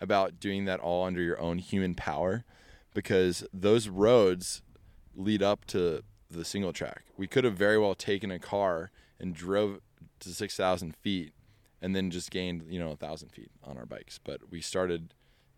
[0.00, 2.44] about doing that all under your own human power,
[2.92, 4.62] because those roads
[5.20, 7.02] lead up to the single track.
[7.16, 9.80] We could have very well taken a car and drove
[10.20, 11.32] to 6,000 feet
[11.82, 14.18] and then just gained, you know, 1,000 feet on our bikes.
[14.22, 15.14] But we started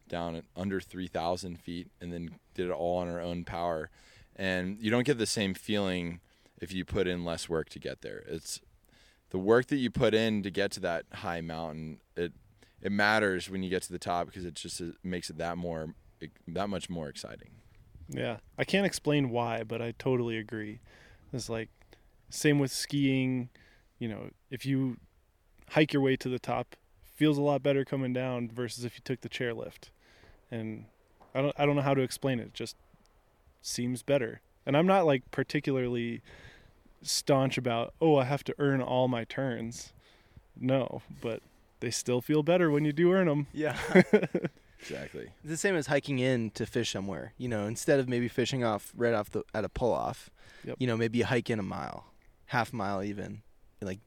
[0.09, 3.90] down at under 3,000 feet and then did it all on our own power.
[4.36, 6.20] And you don't get the same feeling
[6.60, 8.22] if you put in less work to get there.
[8.26, 8.60] It's
[9.30, 12.01] the work that you put in to get to that high mountain.
[12.16, 12.32] It
[12.80, 15.56] it matters when you get to the top because it just it makes it that
[15.56, 15.94] more
[16.47, 17.61] that much more exciting.
[18.09, 20.81] Yeah, I can't explain why, but I totally agree.
[21.33, 21.69] It's like
[22.31, 23.49] same with skiing.
[23.99, 24.99] You know, if you
[25.70, 26.77] hike your way to the top,
[27.15, 29.91] feels a lot better coming down versus if you took the chairlift.
[30.51, 30.87] And
[31.35, 32.49] I don't I don't know how to explain it.
[32.49, 32.77] it just
[33.62, 34.41] seems better.
[34.66, 36.23] And I'm not like particularly
[37.03, 39.93] staunch about, oh, I have to earn all my turns.
[40.59, 41.43] No, but
[41.81, 43.47] they still feel better when you do earn them.
[43.53, 43.77] Yeah.
[44.82, 45.28] Exactly.
[45.42, 47.32] It's the same as hiking in to fish somewhere.
[47.38, 50.28] You know, instead of maybe fishing off right off the at a pull off,
[50.64, 50.76] Yep.
[50.78, 52.12] you know, maybe you hike in a mile,
[52.46, 53.42] half mile even.
[53.80, 54.00] Like,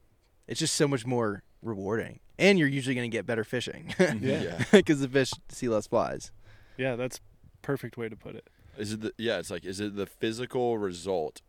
[0.46, 4.24] it's just so much more rewarding, and you're usually going to get better fishing mm-hmm.
[4.24, 4.62] Yeah.
[4.72, 6.30] because the fish see less flies.
[6.78, 7.20] Yeah, that's
[7.62, 8.48] perfect way to put it.
[8.78, 9.38] Is it the yeah?
[9.38, 11.42] It's like is it the physical result?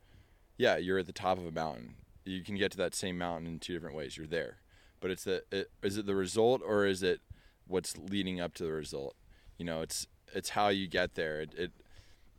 [0.57, 1.95] Yeah, you're at the top of a mountain.
[2.25, 4.17] You can get to that same mountain in two different ways.
[4.17, 4.57] You're there,
[4.99, 7.21] but it's the it, is it the result or is it
[7.67, 9.15] what's leading up to the result?
[9.57, 11.41] You know, it's it's how you get there.
[11.41, 11.71] It, it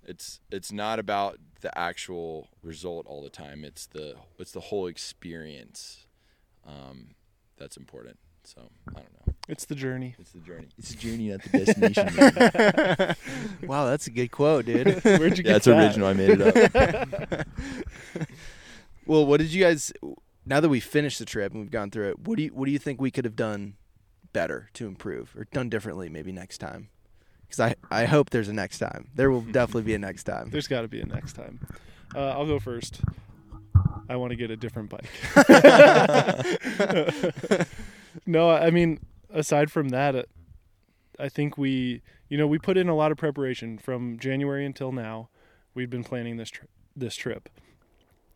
[0.05, 3.65] it's it's not about the actual result all the time.
[3.65, 6.07] It's the it's the whole experience
[6.67, 7.09] um,
[7.57, 8.19] that's important.
[8.45, 9.35] So I don't know.
[9.49, 10.15] It's the journey.
[10.19, 10.69] It's the journey.
[10.79, 13.17] It's the journey, not the destination.
[13.69, 15.03] wow, that's a good quote, dude.
[15.05, 15.79] Where'd you get yeah, it's that?
[15.79, 16.09] original.
[16.09, 17.47] I made it up.
[19.07, 19.93] well, what did you guys?
[20.47, 22.67] Now that we finished the trip and we've gone through it, what do you what
[22.67, 23.75] do you think we could have done
[24.33, 26.89] better to improve or done differently maybe next time?
[27.43, 29.09] Because I I hope there's a next time.
[29.15, 30.51] There will definitely be a next time.
[30.51, 31.61] There's got to be a next time.
[32.15, 33.01] Uh, I'll go first.
[34.09, 35.05] I want to get a different bike.
[38.27, 39.01] no, I mean,
[39.31, 40.23] aside from that, uh,
[41.19, 44.93] I think we, you know, we put in a lot of preparation from January until
[44.93, 45.29] now.
[45.75, 47.49] We've been planning this tri- this trip,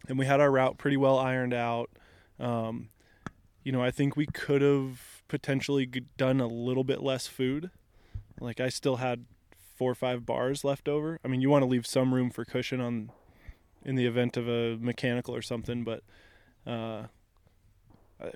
[0.08, 1.90] and we had our route pretty well ironed out.
[2.38, 2.90] Um,
[3.64, 5.86] you know, I think we could have potentially
[6.18, 7.70] done a little bit less food.
[8.38, 9.24] Like I still had
[9.78, 11.18] four or five bars left over.
[11.24, 13.10] I mean, you want to leave some room for cushion on
[13.82, 16.02] in the event of a mechanical or something, but
[16.66, 17.04] uh,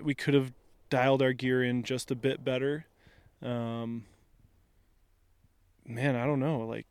[0.02, 0.55] we could have
[0.89, 2.86] dialed our gear in just a bit better.
[3.43, 4.06] Um,
[5.86, 6.60] man, I don't know.
[6.60, 6.86] Like,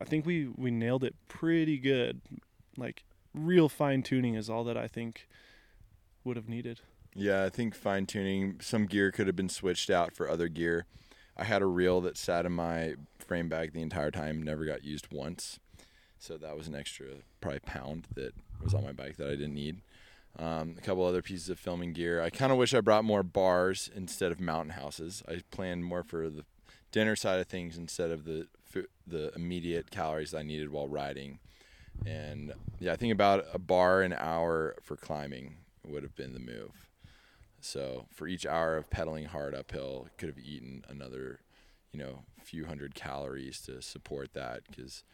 [0.00, 2.20] I think we we nailed it pretty good.
[2.76, 5.28] Like, real fine tuning is all that I think
[6.24, 6.80] would have needed.
[7.14, 8.58] Yeah, I think fine tuning.
[8.60, 10.86] Some gear could have been switched out for other gear.
[11.36, 14.84] I had a reel that sat in my frame bag the entire time, never got
[14.84, 15.58] used once.
[16.18, 17.06] So that was an extra
[17.40, 18.32] probably pound that
[18.62, 19.80] was on my bike that I didn't need.
[20.38, 22.22] Um, a couple other pieces of filming gear.
[22.22, 25.22] I kind of wish I brought more bars instead of mountain houses.
[25.28, 26.44] I planned more for the
[26.90, 28.46] dinner side of things instead of the
[29.06, 31.40] the immediate calories I needed while riding.
[32.06, 35.56] And yeah, I think about a bar an hour for climbing
[35.86, 36.88] would have been the move.
[37.64, 41.40] So for each hour of pedaling hard uphill, could have eaten another,
[41.92, 45.04] you know, few hundred calories to support that because,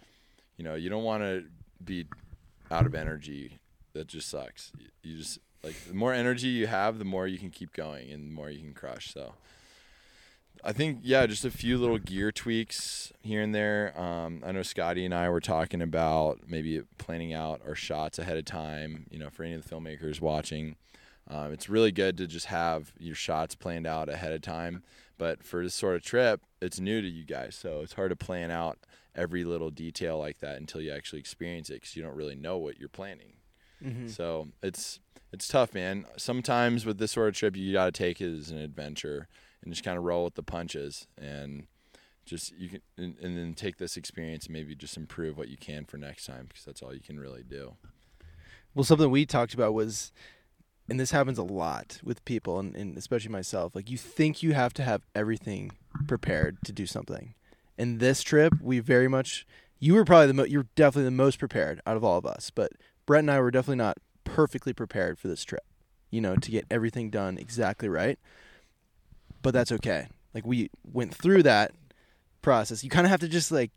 [0.56, 1.44] you know, you don't want to
[1.84, 2.06] be
[2.70, 3.58] out of energy.
[3.92, 4.72] That just sucks.
[5.02, 8.28] You- just like the more energy you have, the more you can keep going and
[8.30, 9.12] the more you can crush.
[9.12, 9.34] So
[10.64, 13.98] I think yeah, just a few little gear tweaks here and there.
[13.98, 18.36] Um, I know Scotty and I were talking about maybe planning out our shots ahead
[18.36, 19.06] of time.
[19.10, 20.76] You know, for any of the filmmakers watching,
[21.28, 24.82] um, it's really good to just have your shots planned out ahead of time.
[25.18, 28.16] But for this sort of trip, it's new to you guys, so it's hard to
[28.16, 28.78] plan out
[29.14, 32.56] every little detail like that until you actually experience it because you don't really know
[32.56, 33.32] what you're planning.
[33.82, 34.08] Mhm.
[34.10, 35.00] So it's
[35.32, 36.06] it's tough, man.
[36.16, 39.28] Sometimes with this sort of trip, you got to take it as an adventure
[39.62, 41.66] and just kind of roll with the punches and
[42.24, 45.56] just you can and, and then take this experience and maybe just improve what you
[45.56, 47.74] can for next time because that's all you can really do.
[48.74, 50.12] Well, something we talked about was,
[50.88, 53.74] and this happens a lot with people, and, and especially myself.
[53.74, 55.72] Like you think you have to have everything
[56.06, 57.34] prepared to do something.
[57.76, 59.46] And this trip, we very much
[59.78, 62.50] you were probably the most you're definitely the most prepared out of all of us,
[62.50, 62.72] but
[63.06, 65.64] Brent and I were definitely not perfectly prepared for this trip.
[66.10, 68.18] You know, to get everything done exactly right.
[69.42, 70.08] But that's okay.
[70.34, 71.72] Like we went through that
[72.40, 72.82] process.
[72.82, 73.72] You kind of have to just like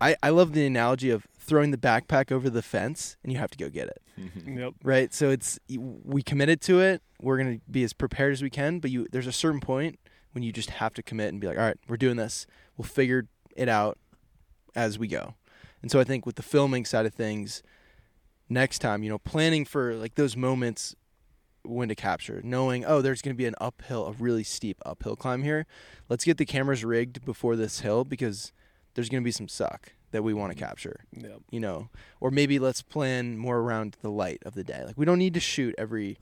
[0.00, 3.50] I I love the analogy of throwing the backpack over the fence and you have
[3.50, 4.02] to go get it.
[4.18, 4.58] Mm-hmm.
[4.58, 4.74] Yep.
[4.82, 5.14] Right?
[5.14, 7.02] So it's we committed to it.
[7.20, 9.98] We're going to be as prepared as we can, but you there's a certain point
[10.32, 12.46] when you just have to commit and be like, "All right, we're doing this.
[12.76, 13.98] We'll figure it out
[14.74, 15.34] as we go."
[15.82, 17.62] And so I think with the filming side of things,
[18.48, 20.94] next time, you know, planning for like those moments
[21.62, 25.16] when to capture, knowing, oh, there's going to be an uphill, a really steep uphill
[25.16, 25.66] climb here.
[26.08, 28.52] Let's get the cameras rigged before this hill because
[28.94, 31.40] there's going to be some suck that we want to capture, Yep.
[31.50, 31.88] you know.
[32.20, 34.84] Or maybe let's plan more around the light of the day.
[34.86, 36.18] Like we don't need to shoot every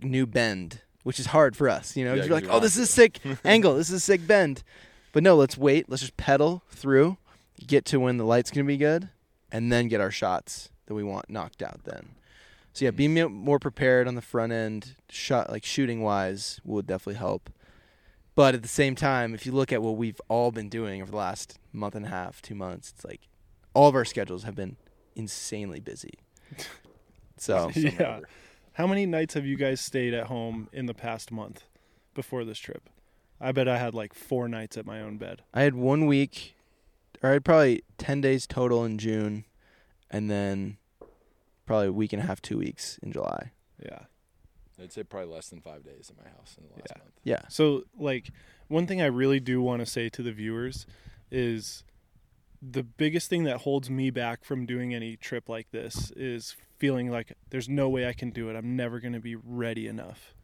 [0.00, 2.14] new bend, which is hard for us, you know.
[2.14, 3.74] Yeah, you're like, oh, this is a sick angle.
[3.74, 4.62] This is a sick bend.
[5.12, 5.88] But no, let's wait.
[5.88, 7.16] Let's just pedal through,
[7.66, 9.08] get to when the light's going to be good,
[9.50, 12.10] and then get our shots that we want knocked out then.
[12.74, 17.18] So yeah, being more prepared on the front end, shot like shooting wise, would definitely
[17.18, 17.50] help.
[18.34, 21.10] But at the same time, if you look at what we've all been doing over
[21.10, 23.28] the last month and a half, two months, it's like
[23.74, 24.76] all of our schedules have been
[25.14, 26.14] insanely busy.
[27.36, 28.20] So yeah.
[28.74, 31.64] How many nights have you guys stayed at home in the past month
[32.14, 32.88] before this trip?
[33.40, 35.42] I bet I had like four nights at my own bed.
[35.52, 36.54] I had one week,
[37.22, 39.44] or I had probably ten days total in June,
[40.10, 40.78] and then
[41.66, 43.50] probably a week and a half, two weeks in July.
[43.82, 44.02] Yeah.
[44.80, 46.98] I'd say probably less than five days in my house in the last Yeah.
[47.02, 47.12] month.
[47.22, 48.30] Yeah, So, like,
[48.68, 50.86] one thing I really do want to say to the viewers
[51.30, 51.84] is
[52.60, 57.10] the biggest thing that holds me back from doing any trip like this is feeling
[57.10, 58.56] like there's no way I can do it.
[58.56, 60.34] I'm never going to be ready enough.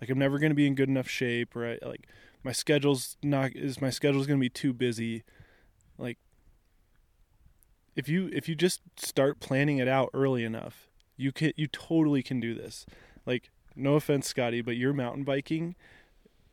[0.00, 2.06] Like, I'm never going to be in good enough shape, or I, like
[2.42, 5.24] my schedule's not is my schedule's going to be too busy.
[5.98, 6.18] Like,
[7.96, 12.22] if you if you just start planning it out early enough, you can you totally
[12.22, 12.86] can do this.
[13.26, 15.74] Like, no offense, Scotty, but you're mountain biking.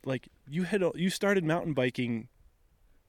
[0.06, 2.28] Like you had you started mountain biking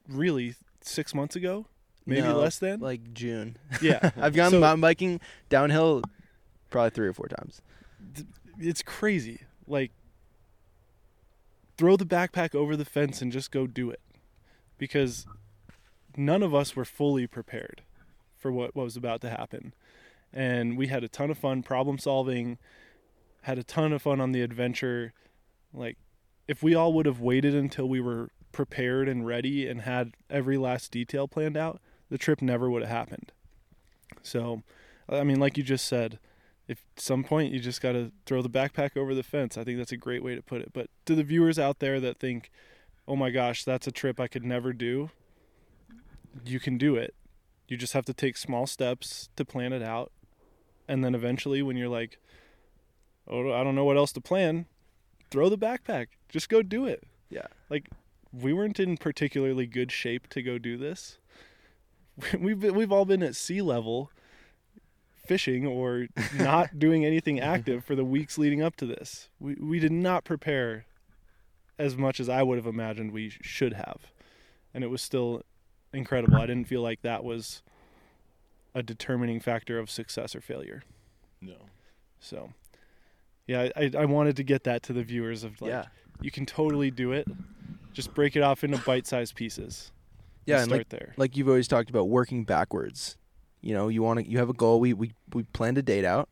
[0.07, 1.65] really six months ago
[2.05, 2.81] maybe No, less than?
[2.81, 3.55] like June.
[3.81, 4.11] yeah.
[4.17, 5.19] I've gone So- mountain biking
[5.49, 6.03] downhill
[6.69, 7.61] probably three or four times.
[8.59, 9.41] it's crazy.
[9.67, 9.91] Like
[11.77, 14.01] throw the backpack over the fence and just go do it.
[14.77, 15.25] Because
[16.17, 17.81] none of us were fully prepared
[18.37, 19.73] for what, what was about to happen.
[20.33, 22.57] And we had a ton of fun problem solving
[23.43, 25.13] had a ton of fun on the adventure
[25.73, 25.97] like
[26.47, 30.57] if we all would have waited until we were prepared and ready and had every
[30.57, 33.31] last detail planned out the trip never would have happened
[34.21, 34.61] so
[35.09, 36.19] i mean like you just said
[36.67, 39.57] if some point you just got to throw the backpack over the fence.
[39.57, 40.71] I think that's a great way to put it.
[40.73, 42.51] But to the viewers out there that think,
[43.07, 45.09] "Oh my gosh, that's a trip I could never do."
[46.45, 47.13] You can do it.
[47.67, 50.11] You just have to take small steps to plan it out.
[50.87, 52.17] And then eventually when you're like,
[53.27, 54.65] "Oh, I don't know what else to plan."
[55.31, 56.07] Throw the backpack.
[56.29, 57.03] Just go do it.
[57.29, 57.47] Yeah.
[57.69, 57.89] Like
[58.31, 61.17] we weren't in particularly good shape to go do this.
[62.39, 64.11] We've been, we've all been at sea level
[65.25, 69.29] fishing or not doing anything active for the weeks leading up to this.
[69.39, 70.85] We we did not prepare
[71.79, 74.11] as much as I would have imagined we should have.
[74.73, 75.41] And it was still
[75.91, 76.37] incredible.
[76.37, 77.63] I didn't feel like that was
[78.75, 80.83] a determining factor of success or failure.
[81.41, 81.55] No.
[82.19, 82.51] So
[83.47, 85.85] yeah, I, I wanted to get that to the viewers of like yeah,
[86.21, 87.27] you can totally do it.
[87.91, 89.91] Just break it off into bite-sized pieces.
[90.45, 91.13] yeah, and like there.
[91.17, 93.17] like you've always talked about working backwards.
[93.61, 94.79] You know, you want to you have a goal.
[94.79, 96.29] We we we planned a date out,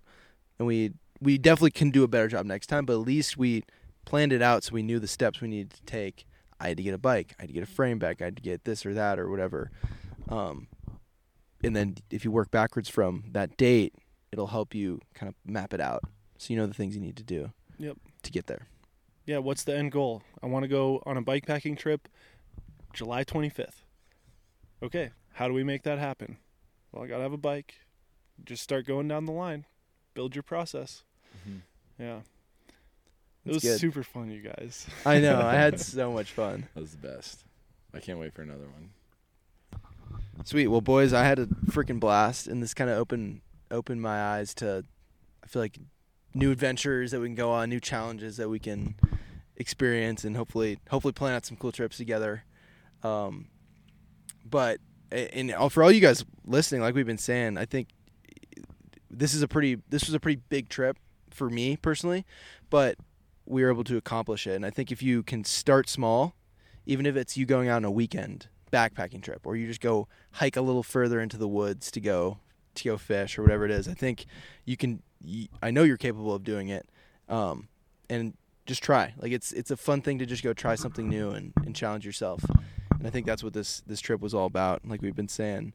[0.59, 2.85] and we we definitely can do a better job next time.
[2.85, 3.63] But at least we
[4.05, 6.25] planned it out, so we knew the steps we needed to take.
[6.59, 7.35] I had to get a bike.
[7.39, 8.21] I had to get a frame back.
[8.21, 9.71] I had to get this or that or whatever.
[10.29, 10.67] Um,
[11.63, 13.95] and then if you work backwards from that date,
[14.31, 16.03] it'll help you kind of map it out,
[16.41, 17.51] so you know the things you need to do.
[17.77, 17.97] Yep.
[18.23, 18.65] To get there.
[19.27, 20.23] Yeah, what's the end goal?
[20.41, 22.07] I want to go on a bike packing trip
[22.93, 23.83] July 25th.
[24.81, 26.37] Okay, how do we make that happen?
[26.91, 27.75] Well, I got to have a bike.
[28.43, 29.65] Just start going down the line.
[30.15, 31.03] Build your process.
[31.37, 32.03] Mm-hmm.
[32.03, 32.19] Yeah.
[33.45, 33.79] It was good.
[33.79, 34.87] super fun, you guys.
[35.05, 35.39] I know.
[35.39, 36.67] I had so much fun.
[36.73, 37.43] That was the best.
[37.93, 38.89] I can't wait for another one.
[40.43, 40.69] Sweet.
[40.69, 44.55] Well, boys, I had a freaking blast, and this kind of opened opened my eyes
[44.55, 44.83] to.
[45.43, 45.77] I feel like
[46.33, 48.95] new adventures that we can go on, new challenges that we can
[49.57, 52.43] experience, and hopefully, hopefully, plan out some cool trips together.
[53.03, 53.47] Um,
[54.45, 54.79] but
[55.11, 57.89] and for all you guys listening, like we've been saying, I think
[59.09, 60.97] this is a pretty this was a pretty big trip
[61.29, 62.25] for me personally,
[62.69, 62.97] but
[63.45, 64.55] we were able to accomplish it.
[64.55, 66.35] And I think if you can start small,
[66.85, 70.07] even if it's you going out on a weekend, backpacking trip, or you just go
[70.33, 72.37] hike a little further into the woods to go
[72.75, 73.87] to go fish or whatever it is.
[73.87, 74.25] I think
[74.65, 75.01] you can.
[75.61, 76.87] I know you're capable of doing it,
[77.29, 77.67] um,
[78.09, 78.33] and
[78.65, 79.13] just try.
[79.17, 82.05] Like it's it's a fun thing to just go try something new and, and challenge
[82.05, 82.43] yourself.
[82.97, 85.73] And I think that's what this this trip was all about, like we've been saying.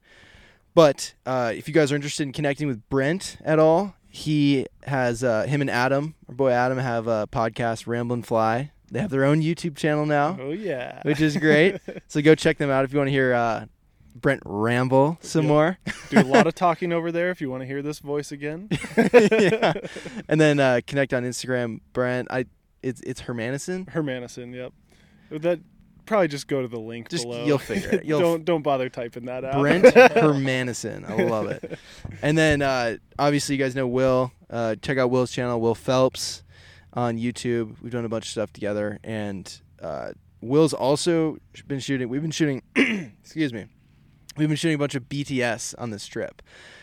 [0.75, 5.25] But uh, if you guys are interested in connecting with Brent at all, he has
[5.25, 8.73] uh, him and Adam, our boy Adam, have a podcast, Ramblin' Fly.
[8.91, 11.01] They have their own YouTube channel now, Oh yeah.
[11.03, 11.81] which is great.
[12.09, 13.65] so go check them out if you want to hear uh,
[14.21, 15.49] Brent ramble some Yep.
[15.49, 15.79] more.
[16.11, 18.69] Do a lot of talking over there if you want to hear this voice again.
[18.97, 19.75] yeah.
[20.29, 22.29] And then uh, connect on Instagram, Brent.
[22.31, 22.47] I
[22.83, 23.89] it's it's Hermanison.
[23.91, 24.73] Hermanison, yep.
[25.31, 25.61] That
[26.07, 27.45] probably just go to the link Just- below.
[27.45, 28.05] you'll figure it.
[28.07, 29.61] You'll don't don't bother typing that out.
[29.61, 31.09] Brent Hermanison.
[31.09, 31.79] I love it.
[32.23, 34.33] And then uh, obviously you guys know Will.
[34.49, 36.45] Uh, check out Will's channel, Will Phelps,
[36.93, 37.75] on YouTube.
[37.83, 39.53] We've done a bunch of stuff together, and
[39.83, 42.09] uh, Will's also been shooting.
[42.09, 42.63] We've been shooting.
[43.21, 43.67] excuse me.
[44.37, 46.43] We've been shooting a bunch of BTS on this trip.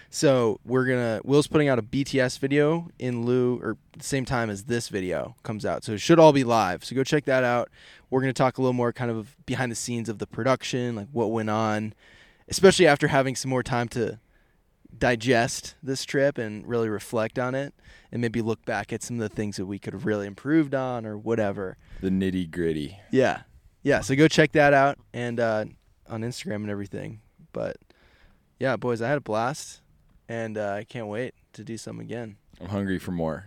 [0.10, 1.22] So we're gonna.
[1.24, 5.36] Will's putting out a BTS video in lieu or the same time as this video
[5.42, 5.84] comes out.
[5.84, 6.84] So it should all be live.
[6.86, 7.70] So go check that out.
[8.12, 11.08] We're gonna talk a little more kind of behind the scenes of the production, like
[11.12, 11.96] what went on,
[12.48, 14.20] especially after having some more time to
[14.96, 17.74] digest this trip and really reflect on it
[18.12, 20.76] and maybe look back at some of the things that we could have really improved
[20.76, 21.78] on or whatever.
[22.02, 23.00] The nitty gritty.
[23.10, 23.42] Yeah.
[23.82, 24.02] Yeah.
[24.02, 25.66] So go check that out and uh,
[26.08, 27.22] on Instagram and everything.
[27.54, 27.78] But
[28.60, 29.82] yeah, boys, I had a blast
[30.28, 32.38] and uh, I can't wait to do some again.
[32.60, 33.46] I'm hungry for more.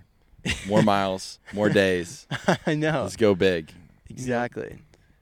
[0.68, 2.26] More miles, more days.
[2.66, 3.02] I know.
[3.02, 3.72] Let's go big.
[4.08, 4.78] Exactly.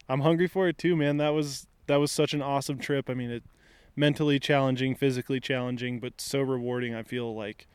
[0.08, 1.16] I'm hungry for it too, man.
[1.16, 3.08] That was that was such an awesome trip.
[3.08, 3.42] I mean, it
[3.96, 6.94] mentally challenging, physically challenging, but so rewarding.
[6.94, 7.66] I feel like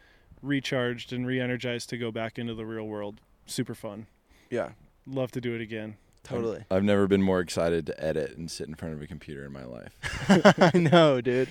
[0.41, 3.19] recharged and re-energized to go back into the real world.
[3.45, 4.07] Super fun.
[4.49, 4.69] Yeah.
[5.07, 5.97] Love to do it again.
[6.23, 6.63] Totally.
[6.69, 9.51] I've never been more excited to edit and sit in front of a computer in
[9.51, 9.97] my life.
[10.73, 11.49] I know, dude.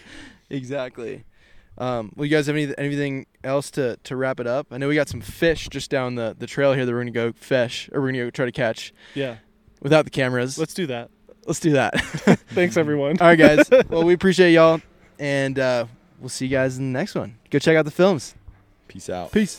[0.50, 1.24] Exactly.
[1.78, 4.66] Um, well, you guys have any, anything else to, to wrap it up?
[4.70, 7.06] I know we got some fish just down the, the trail here that we're going
[7.06, 9.36] to go fish or we're going to go try to catch Yeah,
[9.80, 10.58] without the cameras.
[10.58, 11.10] let's do that.
[11.46, 11.98] Let's do that.
[12.50, 13.18] Thanks, everyone.
[13.20, 13.70] All right, guys.
[13.88, 14.80] Well, we appreciate y'all,
[15.18, 15.86] and uh,
[16.20, 17.38] we'll see you guys in the next one.
[17.50, 18.34] Go check out the films.
[18.88, 19.32] Peace out.
[19.32, 19.58] Peace.